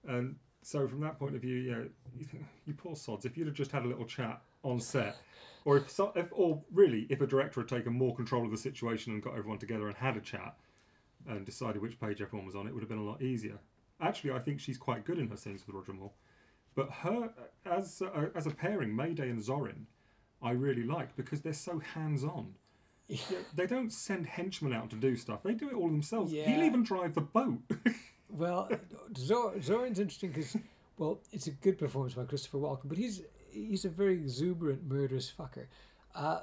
And 0.08 0.36
so 0.62 0.88
from 0.88 1.02
that 1.02 1.20
point 1.20 1.36
of 1.36 1.42
view, 1.42 1.56
you 1.56 1.72
know, 1.72 1.90
you, 2.18 2.26
think, 2.26 2.46
you 2.66 2.74
poor 2.74 2.96
sods. 2.96 3.26
If 3.26 3.38
you'd 3.38 3.48
have 3.48 3.56
just 3.56 3.72
had 3.72 3.84
a 3.84 3.88
little 3.88 4.06
chat 4.06 4.42
on 4.64 4.80
set, 4.80 5.18
or 5.66 5.78
if, 5.78 5.90
so, 5.90 6.12
if 6.16 6.28
or 6.32 6.62
really 6.74 7.08
if 7.10 7.22
a 7.22 7.28
director 7.28 7.62
had 7.62 7.70
taken 7.70 7.94
more 7.94 8.16
control 8.16 8.46
of 8.46 8.52
the 8.52 8.58
situation 8.58 9.14
and 9.14 9.24
got 9.24 9.38
everyone 9.38 9.60
together 9.60 9.88
and 9.88 9.96
had 9.96 10.18
a 10.18 10.22
chat 10.22 10.56
and 11.28 11.46
decided 11.46 11.82
which 11.82 12.00
page 12.00 12.22
everyone 12.22 12.46
was 12.46 12.56
on, 12.56 12.68
it 12.68 12.74
would 12.74 12.84
have 12.84 12.90
been 12.90 12.98
a 12.98 13.04
lot 13.04 13.22
easier. 13.22 13.60
Actually, 14.02 14.32
I 14.32 14.40
think 14.40 14.60
she's 14.60 14.78
quite 14.78 15.06
good 15.06 15.20
in 15.20 15.30
her 15.30 15.38
scenes 15.38 15.66
with 15.66 15.76
Roger 15.76 15.94
Moore, 15.94 16.12
but 16.76 16.90
her 16.90 17.30
as 17.66 18.02
a, 18.02 18.32
as 18.36 18.46
a 18.48 18.52
pairing, 18.52 18.96
Mayday 18.96 19.30
and 19.30 19.40
Zorin, 19.40 19.86
I 20.42 20.52
really 20.52 20.84
like 20.84 21.16
because 21.16 21.42
they're 21.42 21.54
so 21.54 21.80
hands 21.80 22.24
on. 22.24 22.56
They 23.56 23.68
don't 23.68 23.92
send 23.92 24.26
henchmen 24.26 24.74
out 24.74 24.90
to 24.92 24.96
do 24.96 25.16
stuff. 25.16 25.44
They 25.44 25.54
do 25.54 25.70
it 25.70 25.76
all 25.76 25.88
themselves. 25.88 26.32
Yeah. 26.32 26.50
He'll 26.50 26.64
even 26.64 26.84
drive 26.84 27.14
the 27.14 27.22
boat. 27.22 27.60
Well, 28.36 28.68
Zor- 29.16 29.54
Zorin's 29.60 30.00
interesting 30.00 30.32
because, 30.32 30.58
well, 30.98 31.20
it's 31.32 31.46
a 31.46 31.52
good 31.52 31.78
performance 31.78 32.16
by 32.16 32.24
Christopher 32.24 32.58
Walken, 32.58 32.86
but 32.90 32.98
he's 32.98 33.22
he's 33.52 33.86
a 33.86 33.90
very 33.90 34.16
exuberant, 34.16 34.84
murderous 34.88 35.32
fucker. 35.32 35.68
Uh, 36.16 36.40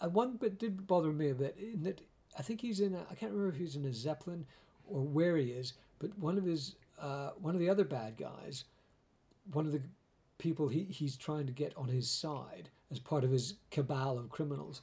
and 0.00 0.14
one 0.14 0.36
bit 0.38 0.58
did 0.58 0.86
bother 0.86 1.12
me 1.12 1.28
a 1.28 1.34
bit 1.34 1.56
in 1.58 1.82
that 1.82 2.00
I 2.38 2.42
think 2.42 2.62
he's 2.62 2.80
in. 2.80 2.94
A, 2.94 3.00
I 3.10 3.14
can't 3.14 3.30
remember 3.32 3.50
if 3.50 3.56
he's 3.56 3.76
in 3.76 3.84
a 3.84 3.92
zeppelin 3.92 4.46
or 4.86 5.02
where 5.02 5.36
he 5.36 5.50
is, 5.50 5.74
but 5.98 6.16
one 6.18 6.38
of 6.38 6.44
his 6.44 6.76
uh, 6.98 7.30
one 7.38 7.54
of 7.54 7.60
the 7.60 7.68
other 7.68 7.84
bad 7.84 8.16
guys, 8.16 8.64
one 9.52 9.66
of 9.66 9.72
the 9.72 9.82
people 10.38 10.68
he, 10.68 10.84
he's 10.84 11.16
trying 11.18 11.46
to 11.46 11.52
get 11.52 11.76
on 11.76 11.88
his 11.88 12.08
side 12.10 12.70
as 12.90 12.98
part 12.98 13.22
of 13.22 13.30
his 13.30 13.54
cabal 13.70 14.18
of 14.18 14.30
criminals, 14.30 14.80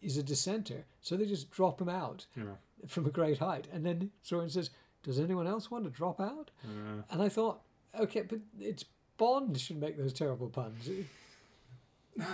is 0.00 0.16
a 0.16 0.22
dissenter. 0.22 0.84
So 1.00 1.16
they 1.16 1.26
just 1.26 1.50
drop 1.50 1.80
him 1.80 1.88
out 1.88 2.26
yeah. 2.36 2.54
from 2.86 3.06
a 3.06 3.10
great 3.10 3.38
height. 3.38 3.68
And 3.72 3.84
then 3.84 4.10
Zorin 4.24 4.50
says, 4.50 4.70
Does 5.02 5.18
anyone 5.18 5.46
else 5.46 5.70
want 5.70 5.84
to 5.84 5.90
drop 5.90 6.20
out? 6.20 6.50
Yeah. 6.64 7.02
And 7.10 7.22
I 7.22 7.28
thought, 7.28 7.60
okay, 7.98 8.22
but 8.22 8.40
it's 8.58 8.84
Bond 9.16 9.58
should 9.60 9.80
make 9.80 9.98
those 9.98 10.12
terrible 10.12 10.48
puns. 10.48 10.88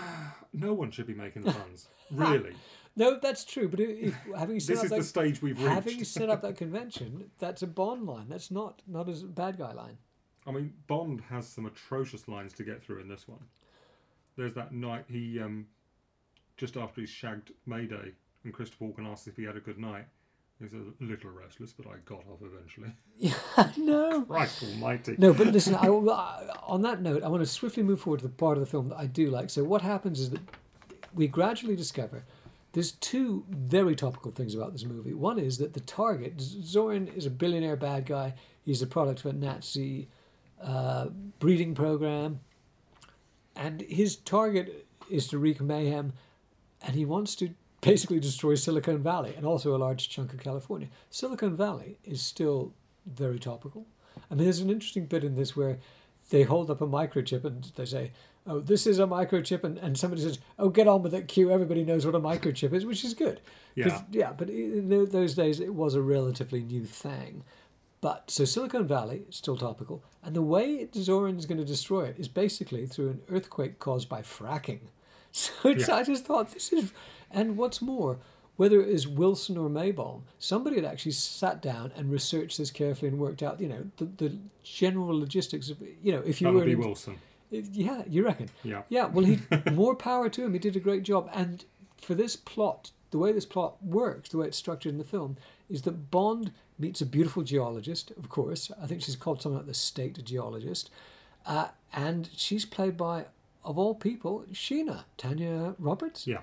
No 0.53 0.73
one 0.73 0.91
should 0.91 1.07
be 1.07 1.15
making 1.15 1.43
the 1.43 1.53
puns. 1.53 1.89
really. 2.11 2.55
No, 2.99 3.19
that's 3.21 3.45
true. 3.45 3.69
But 3.69 3.81
if, 3.81 4.15
having 4.35 4.59
set 4.59 4.77
This 4.77 4.79
up 4.79 4.85
is 4.87 4.91
that, 4.91 4.97
the 4.97 5.05
stage 5.05 5.43
we've 5.43 5.59
reached. 5.59 5.71
having 5.71 6.03
set 6.03 6.31
up 6.31 6.41
that 6.41 6.57
convention, 6.65 7.31
that's 7.39 7.61
a 7.61 7.67
Bond 7.67 8.07
line. 8.07 8.25
That's 8.27 8.51
not 8.51 8.81
not 8.87 9.07
a 9.07 9.13
bad 9.27 9.59
guy 9.59 9.73
line. 9.75 9.99
I 10.47 10.53
mean, 10.53 10.73
Bond 10.87 11.21
has 11.29 11.47
some 11.47 11.67
atrocious 11.67 12.27
lines 12.27 12.55
to 12.55 12.65
get 12.65 12.83
through 12.83 13.01
in 13.01 13.09
this 13.09 13.29
one. 13.29 13.41
There's 14.37 14.55
that 14.55 14.73
night 14.73 15.05
he, 15.09 15.39
um, 15.41 15.67
just 16.57 16.77
after 16.77 17.01
he 17.01 17.07
shagged 17.07 17.53
Mayday, 17.67 18.13
and 18.45 18.53
Christopher 18.53 18.87
Walken 18.87 19.11
asks 19.11 19.27
if 19.27 19.37
he 19.37 19.45
had 19.45 19.57
a 19.57 19.61
good 19.61 19.79
night. 19.79 20.07
He's 20.61 20.73
a 20.73 21.05
little 21.05 21.31
restless, 21.31 21.75
but 21.75 21.87
I 21.87 21.97
got 22.07 22.25
off 22.33 22.41
eventually. 22.41 22.91
no. 23.77 24.23
Christ 24.23 24.63
almighty. 24.63 25.15
No, 25.19 25.35
but 25.35 25.49
listen. 25.49 25.75
I, 25.75 25.89
on 25.89 26.81
that 26.81 27.03
note, 27.03 27.23
I 27.23 27.29
want 27.29 27.43
to 27.43 27.47
swiftly 27.47 27.83
move 27.83 28.01
forward 28.01 28.21
to 28.21 28.27
the 28.27 28.33
part 28.33 28.57
of 28.57 28.61
the 28.61 28.71
film 28.71 28.89
that 28.89 28.97
I 28.97 29.05
do 29.05 29.29
like. 29.31 29.51
So 29.51 29.65
what 29.65 29.83
happens 29.83 30.19
is 30.19 30.31
that 30.31 30.41
we 31.15 31.27
gradually 31.27 31.77
discover 31.77 32.25
there's 32.73 32.93
two 32.93 33.45
very 33.51 33.97
topical 33.97 34.31
things 34.31 34.55
about 34.55 34.73
this 34.73 34.85
movie. 34.85 35.15
One 35.15 35.39
is 35.39 35.59
that 35.59 35.73
the 35.73 35.81
target, 35.81 36.37
Zorin, 36.39 37.15
is 37.17 37.25
a 37.25 37.31
billionaire 37.31 37.77
bad 37.77 38.07
guy. 38.07 38.35
He's 38.65 38.81
the 38.81 38.87
product 38.87 39.21
of 39.21 39.27
a 39.27 39.33
Nazi 39.33 40.09
uh, 40.63 41.07
breeding 41.39 41.75
program, 41.75 42.41
and 43.57 43.81
his 43.81 44.17
target 44.17 44.87
is 45.11 45.27
to 45.29 45.39
wreak 45.39 45.61
mayhem, 45.61 46.13
and 46.87 46.95
he 46.95 47.05
wants 47.05 47.35
to 47.37 47.51
basically 47.81 48.21
destroy 48.21 48.55
Silicon 48.55 49.03
Valley 49.03 49.35
and 49.37 49.45
also 49.45 49.77
a 49.77 49.79
large 49.79 50.09
chunk 50.09 50.33
of 50.33 50.41
California. 50.41 50.89
Silicon 51.11 51.57
Valley 51.57 51.99
is 52.05 52.23
still 52.23 52.73
very 53.05 53.39
topical. 53.39 53.87
I 54.31 54.35
mean, 54.35 54.45
there's 54.45 54.61
an 54.61 54.71
interesting 54.71 55.07
bit 55.07 55.25
in 55.25 55.35
this 55.35 55.55
where 55.55 55.79
they 56.31 56.45
hold 56.45 56.71
up 56.71 56.81
a 56.81 56.87
microchip 56.87 57.45
and 57.45 57.71
they 57.77 57.85
say, 57.85 58.13
"Oh, 58.47 58.61
this 58.61 58.87
is 58.87 58.99
a 58.99 59.07
microchip," 59.07 59.63
and, 59.63 59.79
and 59.79 59.99
somebody 59.99 60.23
says, 60.23 60.39
"Oh, 60.59 60.69
get 60.69 60.89
on 60.89 61.03
with 61.03 61.15
it, 61.15 61.29
Q." 61.29 61.51
Everybody 61.51 61.85
knows 61.85 62.07
what 62.07 62.15
a 62.15 62.21
microchip 62.21 62.73
is, 62.73 62.87
which 62.87 63.05
is 63.05 63.15
good. 63.15 63.41
Yeah. 63.75 64.03
yeah. 64.11 64.33
But 64.33 64.49
in 64.49 64.89
those 64.89 65.35
days, 65.35 65.61
it 65.61 65.75
was 65.75 65.95
a 65.95 66.01
relatively 66.01 66.63
new 66.63 66.85
thing. 66.85 67.45
But 68.01 68.31
so 68.31 68.45
Silicon 68.45 68.87
Valley 68.87 69.23
is 69.29 69.37
still 69.37 69.57
topical, 69.57 70.03
and 70.23 70.35
the 70.35 70.43
way 70.43 70.87
Zorin's 70.93 71.47
going 71.47 71.59
to 71.59 71.65
destroy 71.65 72.05
it 72.05 72.19
is 72.19 72.29
basically 72.29 72.87
through 72.87 73.11
an 73.11 73.23
earthquake 73.31 73.79
caused 73.79 74.09
by 74.09 74.23
fracking. 74.23 74.81
So 75.63 75.69
it's, 75.69 75.89
Yeah. 75.89 75.97
I 75.97 76.03
just 76.03 76.25
thought 76.25 76.53
this 76.53 76.73
is, 76.73 76.93
and 77.31 77.57
what's 77.59 77.83
more, 77.83 78.19
whether 78.57 78.81
it 78.81 78.89
is 78.89 79.07
Wilson 79.07 79.59
or 79.59 79.69
Maibaum, 79.69 80.23
somebody 80.39 80.77
had 80.77 80.85
actually 80.87 81.13
sat 81.13 81.61
down 81.61 81.93
and 81.97 82.11
researched 82.11 82.57
this 82.57 82.71
carefully 82.71 83.09
and 83.11 83.19
worked 83.19 83.43
out, 83.43 83.61
you 83.61 83.69
know, 83.69 83.85
the, 83.99 84.07
the 84.07 84.39
general 84.63 85.19
logistics 85.19 85.69
of, 85.69 85.77
you 86.03 86.11
know, 86.13 86.23
if 86.25 86.41
you 86.41 86.47
That 86.47 86.53
were 86.55 86.59
would 86.61 86.67
be 86.67 86.73
in- 86.73 86.81
Wilson. 86.81 87.17
yeah, 87.51 88.03
you 88.09 88.25
reckon? 88.25 88.49
Yeah. 88.65 88.83
Yeah, 88.89 89.07
well, 89.07 89.25
he 89.27 89.41
more 89.73 89.95
power 89.95 90.31
to 90.31 90.45
him. 90.45 90.53
He 90.55 90.59
did 90.59 90.75
a 90.75 90.81
great 90.81 91.03
job. 91.03 91.29
And 91.35 91.65
for 92.01 92.15
this 92.15 92.35
plot, 92.37 92.93
the 93.11 93.19
way 93.19 93.31
this 93.33 93.45
plot 93.47 93.77
works, 93.85 94.31
the 94.31 94.39
way 94.39 94.47
it's 94.47 94.57
structured 94.57 94.93
in 94.93 94.99
the 94.99 95.05
film, 95.05 95.37
is 95.69 95.83
that 95.83 96.11
Bond 96.11 96.53
meets 96.79 97.01
a 97.03 97.07
beautiful 97.07 97.43
geologist. 97.43 98.11
Of 98.17 98.29
course, 98.31 98.71
I 98.83 98.87
think 98.87 99.03
she's 99.03 99.17
called 99.17 99.43
something 99.43 99.59
like 99.59 99.67
the 99.67 99.75
state 99.75 100.23
geologist, 100.25 100.89
uh, 101.45 101.69
and 101.93 102.29
she's 102.37 102.65
played 102.65 102.97
by, 102.97 103.27
of 103.67 103.79
all 103.79 103.95
people, 103.95 104.45
Sheena 104.53 105.05
Tanya 105.19 105.75
Roberts. 105.79 106.27
Yeah. 106.27 106.41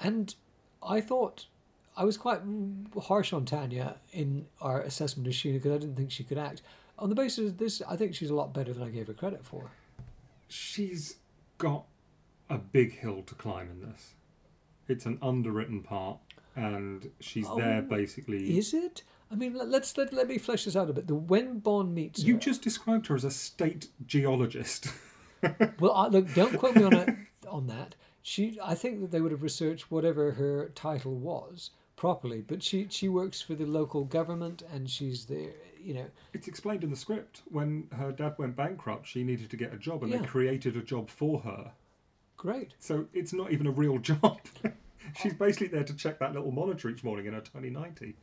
And 0.00 0.34
I 0.82 1.00
thought 1.00 1.46
I 1.96 2.04
was 2.04 2.16
quite 2.16 2.40
harsh 3.02 3.32
on 3.32 3.44
Tanya 3.44 3.96
in 4.12 4.46
our 4.60 4.82
assessment 4.82 5.26
of 5.26 5.32
Sheena 5.32 5.54
because 5.54 5.72
I 5.72 5.78
didn't 5.78 5.96
think 5.96 6.12
she 6.12 6.22
could 6.22 6.38
act. 6.38 6.62
On 6.98 7.08
the 7.08 7.14
basis 7.14 7.50
of 7.50 7.58
this, 7.58 7.82
I 7.88 7.96
think 7.96 8.14
she's 8.14 8.30
a 8.30 8.34
lot 8.34 8.52
better 8.52 8.72
than 8.72 8.82
I 8.82 8.90
gave 8.90 9.06
her 9.06 9.14
credit 9.14 9.44
for. 9.44 9.70
She's 10.48 11.16
got 11.56 11.84
a 12.50 12.58
big 12.58 12.98
hill 12.98 13.22
to 13.22 13.34
climb 13.34 13.70
in 13.70 13.80
this. 13.88 14.14
It's 14.88 15.06
an 15.06 15.18
underwritten 15.22 15.82
part, 15.82 16.18
and 16.54 17.10
she's 17.20 17.46
oh, 17.48 17.56
there 17.58 17.78
Oh, 17.78 17.88
basically. 17.88 18.58
Is 18.58 18.74
it? 18.74 19.02
I 19.30 19.34
mean, 19.34 19.54
let, 19.54 19.68
let's 19.68 19.96
let, 19.96 20.12
let 20.12 20.28
me 20.28 20.38
flesh 20.38 20.64
this 20.64 20.76
out 20.76 20.88
a 20.88 20.92
bit. 20.92 21.06
The 21.06 21.14
when 21.14 21.58
Bond 21.58 21.94
meets 21.94 22.22
You 22.22 22.34
her- 22.34 22.40
just 22.40 22.62
described 22.62 23.06
her 23.08 23.14
as 23.14 23.24
a 23.24 23.30
state 23.30 23.88
geologist. 24.06 24.88
well, 25.80 25.92
I, 25.92 26.08
look, 26.08 26.32
don't 26.34 26.56
quote 26.58 26.76
me 26.76 26.84
on 26.84 26.94
it 26.94 27.14
on 27.48 27.66
that. 27.68 27.94
She, 28.22 28.58
I 28.62 28.74
think 28.74 29.00
that 29.00 29.10
they 29.10 29.20
would 29.20 29.32
have 29.32 29.42
researched 29.42 29.90
whatever 29.90 30.32
her 30.32 30.70
title 30.74 31.14
was 31.14 31.70
properly, 31.96 32.42
but 32.46 32.62
she 32.62 32.86
she 32.90 33.08
works 33.08 33.40
for 33.40 33.54
the 33.54 33.64
local 33.66 34.04
government 34.04 34.62
and 34.72 34.88
she's 34.90 35.24
there. 35.26 35.52
You 35.80 35.94
know, 35.94 36.06
It's 36.34 36.48
explained 36.48 36.82
in 36.84 36.90
the 36.90 36.96
script. 36.96 37.42
When 37.46 37.86
her 37.96 38.12
dad 38.12 38.34
went 38.36 38.56
bankrupt, 38.56 39.06
she 39.06 39.22
needed 39.24 39.48
to 39.50 39.56
get 39.56 39.72
a 39.72 39.78
job, 39.78 40.02
and 40.02 40.12
Yeah. 40.12 40.18
they 40.18 40.26
created 40.26 40.76
a 40.76 40.82
job 40.82 41.08
for 41.08 41.40
her. 41.40 41.72
great. 42.36 42.74
So 42.78 43.06
it's 43.14 43.32
not 43.32 43.52
even 43.52 43.66
a 43.66 43.70
real 43.70 43.98
job. 43.98 44.38
She's 45.22 45.32
basically 45.34 45.68
there 45.68 45.84
to 45.84 45.94
check 45.94 46.18
that 46.18 46.34
little 46.34 46.50
monitor 46.52 46.90
each 46.90 47.02
morning 47.02 47.26
in 47.26 47.32
her 47.32 47.40
tiny 47.40 47.70
90. 47.70 48.14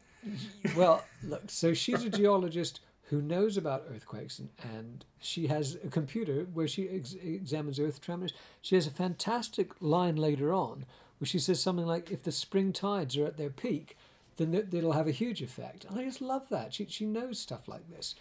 Well, 0.76 1.04
look, 1.24 1.44
so 1.50 1.74
she's 1.74 2.04
a 2.04 2.10
geologist 2.10 2.80
who 3.10 3.22
knows 3.22 3.56
about 3.56 3.86
earthquakes 3.90 4.40
and, 4.40 4.50
and 4.62 5.06
she 5.20 5.48
has 5.48 5.78
a 5.84 5.90
computer 5.90 6.48
where 6.54 6.68
she 6.68 6.90
ex- 6.90 7.14
examines 7.14 7.80
earth 7.80 8.02
tremors. 8.02 8.34
She 8.62 8.76
has 8.76 8.88
a 8.88 8.92
fantastic 8.92 9.72
line 9.80 10.16
later 10.16 10.52
on 10.52 10.86
where 11.20 11.28
she 11.28 11.40
says 11.40 11.62
something 11.62 11.86
like, 11.86 12.12
if 12.12 12.24
the 12.24 12.32
spring 12.32 12.74
tides 12.74 13.16
are 13.16 13.26
at 13.26 13.38
their 13.38 13.50
peak, 13.50 13.96
then 14.38 14.52
th- 14.52 14.66
it'll 14.72 14.94
have 14.94 15.08
a 15.08 15.12
huge 15.12 15.42
effect. 15.42 15.86
And 15.86 16.00
I 16.00 16.04
just 16.04 16.22
love 16.22 16.50
that. 16.50 16.74
She, 16.74 16.88
she 16.90 17.06
knows 17.06 17.40
stuff 17.40 17.68
like 17.68 17.90
this. 17.90 18.16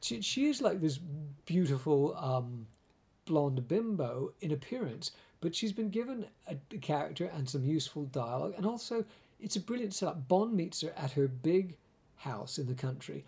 She, 0.00 0.20
she 0.20 0.46
is 0.46 0.62
like 0.62 0.80
this 0.80 0.98
beautiful 1.44 2.16
um, 2.16 2.66
blonde 3.24 3.66
bimbo 3.66 4.32
in 4.40 4.52
appearance, 4.52 5.10
but 5.40 5.54
she's 5.54 5.72
been 5.72 5.90
given 5.90 6.26
a, 6.48 6.56
a 6.72 6.78
character 6.78 7.30
and 7.34 7.48
some 7.48 7.64
useful 7.64 8.04
dialogue, 8.04 8.54
and 8.56 8.66
also 8.66 9.04
it's 9.40 9.56
a 9.56 9.60
brilliant 9.60 9.94
setup. 9.94 10.28
Bond 10.28 10.54
meets 10.54 10.80
her 10.82 10.92
at 10.96 11.12
her 11.12 11.28
big 11.28 11.76
house 12.16 12.58
in 12.58 12.66
the 12.66 12.74
country, 12.74 13.24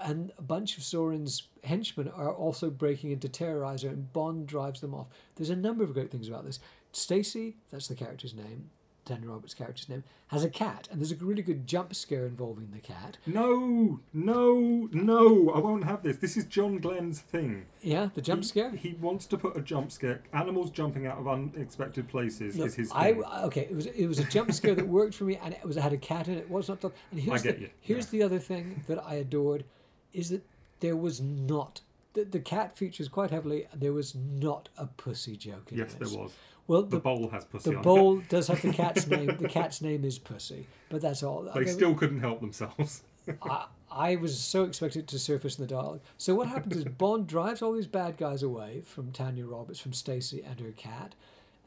and 0.00 0.32
a 0.38 0.42
bunch 0.42 0.76
of 0.76 0.84
Zorin's 0.84 1.44
henchmen 1.64 2.08
are 2.08 2.32
also 2.32 2.70
breaking 2.70 3.10
into 3.10 3.28
Terrorizer, 3.28 3.88
and 3.88 4.12
Bond 4.12 4.46
drives 4.46 4.80
them 4.80 4.94
off. 4.94 5.08
There's 5.34 5.50
a 5.50 5.56
number 5.56 5.84
of 5.84 5.94
great 5.94 6.10
things 6.10 6.28
about 6.28 6.44
this. 6.44 6.60
Stacy, 6.92 7.56
that's 7.70 7.88
the 7.88 7.94
character's 7.94 8.34
name, 8.34 8.70
Tanya 9.06 9.28
Roberts' 9.28 9.54
character's 9.54 9.88
name, 9.88 10.04
has 10.28 10.44
a 10.44 10.50
cat, 10.50 10.88
and 10.90 11.00
there's 11.00 11.12
a 11.12 11.16
really 11.16 11.42
good 11.42 11.66
jump 11.66 11.94
scare 11.94 12.26
involving 12.26 12.70
the 12.72 12.80
cat. 12.80 13.16
No, 13.24 14.00
no, 14.12 14.88
no, 14.92 15.50
I 15.50 15.58
won't 15.60 15.84
have 15.84 16.02
this. 16.02 16.16
This 16.16 16.36
is 16.36 16.44
John 16.44 16.78
Glenn's 16.78 17.20
thing. 17.20 17.66
Yeah, 17.80 18.10
the 18.14 18.20
jump 18.20 18.42
He- 18.42 18.48
scare. 18.48 18.70
He 18.70 18.94
wants 19.00 19.26
to 19.26 19.38
put 19.38 19.56
a 19.56 19.60
jump 19.60 19.92
scare. 19.92 20.22
Animals 20.32 20.70
jumping 20.70 21.06
out 21.06 21.18
of 21.18 21.28
unexpected 21.28 22.08
places 22.08 22.58
Look, 22.58 22.68
is 22.68 22.74
his 22.74 22.92
I 22.92 23.12
okay. 23.44 23.62
It 23.62 23.74
was 23.74 23.86
it 23.86 24.06
was 24.06 24.18
a 24.18 24.24
jump 24.24 24.52
scare 24.52 24.74
that 24.74 24.86
worked 24.86 25.14
for 25.14 25.24
me, 25.24 25.38
and 25.42 25.54
it 25.54 25.64
was 25.64 25.78
I 25.78 25.82
had 25.82 25.92
a 25.92 25.98
cat 25.98 26.28
in 26.28 26.34
it. 26.34 26.38
it 26.40 26.50
was 26.50 26.68
not. 26.68 26.82
And 26.84 27.20
here's 27.20 27.40
I 27.40 27.44
get 27.44 27.56
the 27.56 27.62
you, 27.62 27.70
here's 27.80 28.12
yeah. 28.12 28.18
the 28.18 28.22
other 28.24 28.38
thing 28.38 28.84
that 28.88 29.02
I 29.04 29.14
adored, 29.14 29.64
is 30.12 30.30
that 30.30 30.44
there 30.80 30.96
was 30.96 31.20
not 31.20 31.80
the, 32.16 32.24
the 32.24 32.40
cat 32.40 32.76
features 32.76 33.08
quite 33.08 33.30
heavily. 33.30 33.68
There 33.74 33.92
was 33.92 34.14
not 34.14 34.68
a 34.76 34.86
pussy 34.86 35.36
joke 35.36 35.70
in 35.70 35.78
it. 35.78 35.82
Yes, 35.82 35.94
this. 35.94 36.10
there 36.10 36.18
was. 36.18 36.32
Well, 36.68 36.82
The 36.82 36.96
the, 36.96 37.00
bowl 37.00 37.28
has 37.30 37.44
pussy 37.44 37.70
the 37.70 37.76
bowl 37.78 38.22
does 38.28 38.48
have 38.48 38.60
the 38.62 38.72
cat's 38.82 39.06
name. 39.06 39.36
The 39.38 39.48
cat's 39.48 39.80
name 39.80 40.04
is 40.04 40.18
Pussy, 40.18 40.66
but 40.88 41.00
that's 41.00 41.22
all. 41.22 41.46
it. 41.46 41.54
They 41.54 41.66
still 41.66 41.94
couldn't 41.94 42.20
help 42.20 42.40
themselves. 42.40 43.02
I, 43.42 43.66
I 43.90 44.16
was 44.16 44.38
so 44.38 44.64
expected 44.64 45.06
to 45.08 45.18
surface 45.18 45.58
in 45.58 45.64
the 45.64 45.68
dialogue. 45.68 46.00
So 46.18 46.34
what 46.34 46.48
happens 46.48 46.76
is 46.76 46.84
Bond 46.84 47.26
drives 47.26 47.62
all 47.62 47.72
these 47.72 47.86
bad 47.86 48.16
guys 48.16 48.42
away 48.42 48.82
from 48.84 49.12
Tanya 49.12 49.46
Roberts, 49.46 49.78
from 49.80 49.92
Stacy 49.92 50.42
and 50.42 50.58
her 50.60 50.72
cat, 50.72 51.14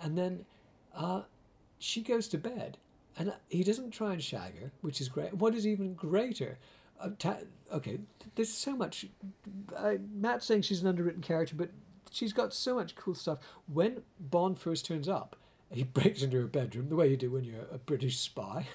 and 0.01 0.17
then 0.17 0.45
uh, 0.95 1.21
she 1.79 2.01
goes 2.01 2.27
to 2.29 2.37
bed, 2.37 2.77
and 3.17 3.33
he 3.49 3.63
doesn't 3.63 3.91
try 3.91 4.13
and 4.13 4.21
shag 4.23 4.59
her, 4.61 4.71
which 4.81 4.99
is 5.01 5.07
great. 5.09 5.33
What 5.33 5.55
is 5.55 5.65
even 5.65 5.93
greater? 5.93 6.57
Uh, 7.01 7.09
ta- 7.17 7.37
okay, 7.73 7.99
there's 8.35 8.53
so 8.53 8.75
much. 8.75 9.05
Uh, 9.75 9.93
Matt's 10.13 10.45
saying 10.45 10.63
she's 10.63 10.81
an 10.81 10.87
underwritten 10.87 11.21
character, 11.21 11.55
but 11.55 11.69
she's 12.11 12.33
got 12.33 12.53
so 12.53 12.75
much 12.75 12.95
cool 12.95 13.15
stuff. 13.15 13.39
When 13.71 14.03
Bond 14.19 14.59
first 14.59 14.85
turns 14.85 15.07
up, 15.07 15.35
he 15.71 15.83
breaks 15.93 16.21
into 16.21 16.39
her 16.39 16.47
bedroom 16.47 16.89
the 16.89 16.95
way 16.95 17.09
you 17.09 17.17
do 17.17 17.31
when 17.31 17.43
you're 17.43 17.67
a 17.71 17.77
British 17.77 18.19
spy, 18.19 18.67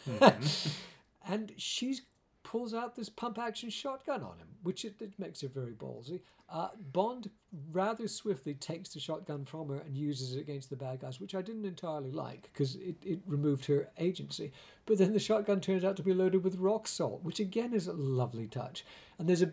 and 1.29 1.53
she 1.57 1.99
pulls 2.43 2.75
out 2.75 2.95
this 2.95 3.09
pump 3.09 3.39
action 3.39 3.71
shotgun 3.71 4.23
on 4.23 4.39
him, 4.39 4.49
which 4.63 4.85
it, 4.85 4.95
it 5.01 5.19
makes 5.19 5.41
her 5.41 5.49
very 5.49 5.73
ballsy. 5.73 6.21
Uh, 6.49 6.69
Bond 6.93 7.31
rather 7.73 8.07
swiftly 8.07 8.55
takes 8.55 8.91
the 8.91 9.01
shotgun 9.01 9.45
from 9.45 9.69
her 9.71 9.79
and 9.79 9.97
uses 9.97 10.37
it 10.37 10.41
against 10.41 10.71
the 10.71 10.77
bad 10.77 11.01
guys, 11.01 11.19
which 11.19 11.35
I 11.35 11.43
didn't 11.43 11.65
entirely 11.65 12.13
like 12.13 12.51
because 12.53 12.77
it, 12.77 12.97
it 13.03 13.21
removed 13.27 13.65
her 13.67 13.89
agency. 13.99 14.53
But 14.87 14.99
then 14.99 15.15
the 15.15 15.19
shotgun 15.19 15.61
turns 15.61 15.85
out 15.85 15.97
to 15.97 16.03
be 16.03 16.13
loaded 16.13 16.45
with 16.45 16.57
rock 16.57 16.87
salt, 16.87 17.25
which 17.25 17.41
again 17.41 17.73
is 17.73 17.87
a 17.87 17.95
lovely 17.95 18.47
touch. 18.47 18.85
And 19.19 19.29
there's 19.29 19.43
a 19.43 19.53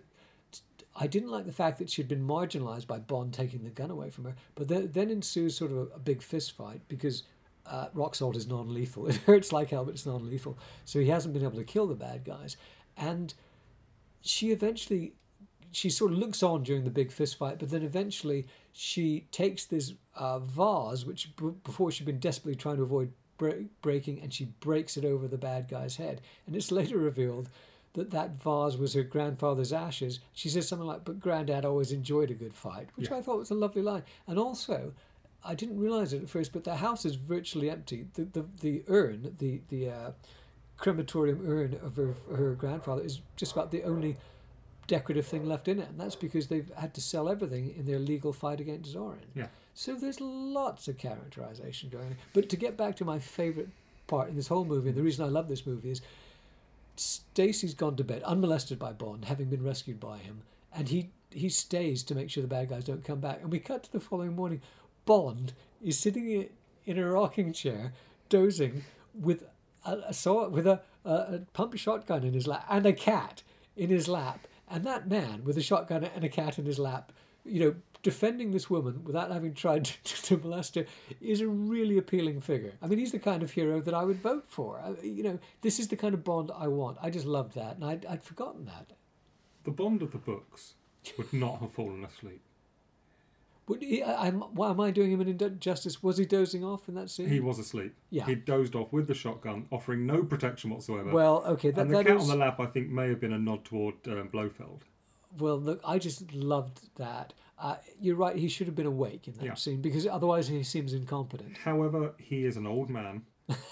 I 0.95 1.07
didn't 1.07 1.29
like 1.29 1.45
the 1.45 1.51
fact 1.53 1.79
that 1.79 1.89
she'd 1.89 2.07
been 2.07 2.27
marginalised 2.27 2.87
by 2.87 2.99
Bond 2.99 3.33
taking 3.33 3.63
the 3.63 3.69
gun 3.69 3.91
away 3.91 4.09
from 4.09 4.25
her. 4.25 4.35
But 4.55 4.67
then, 4.67 5.09
ensues 5.09 5.55
sort 5.55 5.71
of 5.71 5.77
a, 5.77 5.81
a 5.95 5.99
big 5.99 6.21
fist 6.21 6.51
fight 6.51 6.81
because 6.87 7.23
uh, 7.65 7.87
rock 7.93 8.15
salt 8.15 8.35
is 8.35 8.47
non-lethal. 8.47 9.07
It 9.09 9.15
hurts 9.17 9.51
like 9.53 9.69
hell, 9.69 9.85
but 9.85 9.93
it's 9.93 10.05
non-lethal. 10.05 10.57
So 10.85 10.99
he 10.99 11.07
hasn't 11.07 11.33
been 11.33 11.43
able 11.43 11.57
to 11.57 11.63
kill 11.63 11.87
the 11.87 11.95
bad 11.95 12.25
guys. 12.25 12.57
And 12.97 13.33
she 14.21 14.51
eventually, 14.51 15.13
she 15.71 15.89
sort 15.89 16.11
of 16.11 16.17
looks 16.17 16.43
on 16.43 16.63
during 16.63 16.83
the 16.83 16.89
big 16.89 17.11
fist 17.11 17.37
fight, 17.37 17.59
but 17.59 17.69
then 17.69 17.83
eventually 17.83 18.45
she 18.73 19.27
takes 19.31 19.65
this 19.65 19.93
uh, 20.15 20.39
vase, 20.39 21.05
which 21.05 21.35
b- 21.37 21.51
before 21.63 21.91
she'd 21.91 22.05
been 22.05 22.19
desperately 22.19 22.55
trying 22.55 22.77
to 22.77 22.83
avoid 22.83 23.11
bre- 23.37 23.67
breaking, 23.81 24.21
and 24.21 24.33
she 24.33 24.45
breaks 24.59 24.97
it 24.97 25.05
over 25.05 25.27
the 25.27 25.37
bad 25.37 25.69
guy's 25.69 25.95
head. 25.95 26.21
And 26.45 26.55
it's 26.55 26.71
later 26.79 26.97
revealed 26.97 27.49
that 27.93 28.11
that 28.11 28.31
vase 28.41 28.77
was 28.77 28.93
her 28.93 29.03
grandfather's 29.03 29.73
ashes. 29.73 30.19
She 30.33 30.49
says 30.49 30.67
something 30.67 30.87
like, 30.87 31.03
"But 31.03 31.19
Granddad 31.19 31.65
always 31.65 31.91
enjoyed 31.91 32.31
a 32.31 32.33
good 32.35 32.53
fight," 32.53 32.89
which 32.95 33.09
Yeah. 33.09 33.17
I 33.17 33.21
thought 33.21 33.39
was 33.39 33.51
a 33.51 33.55
lovely 33.55 33.81
line. 33.81 34.03
And 34.27 34.39
also, 34.39 34.93
I 35.43 35.55
didn't 35.55 35.79
realize 35.79 36.13
it 36.13 36.21
at 36.23 36.29
first, 36.29 36.53
but 36.53 36.63
the 36.63 36.75
house 36.75 37.05
is 37.05 37.15
virtually 37.15 37.69
empty. 37.69 38.07
The 38.13 38.23
the, 38.25 38.45
the 38.61 38.83
urn, 38.87 39.35
the 39.39 39.61
the 39.69 39.89
uh, 39.89 40.11
crematorium 40.77 41.41
urn 41.47 41.73
of 41.83 41.95
her, 41.95 42.15
her 42.35 42.53
grandfather 42.55 43.03
is 43.03 43.19
just 43.35 43.51
about 43.51 43.71
the 43.71 43.83
only 43.83 44.17
decorative 44.87 45.25
thing 45.25 45.45
left 45.45 45.67
in 45.67 45.79
it, 45.79 45.89
and 45.89 45.99
that's 45.99 46.15
because 46.15 46.47
they've 46.47 46.71
had 46.75 46.93
to 46.93 47.01
sell 47.01 47.29
everything 47.29 47.73
in 47.77 47.85
their 47.85 47.99
legal 47.99 48.33
fight 48.33 48.59
against 48.59 48.93
Zorin. 48.95 49.19
Yeah. 49.35 49.47
So 49.73 49.95
there's 49.95 50.19
lots 50.19 50.87
of 50.87 50.97
characterization 50.97 51.89
going 51.89 52.07
on. 52.07 52.17
But 52.33 52.49
to 52.49 52.57
get 52.57 52.75
back 52.77 52.95
to 52.97 53.05
my 53.05 53.19
favorite 53.19 53.69
part 54.07 54.29
in 54.29 54.35
this 54.35 54.47
whole 54.47 54.65
movie, 54.65 54.89
and 54.89 54.97
the 54.97 55.03
reason 55.03 55.23
I 55.23 55.29
love 55.29 55.47
this 55.47 55.65
movie 55.65 55.91
is 55.91 56.01
Stacy's 56.95 57.73
gone 57.73 57.95
to 57.95 58.03
bed 58.03 58.23
unmolested 58.23 58.77
by 58.77 58.93
Bond, 58.93 59.25
having 59.25 59.49
been 59.49 59.63
rescued 59.63 59.99
by 59.99 60.17
him, 60.17 60.43
and 60.73 60.89
he 60.89 61.11
he 61.29 61.49
stays 61.49 62.03
to 62.03 62.15
make 62.15 62.29
sure 62.29 62.41
the 62.41 62.47
bad 62.47 62.69
guys 62.69 62.83
don't 62.83 63.05
come 63.05 63.19
back. 63.19 63.41
And 63.41 63.51
we 63.51 63.59
cut 63.59 63.83
to 63.83 63.91
the 63.91 63.99
following 63.99 64.35
morning. 64.35 64.61
Bond 65.05 65.53
is 65.81 65.97
sitting 65.97 66.49
in 66.85 66.97
a 66.97 67.09
rocking 67.09 67.53
chair, 67.53 67.93
dozing 68.29 68.83
with 69.13 69.43
a, 69.85 70.13
saw 70.13 70.47
with 70.49 70.67
a, 70.67 70.81
a, 71.05 71.11
a 71.11 71.39
pump 71.53 71.77
shotgun 71.77 72.23
in 72.23 72.33
his 72.33 72.47
lap 72.47 72.65
and 72.69 72.85
a 72.85 72.93
cat 72.93 73.43
in 73.75 73.89
his 73.89 74.07
lap. 74.07 74.47
And 74.69 74.83
that 74.85 75.09
man 75.09 75.43
with 75.43 75.57
a 75.57 75.61
shotgun 75.61 76.03
and 76.03 76.23
a 76.23 76.29
cat 76.29 76.59
in 76.59 76.65
his 76.65 76.79
lap, 76.79 77.11
you 77.43 77.59
know, 77.59 77.75
defending 78.03 78.51
this 78.51 78.69
woman 78.69 79.03
without 79.03 79.31
having 79.31 79.53
tried 79.53 79.85
to, 80.03 80.23
to 80.23 80.37
molest 80.37 80.75
her 80.75 80.85
is 81.19 81.41
a 81.41 81.47
really 81.47 81.97
appealing 81.97 82.41
figure. 82.41 82.73
I 82.81 82.87
mean, 82.87 82.99
he's 82.99 83.11
the 83.11 83.19
kind 83.19 83.43
of 83.43 83.51
hero 83.51 83.81
that 83.81 83.93
I 83.93 84.03
would 84.03 84.21
vote 84.21 84.45
for. 84.47 84.79
I, 84.79 85.01
you 85.03 85.23
know, 85.23 85.39
this 85.61 85.79
is 85.79 85.87
the 85.87 85.95
kind 85.95 86.13
of 86.13 86.23
Bond 86.23 86.51
I 86.55 86.67
want. 86.67 86.97
I 87.01 87.09
just 87.09 87.25
loved 87.25 87.55
that, 87.55 87.75
and 87.75 87.85
I'd, 87.85 88.05
I'd 88.05 88.23
forgotten 88.23 88.65
that. 88.65 88.93
The 89.63 89.71
Bond 89.71 90.01
of 90.01 90.11
the 90.11 90.17
books 90.17 90.73
would 91.17 91.31
not 91.31 91.59
have 91.59 91.71
fallen 91.71 92.03
asleep. 92.03 92.41
Would 93.67 93.83
he, 93.83 94.03
I, 94.03 94.31
why 94.31 94.71
am 94.71 94.81
I 94.81 94.91
doing 94.91 95.11
him 95.11 95.21
an 95.21 95.29
injustice? 95.29 96.01
Was 96.03 96.17
he 96.17 96.25
dozing 96.25 96.63
off 96.65 96.89
in 96.89 96.95
that 96.95 97.09
scene? 97.09 97.29
He 97.29 97.39
was 97.39 97.57
asleep. 97.59 97.95
Yeah. 98.09 98.25
He 98.25 98.35
dozed 98.35 98.75
off 98.75 98.91
with 98.91 99.07
the 99.07 99.13
shotgun, 99.13 99.67
offering 99.71 100.05
no 100.05 100.23
protection 100.23 100.71
whatsoever. 100.71 101.11
well, 101.11 101.43
okay, 101.45 101.71
that, 101.71 101.81
and 101.81 101.91
the 101.91 101.97
that 101.97 102.07
cat 102.07 102.17
is- 102.17 102.23
on 102.23 102.29
the 102.29 102.35
lap, 102.35 102.59
I 102.59 102.65
think, 102.65 102.89
may 102.89 103.07
have 103.09 103.21
been 103.21 103.33
a 103.33 103.39
nod 103.39 103.63
toward 103.63 103.95
um, 104.07 104.27
Blofeld. 104.29 104.81
Well, 105.37 105.57
look, 105.57 105.79
I 105.85 105.99
just 105.99 106.33
loved 106.33 106.89
that. 106.97 107.33
Uh, 107.61 107.75
you're 107.99 108.15
right. 108.15 108.35
He 108.35 108.47
should 108.49 108.65
have 108.65 108.75
been 108.75 108.87
awake 108.87 109.27
in 109.27 109.35
that 109.35 109.45
Yeah. 109.45 109.53
scene 109.53 109.81
because 109.81 110.07
otherwise 110.07 110.47
he 110.47 110.63
seems 110.63 110.93
incompetent. 110.93 111.57
However, 111.57 112.15
he 112.17 112.43
is 112.45 112.57
an 112.57 112.65
old 112.65 112.89
man 112.89 113.21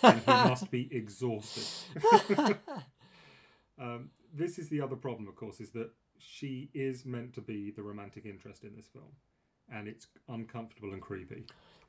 and 0.03 0.19
he 0.21 0.31
must 0.49 0.69
be 0.69 0.87
exhausted. 0.91 1.65
um, 3.81 4.11
this 4.33 4.59
is 4.59 4.69
the 4.69 4.81
other 4.81 4.95
problem, 4.95 5.27
of 5.27 5.35
course, 5.35 5.59
is 5.59 5.71
that 5.71 5.89
she 6.19 6.69
is 6.73 7.05
meant 7.05 7.33
to 7.33 7.41
be 7.41 7.71
the 7.71 7.81
romantic 7.81 8.25
interest 8.25 8.63
in 8.63 8.75
this 8.75 8.87
film, 8.87 9.11
and 9.73 9.87
it's 9.87 10.07
uncomfortable 10.27 10.91
and 10.93 11.01
creepy. 11.01 11.45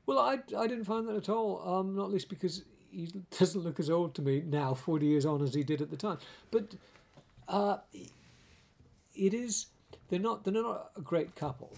Well, 0.07 0.17
I, 0.19 0.39
I 0.57 0.67
didn't 0.67 0.85
find 0.85 1.07
that 1.07 1.15
at 1.15 1.29
all. 1.29 1.61
Um, 1.67 1.95
not 1.95 2.09
least 2.09 2.29
because 2.29 2.63
he 2.89 3.07
doesn't 3.39 3.61
look 3.61 3.79
as 3.79 3.89
old 3.91 4.15
to 4.15 4.21
me 4.23 4.41
now, 4.45 4.73
forty 4.73 5.05
years 5.05 5.25
on, 5.25 5.43
as 5.43 5.53
he 5.53 5.63
did 5.63 5.81
at 5.81 5.91
the 5.91 5.97
time. 5.97 6.17
But 6.49 6.75
uh, 7.47 7.77
it 9.13 9.33
is 9.33 9.67
they're 10.07 10.19
not 10.19 10.43
they're 10.43 10.53
not 10.53 10.91
a 10.97 11.01
great 11.01 11.35
couple. 11.35 11.73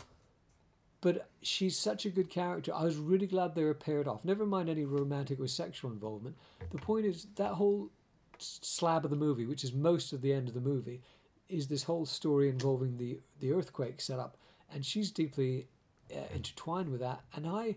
But 1.03 1.27
she's 1.41 1.77
such 1.77 2.05
a 2.05 2.09
good 2.09 2.29
character. 2.29 2.73
I 2.73 2.83
was 2.85 2.95
really 2.97 3.27
glad 3.27 3.53
they 3.53 3.63
were 3.65 3.73
paired 3.73 4.07
off. 4.07 4.23
Never 4.23 4.45
mind 4.45 4.69
any 4.69 4.85
romantic 4.85 5.39
or 5.39 5.47
sexual 5.47 5.91
involvement. 5.91 6.35
The 6.71 6.77
point 6.77 7.05
is 7.05 7.27
that 7.35 7.53
whole 7.53 7.91
slab 8.39 9.03
of 9.05 9.11
the 9.11 9.17
movie, 9.17 9.45
which 9.45 9.63
is 9.63 9.73
most 9.73 10.13
of 10.13 10.21
the 10.21 10.31
end 10.33 10.47
of 10.47 10.53
the 10.53 10.61
movie, 10.61 11.01
is 11.49 11.67
this 11.67 11.83
whole 11.83 12.05
story 12.05 12.47
involving 12.49 12.97
the 12.97 13.19
the 13.41 13.51
earthquake 13.51 13.99
setup, 14.01 14.37
and 14.73 14.85
she's 14.85 15.11
deeply 15.11 15.67
uh, 16.15 16.19
intertwined 16.33 16.89
with 16.89 17.01
that. 17.01 17.21
And 17.35 17.45
I, 17.45 17.75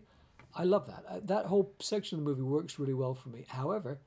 I 0.54 0.62
love 0.64 0.86
that. 0.86 1.04
Uh, 1.08 1.20
that 1.24 1.46
whole 1.46 1.72
section 1.80 2.18
of 2.18 2.24
the 2.24 2.30
movie 2.30 2.42
works 2.42 2.78
really 2.78 2.94
well 2.94 3.14
for 3.14 3.28
me. 3.28 3.44
However, 3.48 3.98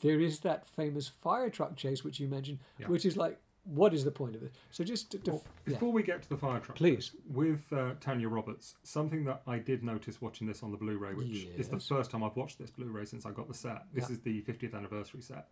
there 0.00 0.20
is 0.20 0.38
that 0.40 0.66
famous 0.68 1.08
fire 1.08 1.50
truck 1.50 1.76
chase 1.76 2.04
which 2.04 2.20
you 2.20 2.28
mentioned, 2.28 2.60
Yeah. 2.78 2.86
which 2.86 3.04
is 3.04 3.16
like, 3.16 3.38
what 3.64 3.92
is 3.94 4.04
the 4.04 4.10
point 4.10 4.34
of 4.36 4.42
it? 4.42 4.52
So 4.70 4.84
just 4.84 5.10
to, 5.12 5.18
to 5.18 5.30
Well, 5.32 5.44
yeah. 5.66 5.74
before 5.74 5.92
we 5.92 6.02
get 6.02 6.22
to 6.22 6.28
the 6.28 6.36
fire 6.36 6.60
truck, 6.60 6.76
Please. 6.76 7.12
with 7.28 7.70
uh, 7.72 7.92
Tanya 8.00 8.28
Roberts, 8.28 8.74
something 8.82 9.24
that 9.24 9.42
I 9.46 9.58
did 9.58 9.82
notice 9.84 10.20
watching 10.20 10.46
this 10.46 10.62
on 10.62 10.70
the 10.70 10.76
Blu-ray, 10.76 11.14
which 11.14 11.44
is 11.56 11.68
the 11.68 11.78
first 11.78 12.10
time 12.10 12.24
I've 12.24 12.36
watched 12.36 12.58
this 12.58 12.70
Blu-ray 12.70 13.04
since 13.04 13.26
I 13.26 13.30
got 13.30 13.48
the 13.48 13.54
set. 13.54 13.82
This 13.92 14.08
Yeah. 14.08 14.12
is 14.14 14.20
the 14.20 14.42
50th 14.42 14.74
anniversary 14.74 15.22
set. 15.22 15.48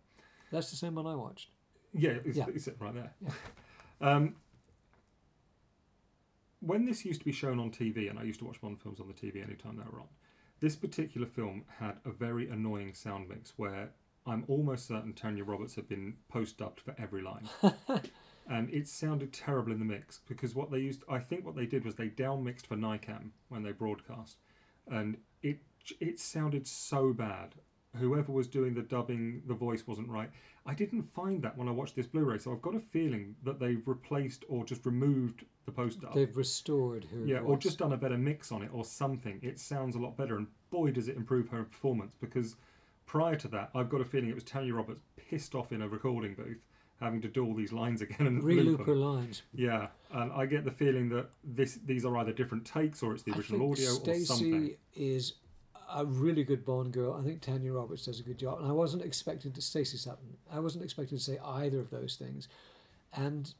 that's 0.51 0.71
the 0.71 0.75
same 0.77 0.95
one 0.95 1.05
I 1.05 1.15
watched. 1.15 1.49
Yeah, 1.93 2.17
it's, 2.25 2.37
Yeah. 2.37 2.45
it's 2.53 2.65
sitting 2.65 2.79
right 2.79 2.93
there. 2.95 3.13
Yeah. 3.21 3.29
um, 4.01 4.35
when 6.61 6.85
this 6.85 7.05
used 7.05 7.21
to 7.21 7.25
be 7.25 7.31
shown 7.31 7.59
on 7.59 7.71
TV, 7.71 8.09
and 8.09 8.19
I 8.19 8.23
used 8.23 8.39
to 8.39 8.45
watch 8.45 8.59
Bond 8.59 8.81
films 8.81 8.99
on 8.99 9.07
the 9.07 9.13
TV 9.13 9.41
anytime 9.43 9.77
they 9.77 9.83
were 9.89 9.99
on, 10.01 10.07
this 10.59 10.75
particular 10.75 11.25
film 11.27 11.63
had 11.79 11.97
a 12.03 12.09
very 12.11 12.49
annoying 12.49 12.93
sound 12.93 13.29
mix 13.29 13.53
where 13.57 13.91
I'm 14.29 14.45
almost 14.47 14.87
certain 14.87 15.13
Tanya 15.13 15.43
Roberts 15.43 15.75
had 15.75 15.87
been 15.87 16.15
post 16.29 16.57
dubbed 16.57 16.79
for 16.79 16.95
every 16.99 17.21
line. 17.21 17.49
and 18.49 18.69
it 18.69 18.87
sounded 18.87 19.33
terrible 19.33 19.71
in 19.71 19.79
the 19.79 19.85
mix 19.85 20.19
because 20.27 20.53
what 20.53 20.71
they 20.71 20.79
used, 20.79 21.03
I 21.09 21.19
think 21.19 21.45
what 21.45 21.55
they 21.55 21.65
did 21.65 21.83
was 21.83 21.95
they 21.95 22.07
down 22.07 22.43
mixed 22.43 22.67
for 22.67 22.75
NICAM 22.75 23.31
when 23.49 23.63
they 23.63 23.71
broadcast. 23.71 24.37
And 24.87 25.17
it 25.41 25.59
it 25.99 26.19
sounded 26.19 26.67
so 26.67 27.13
bad. 27.13 27.55
Whoever 27.97 28.31
was 28.31 28.47
doing 28.47 28.75
the 28.75 28.83
dubbing, 28.83 29.41
the 29.47 29.55
voice 29.55 29.87
wasn't 29.87 30.09
right. 30.09 30.29
I 30.63 30.75
didn't 30.75 31.01
find 31.01 31.41
that 31.41 31.57
when 31.57 31.67
I 31.67 31.71
watched 31.71 31.95
this 31.95 32.05
Blu-ray, 32.05 32.37
so 32.37 32.51
I've 32.51 32.61
got 32.61 32.75
a 32.75 32.79
feeling 32.79 33.35
that 33.43 33.59
they've 33.59 33.81
replaced 33.87 34.45
or 34.47 34.63
just 34.63 34.85
removed 34.85 35.45
the 35.65 35.71
post 35.71 36.01
dub. 36.01 36.13
They've 36.13 36.37
restored 36.37 37.05
her. 37.05 37.25
Yeah, 37.25 37.39
or 37.39 37.57
just 37.57 37.79
done 37.79 37.93
a 37.93 37.97
better 37.97 38.17
mix 38.17 38.51
on 38.51 38.61
it 38.61 38.69
or 38.71 38.85
something. 38.85 39.39
It 39.41 39.59
sounds 39.59 39.95
a 39.95 39.99
lot 39.99 40.15
better, 40.15 40.37
and 40.37 40.47
boy, 40.69 40.91
does 40.91 41.07
it 41.07 41.17
improve 41.17 41.49
her 41.49 41.63
performance. 41.63 42.13
Because 42.19 42.55
prior 43.09 43.35
to 43.35 43.47
that, 43.47 43.71
I've 43.73 43.89
got 43.89 44.01
a 44.01 44.05
feeling 44.05 44.29
it 44.29 44.35
was 44.35 44.43
Tanya 44.43 44.75
Roberts 44.75 45.01
pissed 45.17 45.55
off 45.55 45.71
in 45.71 45.81
a 45.81 45.87
recording 45.87 46.35
booth, 46.35 46.59
having 47.01 47.19
to 47.21 47.27
do 47.27 47.43
all 47.43 47.55
these 47.55 47.73
lines 47.73 48.01
again 48.07 48.27
and 48.27 48.43
loop 48.43 48.85
her 48.85 48.95
lines. 48.95 49.41
Yeah, 49.53 49.87
and 50.13 50.31
I 50.31 50.45
get 50.45 50.63
the 50.63 50.71
feeling 50.71 51.09
that 51.09 51.29
this 51.43 51.79
these 51.85 52.05
are 52.05 52.15
either 52.17 52.31
different 52.31 52.65
takes 52.65 53.01
or 53.01 53.13
it's 53.15 53.23
the 53.23 53.31
original 53.33 53.71
audio 53.71 53.89
or 53.89 53.93
something. 53.95 54.23
Stacey 54.23 54.77
is 54.95 55.33
a 55.91 56.05
really 56.05 56.43
good 56.43 56.63
Bond 56.63 56.93
girl. 56.93 57.17
I 57.19 57.23
think 57.23 57.41
Tanya 57.41 57.73
Roberts 57.73 58.05
does 58.05 58.19
a 58.19 58.23
good 58.23 58.37
job, 58.37 58.59
and 58.59 58.67
I 58.67 58.71
wasn't 58.73 59.03
expecting 59.03 59.51
to 59.53 59.61
Stacey 59.61 59.97
Sutton. 59.97 60.37
I 60.51 60.59
wasn't 60.59 60.83
expecting 60.83 61.17
to 61.17 61.23
say 61.23 61.39
either 61.43 61.79
of 61.79 61.89
those 61.89 62.15
things, 62.15 62.47
and 63.11 63.51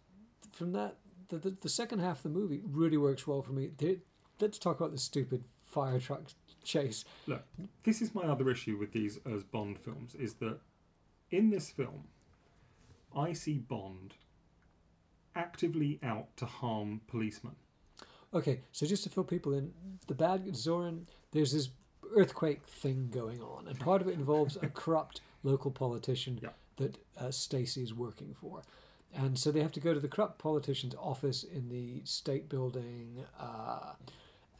from 0.54 0.74
that 0.74 0.98
the, 1.30 1.40
the, 1.40 1.58
the 1.62 1.70
second 1.70 2.00
half 2.00 2.18
of 2.18 2.24
the 2.24 2.30
movie 2.30 2.62
really 2.64 2.98
works 2.98 3.26
well 3.26 3.42
for 3.42 3.52
me. 3.54 3.72
There- 3.78 3.96
let's 4.40 4.60
talk 4.60 4.80
about 4.80 4.92
the 4.92 4.98
stupid 4.98 5.44
fire 5.66 6.00
truck 6.00 6.22
chase. 6.70 7.04
Look, 7.28 7.44
this 7.84 8.02
is 8.02 8.14
my 8.16 8.24
other 8.24 8.50
issue 8.50 8.78
with 8.78 8.92
these 8.94 9.20
as 9.26 9.44
Bond 9.44 9.78
films 9.80 10.16
is 10.16 10.36
that 10.36 10.60
in 11.32 11.50
this 11.50 11.70
film, 11.72 12.06
I 13.16 13.34
see 13.34 13.58
Bond 13.58 14.14
actively 15.36 16.00
out 16.04 16.36
to 16.38 16.46
harm 16.46 17.02
policemen. 17.08 17.56
Okay, 18.34 18.62
so 18.72 18.86
just 18.86 19.04
to 19.04 19.10
fill 19.10 19.24
people 19.24 19.54
in, 19.54 19.74
the 20.08 20.14
bad 20.14 20.46
Zorin, 20.54 21.06
there's 21.32 21.52
this 21.54 21.70
earthquake 22.16 22.64
thing 22.66 23.10
going 23.12 23.42
on, 23.42 23.68
and 23.68 23.80
part 23.80 24.02
of 24.02 24.08
it 24.08 24.14
involves 24.14 24.56
a 24.62 24.68
corrupt 24.82 25.22
local 25.44 25.72
politician 25.72 26.40
Yeah. 26.42 26.50
that 26.78 26.98
uh, 27.20 27.32
Stacy 27.32 27.82
is 27.82 27.94
working 27.94 28.36
for. 28.40 28.62
And 29.16 29.40
so 29.40 29.52
they 29.52 29.62
have 29.62 29.72
to 29.72 29.80
go 29.80 29.96
to 29.96 30.00
the 30.00 30.08
corrupt 30.08 30.38
politician's 30.38 30.94
office 30.94 31.44
in 31.44 31.70
the 31.70 32.02
state 32.04 32.48
building 32.48 33.24
uh, 33.40 33.94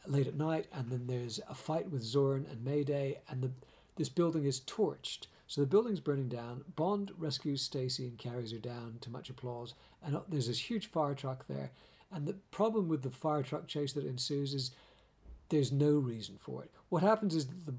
late 0.06 0.26
at 0.26 0.36
night, 0.36 0.66
and 0.72 0.90
then 0.90 1.06
there's 1.06 1.40
a 1.48 1.54
fight 1.54 1.90
with 1.90 2.02
Zorin 2.02 2.50
and 2.50 2.64
Mayday, 2.64 3.20
and 3.28 3.42
the 3.42 3.50
this 3.96 4.08
building 4.08 4.44
is 4.44 4.60
torched. 4.60 5.26
So 5.46 5.60
the 5.60 5.66
building's 5.66 6.00
burning 6.00 6.28
down. 6.28 6.64
Bond 6.76 7.10
rescues 7.18 7.60
Stacy 7.60 8.06
and 8.06 8.16
carries 8.16 8.52
her 8.52 8.58
down 8.58 8.98
to 9.00 9.10
much 9.10 9.28
applause, 9.28 9.74
and 10.02 10.16
uh, 10.16 10.20
there's 10.28 10.46
this 10.46 10.70
huge 10.70 10.86
fire 10.86 11.14
truck 11.14 11.46
there. 11.48 11.70
And 12.12 12.26
the 12.26 12.34
problem 12.50 12.88
with 12.88 13.02
the 13.02 13.10
fire 13.10 13.42
truck 13.42 13.66
chase 13.68 13.92
that 13.92 14.06
ensues 14.06 14.54
is 14.54 14.70
there's 15.48 15.70
no 15.70 15.92
reason 15.92 16.36
for 16.40 16.62
it. 16.62 16.70
What 16.88 17.02
happens 17.02 17.34
is 17.34 17.46
the 17.46 17.74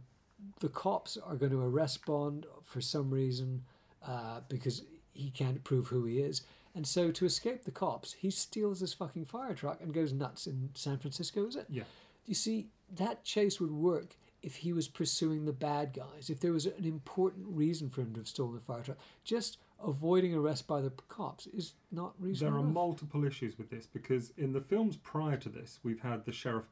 the 0.59 0.69
cops 0.69 1.17
are 1.17 1.35
going 1.35 1.51
to 1.51 1.61
arrest 1.61 2.05
Bond 2.05 2.45
for 2.63 2.81
some 2.81 3.09
reason 3.11 3.63
uh, 4.05 4.41
because 4.49 4.83
he 5.13 5.29
can't 5.29 5.63
prove 5.63 5.87
who 5.87 6.05
he 6.05 6.19
is. 6.19 6.41
And 6.73 6.87
so 6.87 7.11
to 7.11 7.25
escape 7.25 7.63
the 7.63 7.71
cops, 7.71 8.13
he 8.13 8.31
steals 8.31 8.79
this 8.79 8.93
fucking 8.93 9.25
fire 9.25 9.53
truck 9.53 9.81
and 9.81 9.93
goes 9.93 10.13
nuts 10.13 10.47
in 10.47 10.69
San 10.73 10.97
Francisco, 10.97 11.45
is 11.45 11.55
it? 11.55 11.65
Yeah. 11.69 11.83
You 12.25 12.35
see, 12.35 12.67
that 12.95 13.23
chase 13.23 13.59
would 13.59 13.71
work 13.71 14.15
if 14.41 14.55
he 14.55 14.73
was 14.73 14.87
pursuing 14.87 15.45
the 15.45 15.53
bad 15.53 15.93
guys, 15.93 16.29
if 16.29 16.39
there 16.39 16.51
was 16.51 16.65
an 16.65 16.85
important 16.85 17.45
reason 17.49 17.89
for 17.89 18.01
him 18.01 18.13
to 18.13 18.19
have 18.19 18.27
stolen 18.27 18.55
the 18.55 18.61
fire 18.61 18.81
truck. 18.81 18.97
Just 19.23 19.57
avoiding 19.83 20.33
arrest 20.33 20.67
by 20.67 20.81
the 20.81 20.91
cops 21.09 21.47
is 21.47 21.73
not 21.91 22.13
reasonable. 22.19 22.57
There 22.57 22.67
are 22.67 22.71
multiple 22.71 23.23
issues 23.23 23.57
with 23.57 23.69
this 23.69 23.85
because 23.85 24.31
in 24.37 24.53
the 24.53 24.61
films 24.61 24.97
prior 24.97 25.37
to 25.37 25.49
this, 25.49 25.79
we've 25.83 26.01
had 26.01 26.25
the 26.25 26.31
Sheriff 26.31 26.65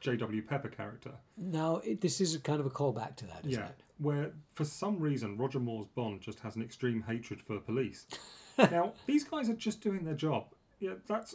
J.W. 0.00 0.42
Pepper 0.42 0.68
character. 0.68 1.12
now, 1.36 1.76
it, 1.76 2.00
this 2.00 2.20
is 2.20 2.34
a 2.34 2.40
kind 2.40 2.60
of 2.60 2.66
a 2.66 2.70
callback 2.70 3.16
to 3.16 3.26
that, 3.26 3.40
isn't 3.46 3.62
yeah. 3.62 3.68
it? 3.68 3.80
Where 3.98 4.32
for 4.52 4.64
some 4.64 4.98
reason 4.98 5.38
Roger 5.38 5.58
Moore's 5.58 5.86
Bond 5.86 6.20
just 6.20 6.40
has 6.40 6.54
an 6.56 6.62
extreme 6.62 7.02
hatred 7.02 7.40
for 7.40 7.58
police. 7.60 8.06
now, 8.58 8.92
these 9.06 9.24
guys 9.24 9.48
are 9.48 9.54
just 9.54 9.80
doing 9.80 10.04
their 10.04 10.14
job. 10.14 10.46
Yeah, 10.80 10.94
that's. 11.06 11.34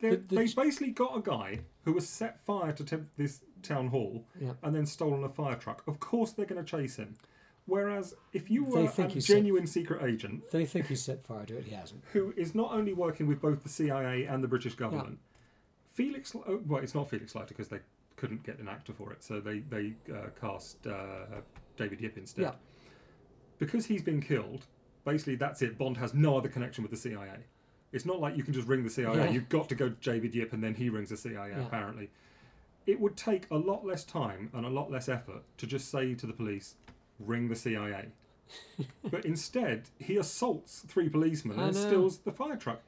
They 0.00 0.10
The- 0.10 0.16
the 0.16 0.34
they 0.36 0.46
basically 0.54 0.90
got 0.92 1.16
a 1.16 1.20
guy 1.20 1.60
who 1.84 1.92
was 1.92 2.08
set 2.08 2.40
fire 2.40 2.72
to 2.72 2.84
temp- 2.84 3.10
this 3.16 3.44
town 3.62 3.88
hall 3.88 4.26
Yeah. 4.40 4.54
and 4.62 4.74
then 4.74 4.86
stolen 4.86 5.22
a 5.24 5.28
fire 5.28 5.56
truck. 5.56 5.82
Of 5.86 6.00
course, 6.00 6.32
they're 6.32 6.46
going 6.46 6.64
to 6.64 6.68
chase 6.78 6.96
him. 6.96 7.16
Whereas 7.66 8.14
if 8.32 8.50
you 8.50 8.64
were 8.64 8.88
think 8.88 9.10
a 9.10 9.14
he's 9.14 9.26
set- 9.26 9.34
genuine 9.36 9.66
secret 9.66 10.02
agent 10.02 10.50
They 10.50 10.64
think 10.66 10.86
he 10.86 10.94
set 10.96 11.24
fire 11.24 11.44
to 11.46 11.58
it, 11.58 11.64
he 11.66 11.74
hasn't. 11.74 12.02
who 12.12 12.32
is 12.36 12.54
not 12.54 12.72
only 12.72 12.92
working 12.94 13.26
with 13.26 13.40
both 13.40 13.62
the 13.62 13.68
CIA 13.68 14.24
and 14.24 14.42
the 14.42 14.48
British 14.48 14.74
government, 14.74 15.18
Felix. 15.92 16.34
oh, 16.34 16.62
Well, 16.66 16.82
it's 16.82 16.94
not 16.94 17.08
Felix 17.10 17.34
Leiter 17.34 17.48
because 17.48 17.68
they 17.68 17.80
couldn't 18.16 18.42
get 18.42 18.58
an 18.58 18.68
actor 18.68 18.92
for 18.92 19.12
it, 19.12 19.22
so 19.22 19.40
they 19.40 19.60
they 19.60 19.94
uh, 20.12 20.28
cast 20.40 20.86
uh, 20.86 21.42
David 21.76 22.00
Yip 22.00 22.16
instead. 22.18 22.42
Yeah. 22.42 22.54
Because 23.58 23.86
he's 23.86 24.02
been 24.02 24.20
killed, 24.20 24.66
basically 25.04 25.36
that's 25.36 25.60
it. 25.62 25.76
Bond 25.78 25.96
has 25.98 26.14
no 26.14 26.36
other 26.38 26.48
connection 26.48 26.82
with 26.82 26.90
the 26.90 26.96
CIA. 26.96 27.44
It's 27.92 28.06
not 28.06 28.20
like 28.20 28.36
you 28.36 28.42
can 28.44 28.52
just 28.54 28.68
ring 28.68 28.84
the 28.84 28.90
CIA. 28.90 29.16
Yeah. 29.16 29.30
You've 29.30 29.48
got 29.48 29.68
to 29.70 29.74
go 29.74 29.88
to 29.88 29.94
David 30.10 30.34
Yip 30.34 30.52
and 30.52 30.62
then 30.62 30.74
he 30.74 30.88
rings 30.88 31.08
the 31.10 31.16
CIA. 31.16 31.50
Yeah. 31.50 31.66
Apparently, 31.66 32.10
it 32.86 33.00
would 33.00 33.16
take 33.16 33.46
a 33.50 33.56
lot 33.56 33.84
less 33.84 34.04
time 34.04 34.50
and 34.52 34.64
a 34.64 34.68
lot 34.68 34.90
less 34.90 35.08
effort 35.08 35.42
to 35.58 35.66
just 35.66 35.90
say 35.90 36.14
to 36.14 36.26
the 36.26 36.32
police, 36.32 36.76
"Ring 37.18 37.48
the 37.48 37.56
CIA." 37.56 38.06
but 39.10 39.24
instead, 39.24 39.88
he 39.98 40.16
assaults 40.16 40.84
three 40.88 41.08
policemen 41.08 41.58
I 41.58 41.66
and 41.68 41.74
know. 41.76 41.86
steals 41.86 42.18
the 42.18 42.32
fire 42.32 42.56
truck. 42.56 42.80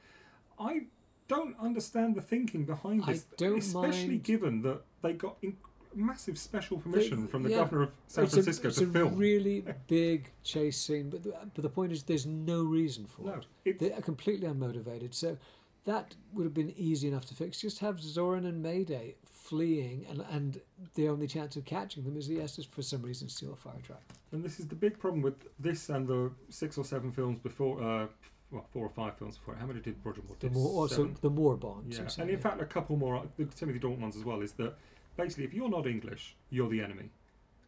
I 0.59 0.87
don't 1.27 1.55
understand 1.59 2.15
the 2.15 2.21
thinking 2.21 2.65
behind 2.65 3.03
I 3.07 3.13
this, 3.13 3.25
don't 3.37 3.59
especially 3.59 4.07
mind- 4.09 4.23
given 4.23 4.61
that 4.63 4.81
they 5.01 5.13
got 5.13 5.37
in- 5.41 5.57
massive 5.95 6.37
special 6.37 6.77
permission 6.77 7.27
from 7.27 7.43
the 7.43 7.49
yeah. 7.49 7.57
governor 7.57 7.83
of 7.83 7.91
San 8.07 8.27
Francisco 8.27 8.67
a, 8.67 8.69
it's 8.69 8.77
to 8.79 8.85
a 8.85 8.87
film. 8.87 9.15
really 9.17 9.65
big 9.87 10.29
chase 10.43 10.77
scene, 10.77 11.09
but 11.09 11.23
the, 11.23 11.33
but 11.53 11.61
the 11.61 11.69
point 11.69 11.91
is, 11.91 12.03
there's 12.03 12.25
no 12.25 12.63
reason 12.63 13.05
for 13.05 13.23
No, 13.23 13.33
it. 13.33 13.45
it's- 13.65 13.79
They 13.79 13.95
are 13.95 14.01
completely 14.01 14.47
unmotivated. 14.47 15.13
So 15.13 15.37
that 15.85 16.15
would 16.33 16.43
have 16.45 16.53
been 16.53 16.73
easy 16.77 17.07
enough 17.07 17.25
to 17.25 17.33
fix. 17.35 17.59
Just 17.59 17.79
have 17.79 17.97
Zorin 17.97 18.45
and 18.47 18.61
Mayday 18.63 19.15
fleeing, 19.25 20.05
and 20.09 20.23
and 20.31 20.61
the 20.95 21.09
only 21.09 21.27
chance 21.27 21.55
of 21.57 21.65
catching 21.65 22.03
them 22.05 22.15
is 22.15 22.27
the 22.27 22.39
Estes 22.39 22.65
for 22.65 22.81
some 22.81 23.01
reason 23.01 23.27
steal 23.27 23.51
a 23.53 23.55
fire 23.57 23.73
truck. 23.83 24.01
And 24.31 24.43
this 24.43 24.59
is 24.59 24.67
the 24.67 24.75
big 24.75 24.97
problem 24.97 25.21
with 25.21 25.35
this 25.59 25.89
and 25.89 26.07
the 26.07 26.31
six 26.49 26.77
or 26.77 26.85
seven 26.85 27.11
films 27.11 27.37
before, 27.39 27.83
uh, 27.83 28.07
well, 28.51 28.65
four 28.71 28.85
or 28.85 28.89
five 28.89 29.17
films 29.17 29.37
before. 29.37 29.55
How 29.55 29.65
many 29.65 29.81
did 29.81 29.95
Roger 30.03 30.21
Moore 30.25 30.37
The 30.39 30.49
more 30.51 30.69
also 30.83 30.95
Seven. 30.95 31.17
the 31.21 31.29
more 31.29 31.57
bonds. 31.57 31.97
Yeah, 31.97 32.07
and 32.23 32.29
in 32.31 32.39
fact, 32.39 32.61
a 32.61 32.65
couple 32.65 32.95
more, 32.95 33.21
the 33.35 33.45
Timothy 33.45 33.79
Dalton 33.79 34.01
ones 34.01 34.15
as 34.15 34.23
well, 34.23 34.41
is 34.41 34.53
that 34.53 34.75
basically 35.17 35.43
if 35.45 35.53
you're 35.53 35.69
not 35.69 35.87
English, 35.87 36.35
you're 36.49 36.69
the 36.69 36.81
enemy. 36.81 37.09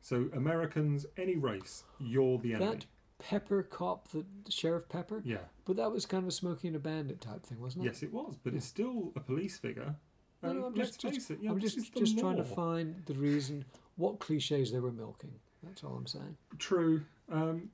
So 0.01 0.29
Americans, 0.33 1.05
any 1.17 1.35
race, 1.35 1.83
you're 1.99 2.37
the 2.37 2.53
enemy. 2.53 2.71
that 2.71 2.85
Pepper 3.17 3.63
cop, 3.63 4.09
the 4.09 4.25
Sheriff 4.49 4.87
Pepper, 4.89 5.21
Yeah, 5.25 5.37
but 5.65 5.77
that 5.77 5.91
was 5.91 6.05
kind 6.05 6.23
of 6.23 6.27
a 6.27 6.31
Smokey 6.31 6.67
and 6.67 6.75
a 6.75 6.79
Bandit 6.79 7.21
type 7.21 7.45
thing, 7.45 7.59
wasn't 7.59 7.85
it? 7.85 7.87
yes, 7.87 8.03
it 8.03 8.13
was, 8.13 8.35
but 8.43 8.53
it's 8.53 8.65
still 8.65 9.11
a 9.15 9.19
police 9.19 9.57
figure. 9.57 9.95
No, 10.43 10.53
no, 10.53 10.65
I'm 10.67 10.75
let's 10.75 10.91
just, 10.91 11.01
face 11.01 11.15
just, 11.15 11.31
it, 11.31 11.39
yeah, 11.41 11.49
I'm 11.49 11.59
just, 11.59 11.93
just 11.95 12.19
trying 12.19 12.37
to 12.37 12.43
find 12.43 13.01
the 13.05 13.15
reason, 13.15 13.65
what 13.95 14.19
cliches 14.19 14.71
they 14.71 14.79
were 14.79 14.91
milking. 14.91 15.31
That's 15.63 15.83
all 15.83 15.95
I'm 15.95 16.05
saying. 16.05 16.37
True. 16.59 17.01
Um, 17.31 17.69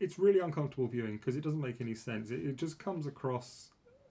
it's 0.00 0.18
really 0.18 0.40
uncomfortable 0.40 0.86
viewing 0.86 1.16
because 1.18 1.36
it 1.36 1.42
doesn't 1.42 1.60
make 1.60 1.80
any 1.80 1.94
sense. 1.94 2.30
It, 2.30 2.46
it 2.46 2.56
just 2.56 2.78
comes 2.78 3.06
across 3.06 3.70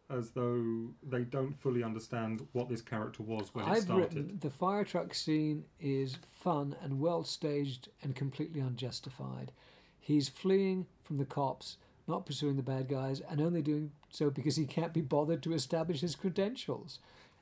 as 0.09 0.31
though 0.31 0.89
they 1.01 1.21
don't 1.23 1.59
fully 1.59 1.83
understand 1.83 2.45
what 2.53 2.69
this 2.69 2.81
character 2.81 3.23
was 3.23 3.53
when 3.53 3.65
it 3.65 3.71
I've 3.71 3.83
started. 3.83 4.13
written 4.13 4.39
the 4.41 4.49
fire 4.51 4.83
truck 4.83 5.13
scene 5.13 5.65
is 5.79 6.17
fun 6.43 6.75
and 6.81 6.99
well 6.99 7.23
staged 7.23 7.89
and 8.03 8.15
completely 8.15 8.59
unjustified. 8.61 9.51
He's 9.99 10.29
fleeing 10.29 10.85
from 11.03 11.17
the 11.17 11.25
cops, 11.25 11.77
not 12.07 12.25
pursuing 12.25 12.55
the 12.55 12.61
bad 12.63 12.87
guys, 12.87 13.21
and 13.21 13.41
only 13.41 13.63
doing 13.63 13.91
so 14.11 14.29
because 14.29 14.55
he 14.55 14.65
can't 14.65 14.93
be 14.93 15.01
bothered 15.01 15.41
to 15.43 15.53
establish 15.53 16.01
his 16.01 16.15
credentials. 16.15 16.99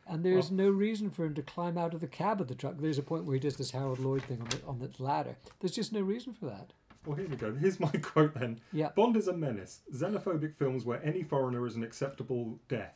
And 0.08 0.24
there's 0.24 0.50
Well- 0.50 0.58
no 0.66 0.70
reason 0.70 1.10
for 1.12 1.26
him 1.26 1.34
to 1.36 1.42
climb 1.42 1.78
out 1.78 1.94
of 1.94 2.02
the 2.02 2.08
cab 2.08 2.40
of 2.42 2.48
the 2.48 2.56
truck. 2.56 2.78
There's 2.78 2.98
a 2.98 3.04
point 3.04 3.26
where 3.26 3.36
he 3.36 3.40
does 3.40 3.58
this 3.58 3.72
Harold 3.72 4.00
Lloyd 4.00 4.24
thing 4.24 4.42
on 4.42 4.48
the, 4.50 4.66
on 4.66 4.80
the 4.80 5.04
ladder. 5.04 5.38
There's 5.60 5.76
just 5.76 5.94
no 5.94 6.02
reason 6.02 6.34
for 6.34 6.46
that. 6.46 6.72
Well, 7.06 7.18
here 7.18 7.28
we 7.28 7.36
go. 7.36 7.54
Here's 7.54 7.80
my 7.80 7.90
quote 8.02 8.34
then. 8.34 8.60
Yeah. 8.72 8.90
Bond 8.96 9.18
is 9.18 9.28
a 9.28 9.34
menace. 9.34 9.82
Xenophobic 9.94 10.56
films 10.56 10.86
where 10.86 11.04
any 11.04 11.24
foreigner 11.24 11.66
is 11.68 11.76
an 11.76 11.84
acceptable 11.84 12.60
death. 12.70 12.96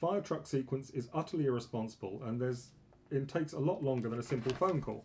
Fire 0.00 0.20
truck 0.20 0.46
sequence 0.46 0.90
is 0.90 1.08
utterly 1.14 1.46
irresponsible, 1.46 2.20
and 2.24 2.40
there's 2.40 2.68
it 3.10 3.28
takes 3.28 3.52
a 3.52 3.58
lot 3.58 3.82
longer 3.82 4.08
than 4.08 4.18
a 4.18 4.22
simple 4.22 4.52
phone 4.52 4.80
call. 4.82 5.04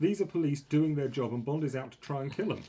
These 0.00 0.20
are 0.20 0.26
police 0.26 0.60
doing 0.60 0.94
their 0.94 1.08
job, 1.08 1.32
and 1.32 1.44
Bond 1.44 1.64
is 1.64 1.76
out 1.76 1.92
to 1.92 1.98
try 2.00 2.22
and 2.22 2.34
kill 2.34 2.48
them. 2.48 2.62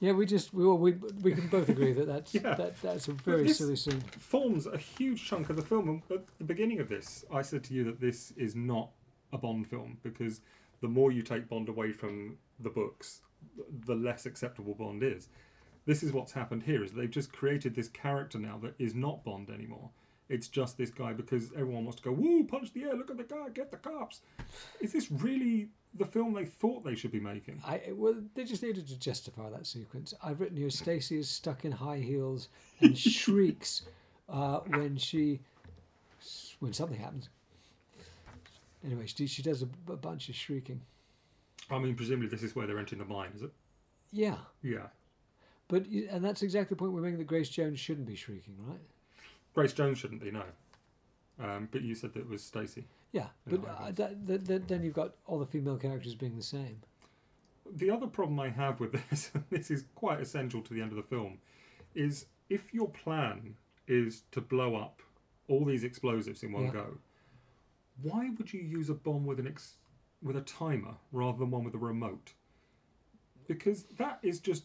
Yeah, 0.00 0.12
we 0.12 0.26
just 0.26 0.52
we 0.52 0.66
well, 0.66 0.76
we 0.76 0.92
we 1.22 1.32
can 1.32 1.46
both 1.48 1.68
agree 1.70 1.92
that 1.94 2.06
that's 2.06 2.34
Yeah. 2.34 2.54
that 2.54 2.82
that's 2.82 3.08
a 3.08 3.12
very 3.12 3.44
this- 3.44 3.58
silly 3.58 3.76
scene. 3.76 4.00
Forms 4.18 4.66
a 4.66 4.76
huge 4.76 5.24
chunk 5.24 5.48
of 5.48 5.56
the 5.56 5.62
film. 5.62 6.02
At 6.10 6.24
the 6.38 6.44
beginning 6.44 6.80
of 6.80 6.88
this, 6.88 7.24
I 7.32 7.40
said 7.42 7.64
to 7.64 7.74
you 7.74 7.84
that 7.84 8.00
this 8.00 8.32
is 8.36 8.54
not 8.54 8.90
a 9.32 9.38
Bond 9.38 9.66
film 9.68 9.96
because 10.02 10.40
the 10.82 10.88
more 10.88 11.10
you 11.12 11.22
take 11.22 11.48
Bond 11.48 11.70
away 11.70 11.92
from 11.92 12.36
the 12.60 12.68
books, 12.68 13.22
the 13.86 13.94
less 13.94 14.26
acceptable 14.26 14.74
Bond 14.74 15.02
is. 15.02 15.28
This 15.84 16.02
is 16.02 16.12
what's 16.12 16.32
happened 16.32 16.64
here: 16.64 16.82
is 16.84 16.92
they've 16.92 17.10
just 17.10 17.32
created 17.32 17.74
this 17.74 17.88
character 17.88 18.38
now 18.38 18.58
that 18.62 18.74
is 18.78 18.94
not 18.94 19.24
Bond 19.24 19.50
anymore. 19.50 19.90
It's 20.28 20.48
just 20.48 20.76
this 20.76 20.90
guy 20.90 21.12
because 21.12 21.52
everyone 21.52 21.84
wants 21.84 22.00
to 22.00 22.02
go, 22.02 22.10
woo, 22.10 22.42
punch 22.44 22.72
the 22.72 22.82
air, 22.82 22.94
look 22.94 23.10
at 23.10 23.16
the 23.16 23.22
guy, 23.22 23.48
get 23.54 23.70
the 23.70 23.76
cops. 23.76 24.22
Is 24.80 24.92
this 24.92 25.08
really 25.08 25.68
the 25.94 26.04
film 26.04 26.34
they 26.34 26.44
thought 26.44 26.84
they 26.84 26.96
should 26.96 27.12
be 27.12 27.20
making? 27.20 27.62
I 27.64 27.80
well, 27.92 28.16
they 28.34 28.44
just 28.44 28.62
needed 28.62 28.88
to 28.88 28.98
justify 28.98 29.48
that 29.50 29.66
sequence. 29.66 30.14
I've 30.22 30.40
written 30.40 30.56
here: 30.56 30.70
Stacy 30.70 31.18
is 31.18 31.28
stuck 31.28 31.64
in 31.64 31.72
high 31.72 31.98
heels 31.98 32.48
and 32.80 32.98
shrieks 32.98 33.82
uh, 34.28 34.60
when 34.66 34.96
she 34.96 35.40
when 36.58 36.72
something 36.72 36.98
happens. 36.98 37.28
Anyway, 38.84 39.06
she 39.06 39.26
she 39.26 39.42
does 39.42 39.62
a, 39.62 39.68
a 39.92 39.96
bunch 39.96 40.28
of 40.28 40.34
shrieking. 40.34 40.80
I 41.70 41.78
mean, 41.78 41.94
presumably 41.94 42.28
this 42.28 42.42
is 42.42 42.54
where 42.54 42.66
they're 42.66 42.78
entering 42.78 43.00
the 43.00 43.04
mine, 43.04 43.30
is 43.34 43.42
it? 43.42 43.50
Yeah, 44.12 44.36
Yeah. 44.62 44.86
but 45.68 45.86
and 45.86 46.24
that's 46.24 46.42
exactly 46.42 46.74
the 46.74 46.78
point 46.78 46.92
we're 46.92 47.00
making 47.00 47.18
that 47.18 47.26
Grace 47.26 47.48
Jones 47.48 47.80
shouldn't 47.80 48.06
be 48.06 48.14
shrieking, 48.14 48.54
right? 48.66 48.78
Grace 49.54 49.72
Jones 49.72 49.98
shouldn't 49.98 50.20
be, 50.22 50.30
no. 50.30 50.44
Um, 51.42 51.68
but 51.70 51.82
you 51.82 51.94
said 51.94 52.12
that 52.14 52.20
it 52.20 52.28
was 52.28 52.42
Stacey. 52.42 52.86
Yeah, 53.12 53.26
but 53.46 53.60
uh, 53.66 53.90
that, 53.92 54.26
that, 54.26 54.44
that, 54.46 54.68
then 54.68 54.82
you've 54.82 54.94
got 54.94 55.14
all 55.26 55.38
the 55.38 55.46
female 55.46 55.76
characters 55.76 56.14
being 56.14 56.36
the 56.36 56.42
same. 56.42 56.80
The 57.74 57.90
other 57.90 58.06
problem 58.06 58.38
I 58.38 58.48
have 58.50 58.78
with 58.80 58.92
this, 59.10 59.30
and 59.34 59.44
this 59.50 59.70
is 59.70 59.84
quite 59.94 60.20
essential 60.20 60.62
to 60.62 60.72
the 60.74 60.80
end 60.80 60.92
of 60.92 60.96
the 60.96 61.02
film, 61.02 61.38
is 61.94 62.26
if 62.48 62.72
your 62.72 62.88
plan 62.88 63.56
is 63.88 64.22
to 64.32 64.40
blow 64.40 64.76
up 64.76 65.02
all 65.48 65.64
these 65.64 65.82
explosives 65.84 66.42
in 66.42 66.52
one 66.52 66.64
Yeah. 66.66 66.72
go, 66.72 66.98
why 68.02 68.30
would 68.38 68.52
you 68.52 68.60
use 68.60 68.88
a 68.90 68.94
bomb 68.94 69.24
with 69.26 69.40
an 69.40 69.46
ex- 69.48 69.76
with 70.22 70.36
a 70.36 70.40
timer 70.40 70.94
rather 71.12 71.38
than 71.38 71.50
one 71.50 71.64
with 71.64 71.74
a 71.74 71.78
remote? 71.78 72.32
Because 73.46 73.84
that 73.98 74.18
is 74.22 74.40
just 74.40 74.64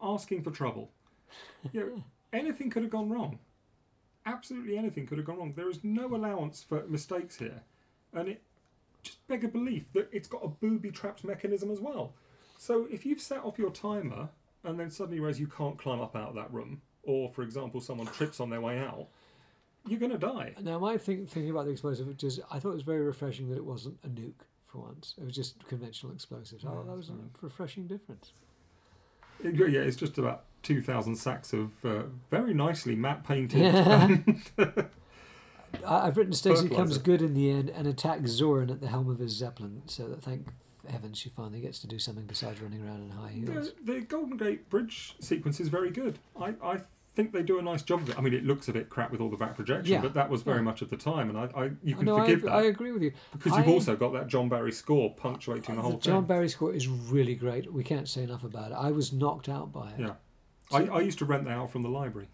asking 0.00 0.42
for 0.42 0.50
trouble. 0.50 0.90
You 1.72 1.80
know, 1.80 2.04
anything 2.38 2.70
could 2.70 2.82
have 2.82 2.92
gone 2.92 3.10
wrong. 3.10 3.38
Absolutely 4.26 4.76
anything 4.76 5.06
could 5.06 5.18
have 5.18 5.26
gone 5.26 5.38
wrong. 5.38 5.54
There 5.56 5.70
is 5.70 5.82
no 5.82 6.14
allowance 6.14 6.62
for 6.62 6.86
mistakes 6.86 7.36
here, 7.36 7.62
and 8.12 8.28
it 8.28 8.42
just 9.02 9.26
beg 9.26 9.44
a 9.44 9.48
belief 9.48 9.92
that 9.94 10.08
it's 10.12 10.28
got 10.28 10.44
a 10.44 10.48
booby 10.48 10.90
trapped 10.90 11.24
mechanism 11.24 11.70
as 11.70 11.80
well. 11.80 12.14
So 12.58 12.86
if 12.90 13.06
you've 13.06 13.20
set 13.20 13.42
off 13.42 13.58
your 13.58 13.70
timer 13.70 14.28
and 14.62 14.78
then 14.78 14.90
suddenly 14.90 15.20
realize 15.20 15.40
you 15.40 15.46
can't 15.46 15.78
climb 15.78 16.00
up 16.00 16.14
out 16.14 16.28
of 16.28 16.34
that 16.34 16.52
room, 16.52 16.82
or 17.02 17.30
for 17.30 17.42
example, 17.42 17.80
someone 17.80 18.06
trips 18.08 18.40
on 18.40 18.50
their 18.50 18.60
way 18.60 18.78
out, 18.78 19.08
you're 19.88 19.98
going 19.98 20.12
to 20.12 20.18
die. 20.18 20.54
Now, 20.60 20.78
my 20.78 20.98
think, 20.98 21.30
thinking 21.30 21.50
about 21.50 21.64
the 21.64 21.70
explosive, 21.70 22.06
which 22.06 22.22
is, 22.22 22.40
I 22.50 22.58
thought 22.58 22.72
it 22.72 22.74
was 22.74 22.82
very 22.82 23.00
refreshing 23.00 23.48
that 23.48 23.56
it 23.56 23.64
wasn't 23.64 23.98
a 24.04 24.08
nuke 24.08 24.44
for 24.70 24.78
once. 24.78 25.14
It 25.18 25.24
was 25.24 25.34
just 25.34 25.66
conventional 25.68 26.12
explosives. 26.12 26.62
Thought 26.64 26.86
that 26.86 26.96
was 26.96 27.08
a 27.10 27.14
refreshing 27.44 27.86
difference. 27.86 28.32
It- 29.42 29.54
yeah, 29.54 29.80
it's 29.80 29.96
just 29.96 30.18
about 30.18 30.44
2,000 30.62 31.16
sacks 31.16 31.52
of 31.52 31.72
uh, 31.84 32.02
very 32.30 32.52
nicely 32.54 32.94
matte 32.94 33.24
painted. 33.24 33.74
I, 34.58 36.06
I've 36.06 36.16
written 36.16 36.32
Stacey 36.32 36.68
comes 36.68 36.98
good 36.98 37.22
in 37.22 37.34
the 37.34 37.50
end 37.50 37.70
and 37.70 37.86
attacks 37.86 38.30
Zorin 38.32 38.70
at 38.70 38.80
the 38.80 38.88
helm 38.88 39.08
of 39.08 39.18
his 39.18 39.32
Zeppelin, 39.32 39.82
so 39.86 40.08
that 40.08 40.22
thank 40.22 40.48
heavens 40.88 41.18
she 41.18 41.28
finally 41.28 41.60
gets 41.60 41.78
to 41.80 41.86
do 41.86 41.98
something 41.98 42.24
besides 42.26 42.60
running 42.60 42.82
around 42.84 43.02
in 43.02 43.10
high 43.10 43.28
heels. 43.30 43.72
the, 43.84 43.92
the 43.94 44.00
Golden 44.00 44.36
Gate 44.36 44.68
Bridge 44.68 45.14
sequence 45.20 45.60
is 45.60 45.68
very 45.68 45.90
good. 45.90 46.18
I, 46.40 46.54
I 46.62 46.80
think 47.14 47.32
they 47.32 47.42
do 47.42 47.58
a 47.58 47.62
nice 47.62 47.82
job 47.82 48.02
of 48.02 48.10
it. 48.10 48.18
I 48.18 48.20
mean, 48.20 48.32
it 48.34 48.44
looks 48.44 48.68
a 48.68 48.72
bit 48.72 48.88
crap 48.88 49.10
with 49.10 49.20
all 49.20 49.28
the 49.30 49.36
back 49.36 49.56
projection, 49.56 49.92
Yeah. 49.92 50.00
but 50.00 50.14
that 50.14 50.30
was 50.30 50.42
very 50.42 50.58
Yeah. 50.58 50.62
much 50.62 50.80
of 50.82 50.90
the 50.90 50.96
time, 50.96 51.28
and 51.28 51.36
I, 51.38 51.44
I 51.60 51.70
you 51.82 51.94
can 51.96 52.08
I, 52.08 52.20
forgive 52.20 52.44
I 52.44 52.46
that 52.48 52.54
I 52.56 52.62
agree 52.62 52.92
with 52.92 53.02
you. 53.02 53.12
because 53.32 53.56
you've 53.56 53.68
also 53.68 53.96
got 53.96 54.12
that 54.12 54.28
John 54.28 54.48
Barry 54.48 54.72
score 54.72 55.12
punctuating 55.14 55.74
the 55.76 55.82
whole 55.82 55.92
the 55.92 55.98
John 55.98 56.22
thing. 56.22 56.28
Barry 56.28 56.48
score 56.48 56.72
is 56.72 56.86
really 56.88 57.34
great. 57.34 57.72
We 57.72 57.82
can't 57.84 58.08
say 58.08 58.22
enough 58.22 58.44
about 58.44 58.70
it. 58.72 58.74
I 58.74 58.90
was 58.92 59.12
knocked 59.12 59.48
out 59.48 59.72
by 59.72 59.90
it. 59.90 60.00
Yeah. 60.00 60.12
I, 60.72 60.84
I 60.86 61.00
used 61.00 61.18
to 61.18 61.24
rent 61.24 61.44
that 61.46 61.52
out 61.52 61.70
from 61.72 61.82
the 61.82 61.88
library. 61.88 62.28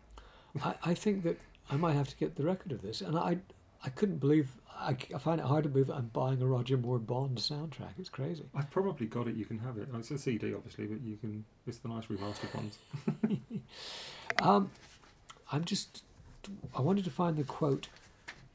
I, 0.63 0.75
I 0.85 0.95
think 0.95 1.23
that 1.25 1.39
I 1.71 1.77
might 1.77 1.95
have 1.95 2.09
to 2.09 2.17
get 2.17 2.37
the 2.37 2.45
record 2.45 2.71
of 2.73 2.83
this, 2.83 3.01
and 3.01 3.17
I 3.19 3.39
I 3.85 3.89
couldn't 3.91 4.19
believe 4.19 4.51
I, 4.79 4.97
I 5.15 5.19
find 5.19 5.41
it 5.41 5.47
hard 5.47 5.65
to 5.65 5.71
believe 5.71 5.91
I'm 5.91 6.11
buying 6.13 6.43
a 6.43 6.47
Roger 6.47 6.77
Moore 6.77 6.99
Bond 6.99 7.39
soundtrack. 7.39 7.99
It's 7.99 8.09
crazy. 8.09 8.45
I've 8.55 8.71
probably 8.71 9.07
got 9.07 9.27
it. 9.27 9.37
You 9.37 9.45
can 9.45 9.59
have 9.59 9.79
it. 9.79 9.89
It's 9.95 10.11
a 10.11 10.19
CD, 10.19 10.55
obviously, 10.55 10.87
but 10.87 11.01
you 11.03 11.17
can. 11.17 11.45
It's 11.67 11.79
the 11.79 11.89
nice 11.89 12.07
remastered 12.07 12.55
ones. 12.55 12.79
Um, 14.43 14.71
I'm 15.51 15.65
just 15.65 16.03
I 16.77 16.81
wanted 16.81 17.05
to 17.05 17.11
find 17.11 17.37
the 17.37 17.45
quote 17.45 17.89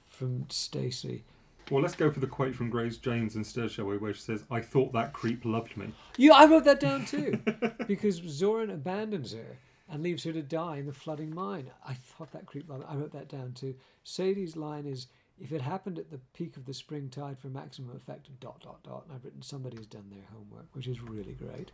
from 0.10 0.46
Stacey. 0.50 1.24
Well, 1.70 1.82
let's 1.82 1.96
go 1.96 2.12
for 2.12 2.20
the 2.20 2.28
quote 2.28 2.54
from 2.54 2.70
Grace 2.70 2.98
Jones 2.98 3.36
instead, 3.36 3.72
shall 3.72 3.86
we? 3.86 3.98
Where 3.98 4.14
she 4.14 4.22
says, 4.22 4.44
"I 4.52 4.62
thought 4.62 4.94
that 4.94 5.14
creep 5.14 5.46
loved 5.46 5.78
me." 5.78 5.94
Yeah, 6.18 6.34
I 6.34 6.46
wrote 6.46 6.66
that 6.66 6.80
down 6.80 7.06
too, 7.06 7.40
because 7.88 8.22
Zorin 8.22 8.74
abandons 8.74 9.34
her 9.34 9.58
and 9.92 10.02
leaves 10.02 10.24
her 10.24 10.32
to 10.32 10.42
die 10.42 10.78
in 10.78 10.86
the 10.86 10.94
flooding 10.94 11.36
mine. 11.36 11.70
I 11.86 11.94
thought 11.94 12.32
that 12.32 12.46
creep. 12.46 12.72
I 12.72 12.96
wrote 12.96 13.12
that 13.12 13.28
down 13.28 13.52
too. 13.54 13.76
Sadie's 14.04 14.56
line 14.56 14.86
is, 14.86 15.08
"If 15.40 15.52
it 15.52 15.62
happened 15.62 16.00
at 16.00 16.10
the 16.10 16.20
peak 16.34 16.56
of 16.56 16.66
the 16.66 16.74
spring 16.74 17.10
tide 17.10 17.38
for 17.38 17.50
maximum 17.50 17.96
effect." 17.96 18.30
Dot 18.40 18.62
dot 18.62 18.82
dot. 18.84 19.04
And 19.06 19.14
I've 19.14 19.26
written 19.26 19.42
somebody's 19.42 19.86
done 19.86 20.10
their 20.10 20.26
homework, 20.34 20.74
which 20.74 20.88
is 20.88 21.02
really 21.02 21.34
great. 21.34 21.72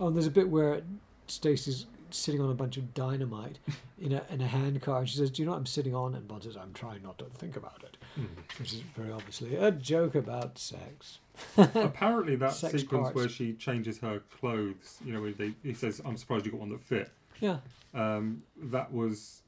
Oh, 0.00 0.08
and 0.08 0.16
there's 0.16 0.26
a 0.26 0.30
bit 0.30 0.48
where 0.48 0.82
Stacey's 1.28 1.86
sitting 2.10 2.40
on 2.40 2.50
a 2.50 2.54
bunch 2.54 2.76
of 2.76 2.92
dynamite 2.92 3.58
in 3.98 4.12
a 4.12 4.24
in 4.28 4.40
a 4.40 4.46
hand 4.48 4.82
car, 4.82 5.00
and 5.00 5.08
she 5.08 5.16
says, 5.16 5.30
"Do 5.30 5.42
you 5.42 5.46
know 5.46 5.52
what 5.52 5.58
I'm 5.58 5.66
sitting 5.66 5.94
on?" 5.94 6.14
And 6.14 6.26
Bond 6.26 6.42
says, 6.42 6.56
"I'm 6.56 6.72
trying 6.72 7.02
not 7.02 7.18
to 7.18 7.26
think 7.26 7.56
about 7.56 7.84
it," 7.84 7.96
Hmm. 8.16 8.26
which 8.58 8.72
is 8.72 8.80
very 8.96 9.12
obviously 9.12 9.54
a 9.54 9.70
joke 9.70 10.14
about 10.16 10.58
sex. 10.58 11.18
Apparently, 11.56 12.36
that 12.36 12.52
Sex 12.52 12.74
sequence 12.74 13.04
parts. 13.04 13.14
where 13.14 13.28
she 13.28 13.54
changes 13.54 13.98
her 13.98 14.20
clothes, 14.38 14.98
you 15.04 15.12
know, 15.12 15.20
where 15.20 15.32
they, 15.32 15.52
he 15.62 15.74
says, 15.74 16.00
"I'm 16.04 16.16
surprised 16.16 16.44
you 16.46 16.52
got 16.52 16.60
one 16.60 16.70
that 16.70 16.82
fit." 16.82 17.10
Yeah. 17.40 17.58
Um, 17.94 18.42
that 18.56 18.92
was 18.92 19.42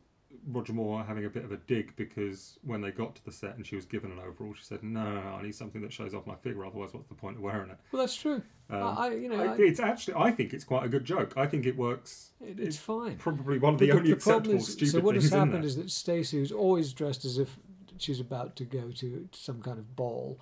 Roger 0.49 0.73
Moore 0.73 1.05
having 1.05 1.25
a 1.25 1.31
bit 1.31 1.45
of 1.45 1.53
a 1.53 1.57
dig 1.57 1.95
because 1.97 2.59
when 2.63 2.81
they 2.81 2.91
got 2.91 3.15
to 3.17 3.25
the 3.25 3.33
set 3.33 3.57
and 3.57 3.67
she 3.67 3.77
was 3.77 3.85
given 3.85 4.11
an 4.11 4.19
overall, 4.19 4.55
she 4.55 4.65
said, 4.65 4.83
"No, 4.83 5.03
no, 5.05 5.21
no 5.23 5.29
I 5.37 5.43
need 5.43 5.55
something 5.55 5.81
that 5.83 5.93
shows 5.93 6.15
off 6.15 6.27
my 6.27 6.35
figure. 6.37 6.65
Otherwise, 6.65 6.91
what's 6.93 7.09
the 7.09 7.15
point 7.15 7.37
of 7.37 7.43
wearing 7.43 7.71
it?" 7.71 7.79
Well, 7.93 8.01
that's 8.03 8.17
true. 8.17 8.43
Um, 8.71 8.83
I, 8.83 9.11
you 9.11 9.29
know, 9.29 9.43
I- 9.43 9.57
it's 9.59 9.81
actually, 9.81 10.15
I 10.15 10.31
think 10.31 10.53
it's 10.55 10.65
quite 10.65 10.85
a 10.85 10.89
good 10.89 11.05
joke. 11.05 11.35
I 11.37 11.47
think 11.47 11.67
it 11.67 11.77
works. 11.77 12.31
It, 12.41 12.59
it's 12.59 12.79
fine. 12.79 13.17
Probably 13.17 13.59
one 13.59 13.75
of 13.75 13.81
the 13.81 13.89
But 13.89 13.97
only 13.99 14.15
problem 14.15 14.57
acceptable 14.57 14.57
is, 14.57 14.73
stupid 14.73 14.91
so 14.93 15.01
what 15.01 15.15
has 15.17 15.31
happened 15.31 15.65
is 15.65 15.77
that 15.77 15.91
Stacey, 15.91 16.39
who's 16.39 16.53
always 16.53 16.93
dressed 16.93 17.25
as 17.25 17.39
if 17.39 17.59
she's 17.99 18.21
about 18.21 18.57
to 18.57 18.65
go 18.65 18.91
to 18.91 19.29
some 19.33 19.63
kind 19.63 19.79
of 19.79 19.95
ball, 19.95 20.41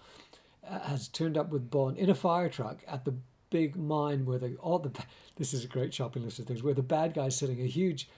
has 0.69 1.09
turned 1.09 1.37
up 1.37 1.51
with 1.51 1.71
Bond 1.71 1.97
in 1.97 2.11
a 2.11 2.15
fire 2.15 2.49
truck 2.49 2.79
at 2.87 3.05
the 3.05 3.15
big 3.51 3.77
mine 3.77 4.25
where 4.25 4.39
the 4.39 4.57
all 4.57 4.79
the 4.79 4.91
this 5.37 5.53
is 5.53 5.65
a 5.65 5.69
great 5.69 5.93
shopping 5.93 6.25
list 6.25 6.39
of 6.39 6.47
things 6.47 6.63
where 6.63 6.75
the 6.75 6.83
bad 6.83 7.15
guy's 7.15 7.37
setting 7.37 7.61
a 7.61 7.67
huge 7.67 8.09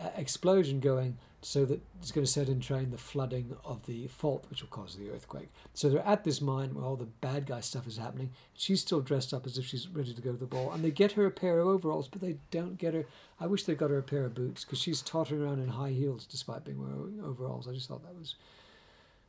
uh, 0.00 0.08
explosion 0.16 0.80
going 0.80 1.16
so 1.40 1.64
that 1.64 1.80
it's 2.00 2.10
going 2.10 2.24
to 2.24 2.30
set 2.30 2.48
in 2.48 2.58
train 2.58 2.90
the 2.90 2.96
flooding 2.96 3.54
of 3.64 3.84
the 3.86 4.06
fault 4.06 4.46
which 4.48 4.62
will 4.62 4.68
cause 4.68 4.96
the 4.96 5.10
earthquake. 5.10 5.48
So 5.74 5.88
they're 5.90 6.06
at 6.06 6.24
this 6.24 6.40
mine 6.40 6.74
where 6.74 6.84
all 6.84 6.96
the 6.96 7.04
bad 7.04 7.46
guy 7.46 7.60
stuff 7.60 7.86
is 7.86 7.98
happening. 7.98 8.30
She's 8.54 8.80
still 8.80 9.00
dressed 9.00 9.34
up 9.34 9.46
as 9.46 9.58
if 9.58 9.66
she's 9.66 9.86
ready 9.88 10.14
to 10.14 10.22
go 10.22 10.32
to 10.32 10.38
the 10.38 10.46
ball 10.46 10.72
and 10.72 10.82
they 10.82 10.90
get 10.90 11.12
her 11.12 11.26
a 11.26 11.30
pair 11.30 11.58
of 11.58 11.68
overalls 11.68 12.08
but 12.08 12.22
they 12.22 12.38
don't 12.50 12.78
get 12.78 12.94
her 12.94 13.04
i 13.38 13.46
wish 13.46 13.64
they 13.64 13.74
got 13.74 13.90
her 13.90 13.98
a 13.98 14.02
pair 14.02 14.24
of 14.24 14.34
boots 14.34 14.64
because 14.64 14.78
she's 14.78 15.02
tottering 15.02 15.42
around 15.42 15.60
in 15.60 15.68
high 15.68 15.90
heels 15.90 16.24
despite 16.24 16.64
being 16.64 16.80
wearing 16.80 17.20
overalls. 17.24 17.68
I 17.68 17.72
just 17.72 17.88
thought 17.88 18.02
that 18.04 18.18
was 18.18 18.36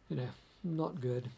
you 0.10 0.16
know 0.16 0.30
not 0.64 1.02
good 1.02 1.30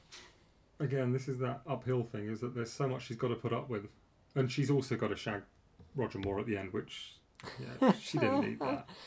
Again, 0.79 1.11
this 1.11 1.27
is 1.27 1.39
that 1.39 1.61
uphill 1.67 2.03
thing: 2.03 2.27
is 2.27 2.39
that 2.41 2.55
there's 2.55 2.71
so 2.71 2.87
much 2.87 3.07
she's 3.07 3.17
got 3.17 3.29
to 3.29 3.35
put 3.35 3.53
up 3.53 3.69
with, 3.69 3.87
and 4.35 4.51
she's 4.51 4.69
also 4.69 4.95
got 4.95 5.09
to 5.09 5.15
shag 5.15 5.41
Roger 5.95 6.19
Moore 6.19 6.39
at 6.39 6.45
the 6.45 6.57
end, 6.57 6.73
which 6.73 7.17
yeah, 7.59 7.91
she 7.99 8.17
didn't 8.17 8.41
need 8.41 8.59
that. 8.59 8.87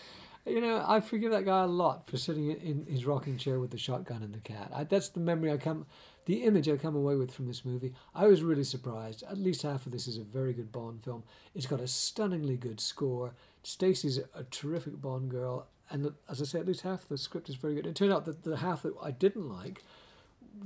You 0.46 0.60
know, 0.62 0.82
I 0.86 1.00
forgive 1.00 1.32
that 1.32 1.44
guy 1.44 1.64
a 1.64 1.66
lot 1.66 2.08
for 2.08 2.16
sitting 2.16 2.50
in 2.50 2.86
his 2.86 3.04
rocking 3.04 3.36
chair 3.36 3.60
with 3.60 3.70
the 3.70 3.78
shotgun 3.78 4.22
and 4.22 4.32
the 4.32 4.38
cat. 4.38 4.70
I, 4.74 4.84
that's 4.84 5.10
the 5.10 5.20
memory 5.20 5.52
I 5.52 5.58
come, 5.58 5.84
the 6.24 6.44
image 6.44 6.66
I 6.66 6.76
come 6.78 6.96
away 6.96 7.14
with 7.16 7.30
from 7.30 7.46
this 7.46 7.62
movie. 7.64 7.92
I 8.14 8.26
was 8.26 8.42
really 8.42 8.64
surprised. 8.64 9.22
At 9.30 9.36
least 9.36 9.62
half 9.62 9.84
of 9.84 9.92
this 9.92 10.08
is 10.08 10.16
a 10.16 10.22
very 10.22 10.54
good 10.54 10.72
Bond 10.72 11.04
film. 11.04 11.24
It's 11.54 11.66
got 11.66 11.80
a 11.80 11.86
stunningly 11.86 12.56
good 12.56 12.80
score. 12.80 13.34
Stacey's 13.62 14.18
a, 14.34 14.44
terrific 14.44 15.00
Bond 15.02 15.30
girl, 15.30 15.66
and 15.90 16.10
as 16.28 16.40
I 16.40 16.46
say, 16.46 16.58
at 16.58 16.66
least 16.66 16.82
half 16.82 17.06
the 17.06 17.18
script 17.18 17.50
is 17.50 17.56
very 17.56 17.74
good. 17.74 17.86
It 17.86 17.94
turned 17.94 18.12
out 18.12 18.24
that 18.24 18.42
the 18.42 18.56
half 18.56 18.82
that 18.82 18.94
I 19.02 19.10
didn't 19.10 19.48
like, 19.50 19.82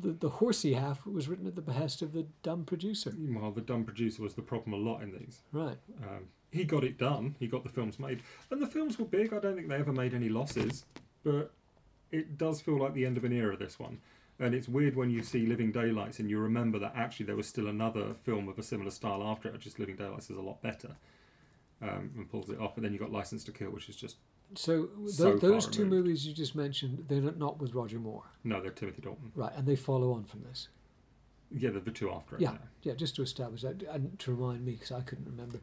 the 0.00 0.12
the 0.12 0.28
horsey 0.28 0.74
half, 0.74 1.06
was 1.06 1.28
written 1.28 1.46
at 1.46 1.54
the 1.54 1.62
behest 1.62 2.02
of 2.02 2.12
the 2.12 2.26
dumb 2.42 2.64
producer. 2.64 3.12
Meanwhile, 3.16 3.52
the 3.52 3.60
dumb 3.60 3.84
producer 3.84 4.22
was 4.22 4.34
the 4.34 4.42
problem 4.42 4.72
a 4.72 4.90
lot 4.90 5.02
in 5.02 5.12
these. 5.12 5.40
Right. 5.52 5.78
Um, 6.02 6.28
he 6.50 6.64
got 6.64 6.84
it 6.84 6.98
done. 6.98 7.34
He 7.38 7.46
got 7.46 7.64
the 7.64 7.68
films 7.68 7.98
made, 7.98 8.22
and 8.50 8.62
the 8.62 8.66
films 8.66 8.98
were 8.98 9.04
big. 9.04 9.32
I 9.32 9.38
don't 9.40 9.56
think 9.56 9.68
they 9.68 9.76
ever 9.76 9.92
made 9.92 10.14
any 10.14 10.28
losses, 10.28 10.84
but 11.22 11.52
it 12.12 12.38
does 12.38 12.60
feel 12.60 12.78
like 12.78 12.94
the 12.94 13.06
end 13.06 13.16
of 13.16 13.24
an 13.24 13.32
era. 13.32 13.56
This 13.56 13.78
one, 13.78 13.98
and 14.38 14.54
it's 14.54 14.68
weird 14.68 14.96
when 14.96 15.10
you 15.10 15.22
see 15.22 15.46
Living 15.46 15.72
Daylights 15.72 16.18
and 16.18 16.28
you 16.28 16.38
remember 16.38 16.78
that 16.78 16.92
actually 16.96 17.26
there 17.26 17.36
was 17.36 17.48
still 17.48 17.68
another 17.68 18.14
film 18.22 18.48
of 18.48 18.58
a 18.58 18.62
similar 18.62 18.90
style 18.90 19.22
after 19.22 19.48
it. 19.48 19.58
Just 19.60 19.78
Living 19.78 19.96
Daylights 19.96 20.30
is 20.30 20.36
a 20.36 20.42
lot 20.42 20.62
better, 20.62 20.96
um, 21.82 22.10
and 22.16 22.30
pulls 22.30 22.50
it 22.50 22.60
off. 22.60 22.74
But 22.74 22.82
then 22.82 22.92
you 22.92 22.98
got 22.98 23.12
License 23.12 23.44
to 23.44 23.52
Kill, 23.52 23.70
which 23.70 23.88
is 23.88 23.96
just 23.96 24.16
So, 24.54 24.86
th- 24.86 25.10
So 25.10 25.36
those 25.36 25.66
two 25.66 25.82
removed. 25.84 26.04
movies 26.06 26.26
you 26.26 26.32
just 26.34 26.54
mentioned, 26.54 27.04
they're 27.08 27.20
not, 27.20 27.58
with 27.58 27.74
Roger 27.74 27.98
Moore. 27.98 28.22
no, 28.44 28.60
they're 28.60 28.70
Timothy 28.70 29.02
Dalton. 29.02 29.32
Right, 29.34 29.52
and 29.56 29.66
they 29.66 29.76
follow 29.76 30.12
on 30.12 30.24
from 30.24 30.42
this. 30.42 30.68
Yeah, 31.50 31.70
they're 31.70 31.80
the 31.80 31.90
two 31.90 32.10
after. 32.10 32.36
Yeah, 32.38 32.52
yeah, 32.82 32.94
just 32.94 33.16
to 33.16 33.22
establish 33.22 33.62
that 33.62 33.82
and 33.84 34.18
to 34.20 34.32
remind 34.34 34.64
me 34.64 34.72
because 34.72 34.92
I 34.92 35.00
couldn't 35.02 35.26
remember. 35.26 35.58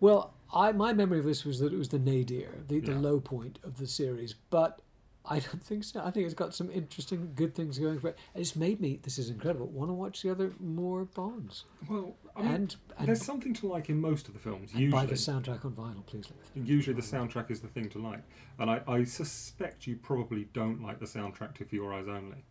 Well, 0.00 0.34
I 0.52 0.72
my 0.72 0.92
memory 0.92 1.18
of 1.20 1.24
this 1.24 1.44
was 1.44 1.60
that 1.60 1.72
it 1.72 1.76
was 1.78 1.88
the 1.88 1.98
nadir, 1.98 2.50
the, 2.68 2.80
the 2.80 2.94
low 2.94 3.20
point 3.20 3.58
of 3.64 3.78
the 3.78 3.86
series, 3.86 4.34
but 4.50 4.80
I 5.26 5.38
don't 5.38 5.62
think 5.64 5.84
so. 5.84 6.00
I 6.04 6.10
think 6.10 6.26
it's 6.26 6.34
got 6.34 6.54
some 6.54 6.70
interesting, 6.70 7.32
good 7.34 7.54
things 7.54 7.78
going 7.78 7.98
for 7.98 8.08
it. 8.08 8.18
It's 8.34 8.54
made 8.54 8.78
me, 8.80 9.00
this 9.02 9.18
is 9.18 9.30
incredible, 9.30 9.66
want 9.68 9.88
to 9.88 9.94
watch 9.94 10.20
the 10.20 10.30
other 10.30 10.52
Moore 10.60 11.06
Bonds. 11.06 11.64
Well, 11.88 12.14
I 12.36 12.42
mean, 12.42 12.52
and 12.52 12.76
and, 12.98 13.08
there's 13.08 13.24
something 13.24 13.54
to 13.54 13.66
like 13.66 13.88
in 13.88 14.00
most 14.00 14.28
of 14.28 14.34
the 14.34 14.40
films. 14.40 14.74
Usually, 14.74 14.90
buy 14.90 15.06
the 15.06 15.14
soundtrack 15.14 15.64
on 15.64 15.72
vinyl, 15.72 16.04
please. 16.04 16.28
Usually 16.54 16.94
the 16.94 17.00
soundtrack 17.02 17.50
is 17.50 17.60
the 17.60 17.68
thing 17.68 17.88
to 17.90 17.98
like, 17.98 18.20
and 18.58 18.70
I, 18.70 18.82
I 18.86 19.04
suspect 19.04 19.86
you 19.86 19.96
probably 19.96 20.48
don't 20.52 20.82
like 20.82 21.00
the 21.00 21.06
soundtrack 21.06 21.54
to 21.54 21.64
For 21.64 21.74
Your 21.74 21.94
Eyes 21.94 22.06
Only. 22.06 22.44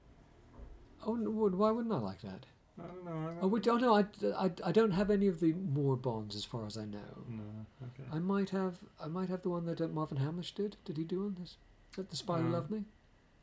Oh, 1.06 1.16
why 1.16 1.70
wouldn't 1.70 1.94
I 1.94 1.98
like 2.00 2.22
that? 2.22 2.46
I 2.82 2.88
don't 2.88 3.06
know. 3.06 3.12
I 3.12 3.44
Oh, 3.44 3.48
would, 3.48 3.68
oh 3.68 3.78
no, 3.78 3.96
I, 3.96 4.06
I, 4.36 4.52
I 4.66 4.72
don't 4.72 4.92
have 4.92 5.12
any 5.12 5.28
of 5.28 5.40
the 5.40 5.54
Moore 5.54 5.96
Bonds 5.96 6.36
as 6.36 6.44
far 6.44 6.66
as 6.66 6.76
I 6.76 6.86
know. 6.86 7.24
No, 7.30 7.44
okay. 7.84 8.10
I 8.12 8.18
might 8.18 8.50
have 8.50 8.78
I 9.00 9.08
might 9.08 9.30
have 9.30 9.44
the 9.44 9.50
one 9.50 9.66
that 9.66 9.80
uh, 9.80 9.88
Marvin 9.90 10.18
Hamlisch 10.18 10.56
did. 10.56 10.78
Did 10.86 10.98
he 10.98 11.04
do 11.04 11.26
on 11.26 11.36
this? 11.40 11.58
Is 11.94 11.98
that 11.98 12.10
the 12.10 12.16
Spy 12.18 12.40
Who 12.40 12.46
Um, 12.48 12.52
Loved 12.54 12.72
Me? 12.72 12.84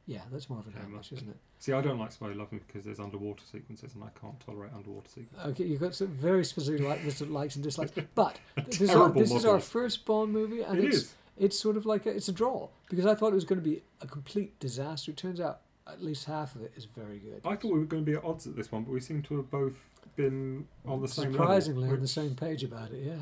Yeah, 0.07 0.23
that's 0.33 0.51
Marvin 0.51 0.73
yeah, 0.75 0.81
it 0.83 0.89
Hamlisch, 0.89 0.93
must 0.97 1.11
be. 1.11 1.17
isn't 1.17 1.29
it? 1.29 1.37
See, 1.61 1.73
I 1.73 1.81
don't 1.81 1.99
like 1.99 2.11
Spy 2.11 2.27
Who 2.29 2.35
Loved 2.35 2.53
Me 2.53 2.59
because 2.67 2.85
there's 2.85 2.99
underwater 2.99 3.45
sequences, 3.51 3.95
and 3.95 4.03
I 4.03 4.09
can't 4.21 4.41
tolerate 4.41 4.73
underwater 4.75 5.09
sequences. 5.09 5.51
Okay, 5.53 5.65
you've 5.65 5.81
got 5.81 5.95
some 5.95 6.09
very 6.09 6.45
specific 6.45 6.81
like, 6.85 7.05
of 7.05 7.31
likes 7.31 7.55
and 7.55 7.63
dislikes. 7.63 7.93
But 8.15 8.41
this, 8.67 8.81
is 8.81 8.91
our, 8.91 8.97
terrible 8.97 9.21
this 9.21 9.31
is 9.33 9.45
our 9.45 9.53
model. 9.53 9.61
first 9.67 10.05
Bond 10.05 10.33
movie, 10.33 10.63
and 10.63 10.79
It 10.81 10.87
it's 10.87 10.97
is. 10.97 11.15
it's 11.39 11.59
sort 11.59 11.77
of 11.77 11.87
like 11.87 12.07
a, 12.07 12.11
it's 12.11 12.29
a 12.29 12.33
draw 12.33 12.69
because 12.89 13.07
I 13.07 13.15
thought 13.15 13.29
it 13.33 13.37
was 13.37 13.45
going 13.45 13.61
to 13.63 13.65
be 13.69 13.83
a 14.01 14.07
complete 14.09 14.59
disaster. 14.59 15.13
It 15.13 15.17
turns 15.17 15.41
out 15.41 15.61
at 15.87 16.03
least 16.03 16.25
half 16.25 16.57
of 16.57 16.63
it 16.63 16.73
is 16.77 16.87
very 16.87 17.19
good. 17.19 17.41
I 17.45 17.55
thought 17.55 17.73
we 17.73 17.79
were 17.79 17.85
going 17.85 18.05
to 18.05 18.11
be 18.11 18.17
at 18.17 18.25
odds 18.25 18.47
at 18.49 18.57
this 18.57 18.73
one, 18.73 18.83
but 18.83 18.93
we 18.93 19.01
seem 19.01 19.23
to 19.23 19.37
have 19.37 19.51
both 19.51 19.75
been 20.17 20.67
on 20.87 21.01
the 21.03 21.09
same 21.09 21.31
Surprisingly, 21.33 21.83
level. 21.83 21.95
on 21.95 21.99
the 22.01 22.03
which 22.03 22.11
same 22.11 22.35
page 22.35 22.65
about 22.65 22.91
it. 22.91 23.05
Yeah. 23.07 23.15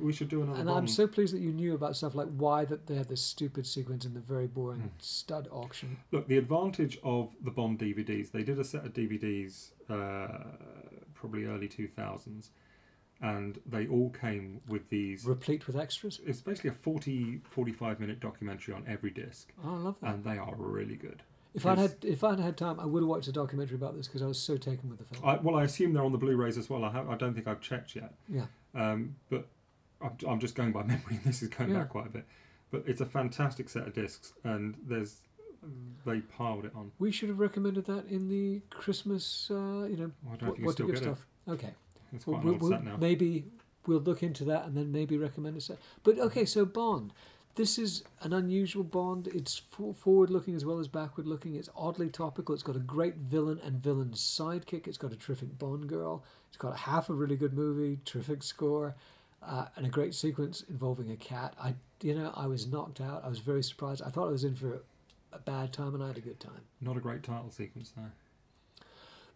We 0.00 0.12
should 0.12 0.28
do 0.28 0.42
another 0.42 0.58
And 0.60 0.68
Bond. 0.68 0.78
I'm 0.78 0.86
so 0.88 1.06
pleased 1.06 1.34
that 1.34 1.40
you 1.40 1.50
knew 1.52 1.74
about 1.74 1.96
stuff 1.96 2.14
like 2.14 2.28
why 2.36 2.64
that 2.66 2.86
they 2.86 2.94
had 2.94 3.08
this 3.08 3.22
stupid 3.22 3.66
sequence 3.66 4.04
in 4.04 4.14
the 4.14 4.20
very 4.20 4.46
boring 4.46 4.80
Hmm. 4.80 4.86
stud 4.98 5.48
auction. 5.50 5.96
Look, 6.10 6.28
the 6.28 6.36
advantage 6.38 6.98
of 7.02 7.34
the 7.42 7.50
Bond 7.50 7.78
DVDs, 7.78 8.30
they 8.30 8.42
did 8.42 8.58
a 8.58 8.64
set 8.64 8.84
of 8.84 8.92
DVDs 8.92 9.70
uh, 9.88 10.44
probably 11.14 11.44
early 11.46 11.68
2000s, 11.68 12.50
and 13.20 13.60
they 13.64 13.86
all 13.86 14.10
came 14.10 14.60
with 14.68 14.88
these. 14.90 15.24
replete 15.24 15.66
with 15.66 15.76
extras. 15.76 16.20
It's 16.26 16.40
basically 16.40 16.70
a 16.70 16.74
40, 16.74 17.40
45 17.50 18.00
minute 18.00 18.20
documentary 18.20 18.74
on 18.74 18.84
every 18.86 19.10
disc, 19.10 19.52
Oh, 19.64 19.74
I 19.74 19.78
love 19.78 19.96
that. 20.00 20.14
and 20.14 20.24
they 20.24 20.38
are 20.38 20.54
really 20.56 20.96
good. 20.96 21.22
if 21.54 21.64
I'd 21.66 21.78
had 21.78 21.96
if 22.02 22.24
I'd 22.24 22.40
had 22.40 22.56
time, 22.56 22.80
I 22.80 22.84
would 22.86 23.02
have 23.02 23.08
watched 23.08 23.28
a 23.28 23.32
documentary 23.32 23.76
about 23.76 23.96
this 23.96 24.06
because 24.08 24.22
I 24.22 24.26
was 24.26 24.38
so 24.40 24.56
taken 24.56 24.88
with 24.90 24.98
the 24.98 25.04
film. 25.04 25.24
I, 25.24 25.36
well, 25.36 25.56
I 25.56 25.64
assume 25.64 25.92
they're 25.92 26.04
on 26.04 26.12
the 26.12 26.18
Blu 26.18 26.36
rays 26.36 26.56
as 26.58 26.68
well. 26.70 26.84
I, 26.84 26.90
have, 26.92 27.08
I 27.08 27.14
don't 27.16 27.34
think 27.34 27.46
I've 27.46 27.60
checked 27.60 27.94
yet, 27.94 28.14
yeah, 28.28 28.46
um, 28.74 29.16
but 29.30 29.48
I'm, 30.02 30.16
I'm 30.28 30.40
just 30.40 30.54
going 30.54 30.72
by 30.72 30.82
memory, 30.92 31.02
and 31.16 31.24
this 31.24 31.42
is 31.42 31.48
going 31.48 31.70
Yeah. 31.70 31.80
back 31.80 31.90
quite 31.90 32.06
a 32.06 32.10
bit. 32.10 32.24
But 32.70 32.84
it's 32.86 33.00
a 33.00 33.06
fantastic 33.06 33.68
set 33.68 33.86
of 33.86 33.92
discs, 33.94 34.32
and 34.44 34.76
there's 34.86 35.16
they 36.04 36.20
piled 36.20 36.64
it 36.64 36.72
on. 36.74 36.90
we 36.98 37.12
should 37.12 37.28
have 37.28 37.38
recommended 37.38 37.84
that 37.86 38.06
in 38.08 38.28
the 38.28 38.60
Christmas. 38.70 39.48
Uh, 39.50 39.84
you 39.88 39.96
know, 39.96 40.10
I 40.32 40.36
don't 40.36 40.48
what, 40.50 40.58
you 40.58 40.64
what 40.64 40.76
to 40.78 40.82
can 40.86 40.86
still 40.86 40.86
give 40.86 40.94
get 40.96 41.02
it. 41.02 41.04
stuff. 41.04 41.26
Okay. 41.48 41.74
It's 42.12 42.26
Well, 42.26 42.36
quite 42.40 42.44
we'll- 42.44 42.54
an 42.54 42.60
we'll- 42.60 42.70
set 42.70 42.84
now. 42.84 42.96
Maybe 42.96 43.44
we'll 43.86 44.00
look 44.00 44.22
into 44.22 44.44
that 44.46 44.66
and 44.66 44.76
then 44.76 44.90
maybe 44.92 45.16
recommend 45.16 45.56
a 45.56 45.60
set. 45.60 45.78
But 46.02 46.18
okay, 46.18 46.44
so 46.44 46.64
Bond. 46.64 47.12
This 47.54 47.78
is 47.78 48.02
an 48.22 48.32
unusual 48.32 48.82
Bond. 48.82 49.26
It's 49.28 49.60
forward-looking 49.98 50.54
as 50.54 50.64
well 50.64 50.78
as 50.78 50.88
backward-looking. 50.88 51.54
It's 51.54 51.68
oddly 51.76 52.08
topical. 52.08 52.54
It's 52.54 52.62
got 52.64 52.76
a 52.76 52.80
great 52.80 53.16
villain 53.16 53.60
and 53.62 53.76
villain's 53.82 54.20
sidekick. 54.20 54.86
It's 54.86 54.96
got 54.96 55.12
a 55.12 55.16
terrific 55.16 55.58
Bond 55.58 55.86
girl. 55.86 56.24
It's 56.48 56.56
got 56.56 56.72
a 56.72 56.78
half 56.78 57.10
a 57.10 57.12
really 57.14 57.36
good 57.36 57.52
movie, 57.52 58.00
terrific 58.06 58.42
score, 58.42 58.94
uh, 59.46 59.66
and 59.76 59.86
a 59.86 59.88
great 59.88 60.14
sequence 60.14 60.64
involving 60.68 61.10
a 61.10 61.16
cat. 61.16 61.54
I, 61.60 61.74
you 62.02 62.14
know, 62.14 62.32
I 62.36 62.46
was 62.46 62.66
knocked 62.66 63.00
out. 63.00 63.24
I 63.24 63.28
was 63.28 63.38
very 63.38 63.62
surprised. 63.62 64.02
I 64.02 64.10
thought 64.10 64.28
I 64.28 64.32
was 64.32 64.44
in 64.44 64.54
for 64.54 64.74
a, 64.74 64.78
a 65.36 65.38
bad 65.38 65.72
time, 65.72 65.94
and 65.94 66.02
I 66.02 66.08
had 66.08 66.18
a 66.18 66.22
good 66.22 66.40
time. 66.40 66.62
Not 66.80 66.96
a 66.96 67.00
great 67.00 67.22
title 67.22 67.50
sequence 67.50 67.92
though. 67.96 68.10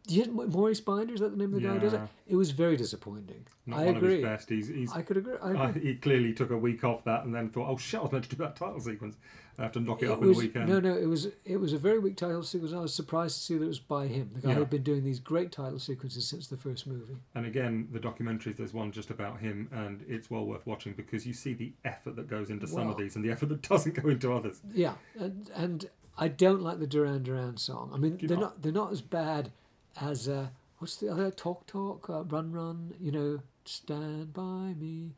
Yeah, 0.08 0.26
Maurice 0.26 0.80
Binder 0.80 1.14
is 1.14 1.20
that 1.20 1.30
the 1.30 1.36
name 1.36 1.52
of 1.52 1.60
the 1.60 1.66
guy 1.66 1.74
who 1.74 1.80
does 1.80 1.94
it? 1.94 2.00
It 2.28 2.36
was 2.36 2.52
very 2.52 2.76
disappointing. 2.76 3.44
Not 3.66 3.80
I 3.80 3.86
one 3.86 3.96
agree. 3.96 4.08
of 4.08 4.20
his 4.20 4.24
best. 4.24 4.48
He's, 4.48 4.68
he's 4.68 4.92
I 4.92 5.02
could 5.02 5.16
agree. 5.16 5.34
I 5.42 5.50
uh, 5.52 5.68
agree. 5.68 5.82
he 5.82 5.94
clearly 5.96 6.32
took 6.32 6.50
a 6.50 6.56
week 6.56 6.84
off 6.84 7.02
that 7.04 7.24
and 7.24 7.34
then 7.34 7.50
thought, 7.50 7.68
oh 7.68 7.76
shit, 7.76 7.98
I 7.98 8.02
was 8.04 8.12
meant 8.12 8.24
to 8.24 8.30
do 8.30 8.36
that 8.44 8.54
title 8.54 8.78
sequence. 8.78 9.16
I 9.58 9.62
have 9.62 9.72
to 9.72 9.80
knock 9.80 10.02
it, 10.02 10.10
up 10.10 10.20
in 10.20 10.28
was, 10.28 10.38
the 10.38 10.44
weekend. 10.44 10.68
No, 10.68 10.80
no, 10.80 10.94
it 10.96 11.06
was 11.06 11.28
it 11.44 11.56
was 11.56 11.72
a 11.72 11.78
very 11.78 11.98
weak 11.98 12.16
title 12.16 12.42
sequence. 12.42 12.72
I 12.72 12.78
was 12.78 12.94
surprised 12.94 13.36
to 13.36 13.40
see 13.42 13.56
that 13.56 13.64
it 13.64 13.68
was 13.68 13.78
by 13.80 14.06
him, 14.06 14.30
the 14.34 14.42
guy 14.42 14.48
Yeah. 14.50 14.54
who'd 14.56 14.70
been 14.70 14.82
doing 14.82 15.02
these 15.02 15.18
great 15.18 15.50
title 15.50 15.78
sequences 15.78 16.28
since 16.28 16.46
the 16.46 16.58
first 16.58 16.86
movie. 16.86 17.16
And 17.34 17.46
again, 17.46 17.88
the 17.90 17.98
documentaries, 17.98 18.56
there's 18.56 18.74
one 18.74 18.92
just 18.92 19.10
about 19.10 19.40
him, 19.40 19.68
and 19.72 20.04
it's 20.08 20.30
well 20.30 20.44
worth 20.44 20.66
watching 20.66 20.92
because 20.92 21.26
you 21.26 21.32
see 21.32 21.54
the 21.54 21.72
effort 21.84 22.16
that 22.16 22.28
goes 22.28 22.50
into 22.50 22.66
some 22.66 22.88
of 22.88 22.96
these 22.98 23.16
and 23.16 23.24
the 23.24 23.30
effort 23.32 23.48
that 23.48 23.62
doesn't 23.68 23.94
go 24.00 24.08
into 24.08 24.32
others. 24.32 24.60
Yeah, 24.72 24.94
and 25.18 25.50
and 25.54 25.88
I 26.18 26.28
don't 26.28 26.62
like 26.62 26.78
the 26.78 26.86
Duran 26.86 27.22
Duran 27.22 27.56
song. 27.56 27.90
I 27.94 27.96
mean, 27.96 28.16
Do 28.18 28.28
they're 28.28 28.36
not? 28.36 28.42
not 28.42 28.62
they're 28.62 28.72
not 28.72 28.92
as 28.92 29.00
bad 29.00 29.52
as 30.00 30.28
uh, 30.28 30.48
what's 30.78 30.96
the 30.96 31.08
other 31.08 31.30
Talk 31.30 31.66
Talk, 31.66 32.08
uh, 32.10 32.24
Run 32.24 32.52
Run. 32.52 32.94
You 33.00 33.12
know, 33.12 33.40
Stand 33.64 34.32
by 34.32 34.74
Me. 34.78 35.12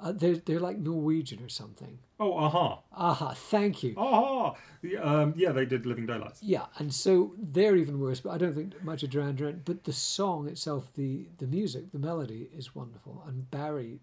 Uh, 0.00 0.12
they're 0.12 0.36
they're 0.36 0.60
like 0.60 0.78
Norwegian 0.78 1.42
or 1.42 1.48
something. 1.48 1.98
Oh, 2.20 2.32
aha. 2.36 2.80
Aha, 2.92 3.34
thank 3.34 3.82
you. 3.82 3.94
Aha! 3.96 4.54
Yeah, 4.82 5.00
um, 5.00 5.34
yeah, 5.36 5.50
they 5.52 5.64
did 5.64 5.86
Living 5.86 6.06
Daylights. 6.06 6.42
Yeah, 6.42 6.66
and 6.78 6.92
so 6.94 7.34
they're 7.36 7.76
even 7.76 7.98
worse. 8.00 8.20
But 8.20 8.30
I 8.30 8.38
don't 8.38 8.54
think 8.54 8.82
much 8.84 9.02
of 9.02 9.10
Duran 9.10 9.34
Duran. 9.36 9.62
But 9.64 9.84
the 9.84 9.92
song 9.92 10.48
itself, 10.48 10.92
the 10.94 11.26
the 11.38 11.46
music, 11.46 11.90
the 11.92 11.98
melody 11.98 12.48
is 12.56 12.74
wonderful. 12.76 13.24
And 13.26 13.50
Barry, 13.50 14.00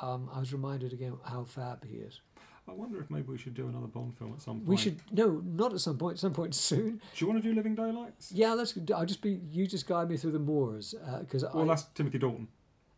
um, 0.00 0.30
I 0.32 0.38
was 0.38 0.52
reminded 0.52 0.92
again 0.92 1.14
how 1.24 1.44
fab 1.44 1.84
he 1.84 1.96
is. 1.96 2.20
I 2.68 2.72
wonder 2.72 3.00
if 3.00 3.10
maybe 3.10 3.26
we 3.28 3.38
should 3.38 3.54
do 3.54 3.66
another 3.68 3.88
Bond 3.88 4.16
film 4.16 4.32
at 4.34 4.40
some 4.40 4.58
point. 4.58 4.68
We 4.68 4.76
should 4.76 5.00
no, 5.10 5.42
not 5.44 5.72
at 5.72 5.80
some 5.80 5.98
point. 5.98 6.14
At 6.14 6.20
some 6.20 6.32
point 6.32 6.54
soon. 6.70 7.00
Do 7.16 7.24
you 7.24 7.30
want 7.30 7.42
to 7.42 7.48
do 7.48 7.54
Living 7.54 7.74
Daylights? 7.74 8.30
Yeah, 8.32 8.52
let's. 8.54 8.78
I'll 8.94 9.04
just 9.06 9.20
be. 9.20 9.40
You 9.50 9.66
just 9.66 9.86
guide 9.86 10.08
me 10.08 10.16
through 10.16 10.32
the 10.32 10.38
Moores 10.38 10.94
uh, 11.06 11.20
because 11.20 11.42
Well, 11.42 11.64
I. 11.64 11.66
that's 11.66 11.84
Timothy 11.94 12.18
Dalton. 12.18 12.48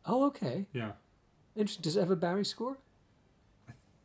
Oh, 0.06 0.26
okay. 0.26 0.66
Yeah. 0.72 0.92
Interesting. 1.56 1.82
Does 1.82 1.96
ever 1.96 2.14
Barry 2.14 2.44
score? 2.44 2.78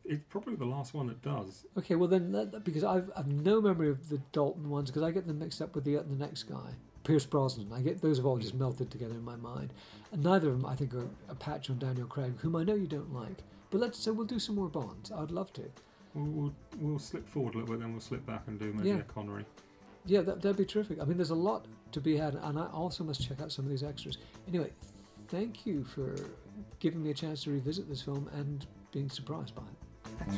It's 0.05 0.23
probably 0.29 0.55
the 0.55 0.65
last 0.65 0.93
one 0.95 1.05
that 1.07 1.21
does. 1.21 1.65
Okay, 1.77 1.93
well 1.93 2.07
then, 2.07 2.31
that, 2.31 2.63
because 2.63 2.83
I've, 2.83 3.11
I've 3.15 3.27
no 3.27 3.61
memory 3.61 3.89
of 3.89 4.09
the 4.09 4.17
Dalton 4.31 4.67
ones 4.69 4.89
because 4.89 5.03
I 5.03 5.11
get 5.11 5.27
them 5.27 5.37
mixed 5.37 5.61
up 5.61 5.75
with 5.75 5.83
the 5.83 5.97
uh, 5.97 6.03
the 6.03 6.15
next 6.15 6.43
guy, 6.43 6.71
Pierce 7.03 7.25
Brosnan. 7.27 7.71
I 7.71 7.81
get 7.81 8.01
those 8.01 8.17
have 8.17 8.25
all 8.25 8.37
just 8.39 8.55
melted 8.55 8.89
together 8.89 9.13
in 9.13 9.23
my 9.23 9.35
mind, 9.35 9.71
and 10.11 10.23
neither 10.23 10.49
of 10.49 10.59
them 10.61 10.65
I 10.65 10.75
think 10.75 10.95
are 10.95 11.07
a 11.27 11.35
patch 11.35 11.69
on 11.69 11.77
Daniel 11.77 12.07
Craig, 12.07 12.33
whom 12.39 12.55
I 12.55 12.63
know 12.63 12.73
you 12.73 12.87
don't 12.87 13.13
like. 13.13 13.43
But 13.69 13.81
let's 13.81 13.99
so 13.99 14.13
we'll 14.13 14.25
do 14.25 14.39
some 14.39 14.55
more 14.55 14.67
Bonds. 14.69 15.11
I'd 15.11 15.31
love 15.31 15.53
to. 15.53 15.63
We'll, 16.15 16.25
we'll, 16.25 16.53
we'll 16.79 16.99
slip 16.99 17.27
forward 17.27 17.53
a 17.53 17.59
little 17.59 17.73
bit, 17.75 17.81
then 17.81 17.91
we'll 17.91 18.01
slip 18.01 18.25
back 18.25 18.43
and 18.47 18.59
do 18.59 18.73
maybe 18.73 18.89
Yeah. 18.89 18.95
a 18.97 19.03
Connery. 19.03 19.45
Yeah, 20.05 20.21
that, 20.21 20.41
that'd 20.41 20.57
be 20.57 20.65
terrific. 20.65 20.99
I 20.99 21.05
mean, 21.05 21.17
there's 21.17 21.29
a 21.29 21.35
lot 21.35 21.65
to 21.91 22.01
be 22.01 22.17
had, 22.17 22.33
and 22.35 22.57
I 22.57 22.65
also 22.67 23.03
must 23.03 23.21
check 23.27 23.41
out 23.41 23.51
some 23.51 23.65
of 23.65 23.69
these 23.71 23.83
extras. 23.83 24.17
Anyway, 24.47 24.71
thank 25.27 25.65
you 25.67 25.83
for 25.83 26.15
giving 26.79 27.03
me 27.03 27.11
a 27.11 27.13
chance 27.13 27.43
to 27.43 27.51
revisit 27.51 27.87
this 27.87 28.01
film 28.01 28.27
and 28.33 28.65
being 28.91 29.09
surprised 29.09 29.53
by 29.53 29.61
it. 29.61 30.29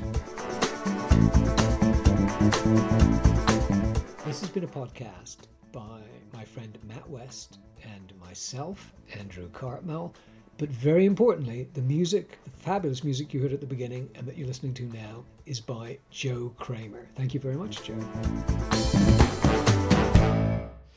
This 4.25 4.39
has 4.41 4.49
been 4.49 4.63
a 4.63 4.67
podcast 4.67 5.37
by 5.71 6.01
my 6.33 6.43
friend 6.43 6.77
Matt 6.87 7.09
West 7.09 7.59
and 7.83 8.13
myself, 8.19 8.93
Andrew 9.17 9.49
Cartmel. 9.51 10.13
But 10.57 10.69
very 10.69 11.05
importantly, 11.05 11.67
the 11.73 11.81
music, 11.81 12.37
the 12.43 12.51
fabulous 12.51 13.03
music 13.03 13.33
you 13.33 13.41
heard 13.41 13.53
at 13.53 13.61
the 13.61 13.65
beginning 13.65 14.09
and 14.15 14.27
that 14.27 14.37
you're 14.37 14.47
listening 14.47 14.73
to 14.75 14.83
now, 14.83 15.23
is 15.45 15.59
by 15.59 15.97
Joe 16.11 16.53
Kramer. 16.57 17.07
Thank 17.15 17.33
you 17.33 17.39
very 17.39 17.55
much, 17.55 17.83
Joe. 17.83 17.95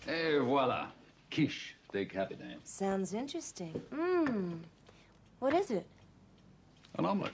Et 0.06 0.38
voila. 0.40 0.88
Quiche 1.30 1.76
de 1.92 2.04
capitaine. 2.04 2.58
Sounds 2.64 3.14
interesting. 3.14 3.80
Mmm. 3.92 4.58
What 5.38 5.54
is 5.54 5.70
it? 5.70 5.86
An 6.98 7.06
omelette. 7.06 7.32